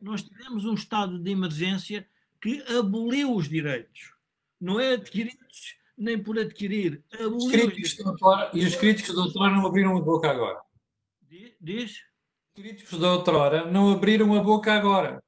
nós 0.00 0.22
tivemos 0.22 0.64
um 0.64 0.74
estado 0.74 1.18
de 1.18 1.30
emergência 1.30 2.08
que 2.40 2.62
aboliu 2.78 3.34
os 3.34 3.48
direitos. 3.48 4.12
Não 4.60 4.78
é 4.78 4.94
adquiridos 4.94 5.76
nem 5.96 6.20
por 6.20 6.38
adquirir. 6.38 7.02
Os 7.32 7.50
críticos 7.50 7.96
doutora, 7.96 8.50
e 8.54 8.64
os 8.64 8.76
críticos 8.76 9.14
da 9.14 9.22
outrora 9.22 9.52
não 9.52 9.66
abriram 9.66 9.96
a 9.96 10.00
boca 10.00 10.30
agora. 10.30 10.60
Diz? 11.60 11.92
Os 12.56 12.62
críticos 12.62 12.98
da 12.98 13.12
outrora 13.12 13.70
não 13.70 13.90
abriram 13.92 14.34
a 14.36 14.42
boca 14.42 14.72
agora. 14.72 15.22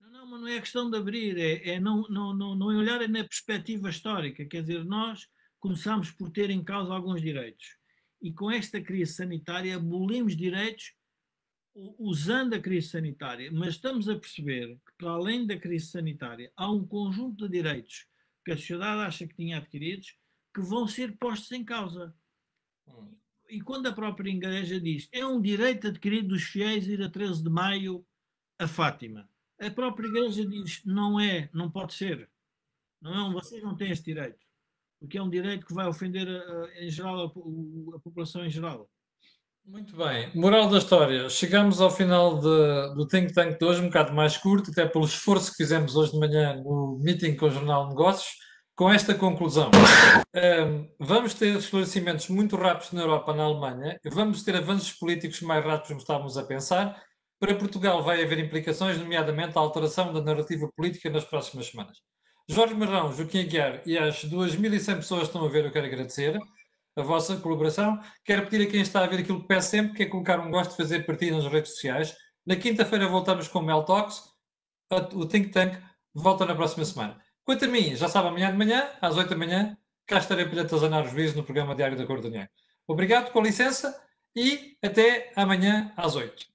Não, 0.00 0.10
não, 0.10 0.26
mas 0.26 0.40
não 0.40 0.48
é 0.48 0.60
questão 0.60 0.90
de 0.90 0.98
abrir, 0.98 1.38
é, 1.38 1.70
é 1.70 1.80
não, 1.80 2.02
não, 2.08 2.34
não, 2.34 2.54
não 2.54 2.66
olhar 2.66 3.06
na 3.08 3.24
perspectiva 3.24 3.88
histórica. 3.88 4.44
Quer 4.44 4.62
dizer, 4.62 4.84
nós 4.84 5.26
começamos 5.60 6.10
por 6.10 6.30
ter 6.30 6.50
em 6.50 6.64
causa 6.64 6.92
alguns 6.92 7.20
direitos. 7.20 7.78
E 8.20 8.32
com 8.32 8.50
esta 8.50 8.80
crise 8.80 9.14
sanitária 9.14 9.76
abolimos 9.76 10.36
direitos 10.36 10.94
usando 11.98 12.54
a 12.54 12.60
crise 12.60 12.88
sanitária, 12.88 13.50
mas 13.52 13.74
estamos 13.74 14.08
a 14.08 14.18
perceber 14.18 14.76
que, 14.86 14.92
para 14.98 15.10
além 15.10 15.46
da 15.46 15.58
crise 15.58 15.86
sanitária, 15.86 16.52
há 16.56 16.70
um 16.70 16.84
conjunto 16.84 17.46
de 17.46 17.52
direitos 17.52 18.06
que 18.44 18.52
a 18.52 18.56
sociedade 18.56 19.02
acha 19.02 19.26
que 19.26 19.36
tinha 19.36 19.58
adquiridos 19.58 20.16
que 20.54 20.60
vão 20.60 20.86
ser 20.88 21.16
postos 21.16 21.52
em 21.52 21.64
causa. 21.64 22.14
Hum. 22.88 23.14
E 23.48 23.60
quando 23.60 23.86
a 23.86 23.92
própria 23.92 24.30
igreja 24.30 24.80
diz 24.80 25.08
é 25.12 25.24
um 25.24 25.40
direito 25.40 25.88
adquirido 25.88 26.28
dos 26.28 26.42
fiéis 26.42 26.86
ir 26.86 27.02
a 27.02 27.08
13 27.08 27.42
de 27.42 27.50
maio 27.50 28.06
a 28.58 28.66
Fátima, 28.66 29.28
a 29.58 29.70
própria 29.70 30.06
igreja 30.06 30.44
diz 30.46 30.84
não 30.84 31.20
é, 31.20 31.50
não 31.52 31.70
pode 31.70 31.94
ser. 31.94 32.28
Não 33.00 33.30
é, 33.30 33.32
vocês 33.32 33.62
não 33.62 33.76
têm 33.76 33.90
esse 33.90 34.02
direito, 34.02 34.38
porque 35.00 35.18
é 35.18 35.22
um 35.22 35.30
direito 35.30 35.66
que 35.66 35.74
vai 35.74 35.88
ofender 35.88 36.28
a, 36.28 36.84
em 36.84 36.90
geral 36.90 37.18
a, 37.18 37.26
a 37.26 38.00
população 38.00 38.44
em 38.44 38.50
geral. 38.50 38.88
Muito 39.64 39.96
bem. 39.96 40.30
Moral 40.34 40.68
da 40.68 40.78
história. 40.78 41.28
Chegamos 41.28 41.80
ao 41.80 41.90
final 41.90 42.38
de, 42.38 42.94
do 42.94 43.06
Think 43.06 43.32
Tank 43.32 43.58
de 43.58 43.64
hoje, 43.64 43.80
um 43.80 43.86
bocado 43.86 44.12
mais 44.12 44.36
curto, 44.36 44.70
até 44.70 44.86
pelo 44.86 45.04
esforço 45.04 45.50
que 45.50 45.58
fizemos 45.58 45.96
hoje 45.96 46.12
de 46.12 46.18
manhã 46.18 46.56
no 46.56 46.98
meeting 47.00 47.36
com 47.36 47.46
o 47.46 47.50
Jornal 47.50 47.84
de 47.84 47.90
Negócios, 47.90 48.34
com 48.74 48.90
esta 48.92 49.14
conclusão. 49.14 49.70
Um, 50.34 50.88
vamos 50.98 51.34
ter 51.34 51.56
esclarecimentos 51.56 52.28
muito 52.28 52.56
rápidos 52.56 52.92
na 52.92 53.02
Europa, 53.02 53.34
na 53.34 53.44
Alemanha, 53.44 53.98
vamos 54.10 54.42
ter 54.42 54.56
avanços 54.56 54.92
políticos 54.92 55.40
mais 55.42 55.64
rápidos 55.64 55.90
do 55.90 55.96
que 55.96 56.02
estávamos 56.02 56.36
a 56.36 56.44
pensar. 56.44 57.00
Para 57.38 57.54
Portugal 57.54 58.02
vai 58.02 58.22
haver 58.22 58.38
implicações, 58.38 58.98
nomeadamente 58.98 59.56
a 59.56 59.60
alteração 59.60 60.12
da 60.12 60.22
narrativa 60.22 60.68
política 60.76 61.08
nas 61.10 61.24
próximas 61.24 61.66
semanas. 61.66 61.98
Jorge 62.50 62.74
Marrão, 62.74 63.12
Joaquim 63.12 63.42
Aguiar 63.42 63.80
e 63.86 63.96
as 63.96 64.24
2.100 64.24 64.96
pessoas 64.96 65.20
que 65.20 65.26
estão 65.28 65.44
a 65.44 65.48
ver, 65.48 65.64
eu 65.64 65.70
quero 65.70 65.86
agradecer 65.86 66.36
a 66.96 67.00
vossa 67.00 67.36
colaboração. 67.36 68.00
Quero 68.24 68.44
pedir 68.44 68.66
a 68.66 68.70
quem 68.72 68.80
está 68.80 69.04
a 69.04 69.06
ver 69.06 69.20
aquilo 69.20 69.42
que 69.42 69.46
peço 69.46 69.70
sempre, 69.70 69.96
que 69.96 70.02
é 70.02 70.06
colocar 70.06 70.40
um 70.40 70.50
gosto 70.50 70.72
de 70.72 70.76
fazer 70.78 71.06
partida 71.06 71.36
nas 71.36 71.46
redes 71.46 71.74
sociais. 71.74 72.16
Na 72.44 72.56
quinta-feira 72.56 73.06
voltamos 73.06 73.46
com 73.46 73.60
o 73.60 73.62
Mel 73.62 73.84
Talks. 73.84 74.24
O 75.14 75.26
Think 75.26 75.50
Tank 75.50 75.80
volta 76.12 76.44
na 76.44 76.56
próxima 76.56 76.84
semana. 76.84 77.20
Quanto 77.44 77.66
a 77.66 77.68
mim, 77.68 77.94
já 77.94 78.08
sabe, 78.08 78.26
amanhã 78.26 78.50
de 78.50 78.58
manhã, 78.58 78.90
às 79.00 79.16
8 79.16 79.30
da 79.30 79.36
manhã, 79.36 79.78
cá 80.04 80.18
estarei 80.18 80.44
para 80.44 80.62
atazanar 80.62 81.04
os 81.04 81.12
vídeos 81.12 81.36
no 81.36 81.44
programa 81.44 81.76
Diário 81.76 81.96
da 81.96 82.04
Cor 82.04 82.20
Dinheiro. 82.20 82.48
Obrigado, 82.84 83.30
com 83.30 83.40
licença, 83.40 83.96
e 84.34 84.76
até 84.82 85.30
amanhã 85.36 85.92
às 85.96 86.16
8. 86.16 86.49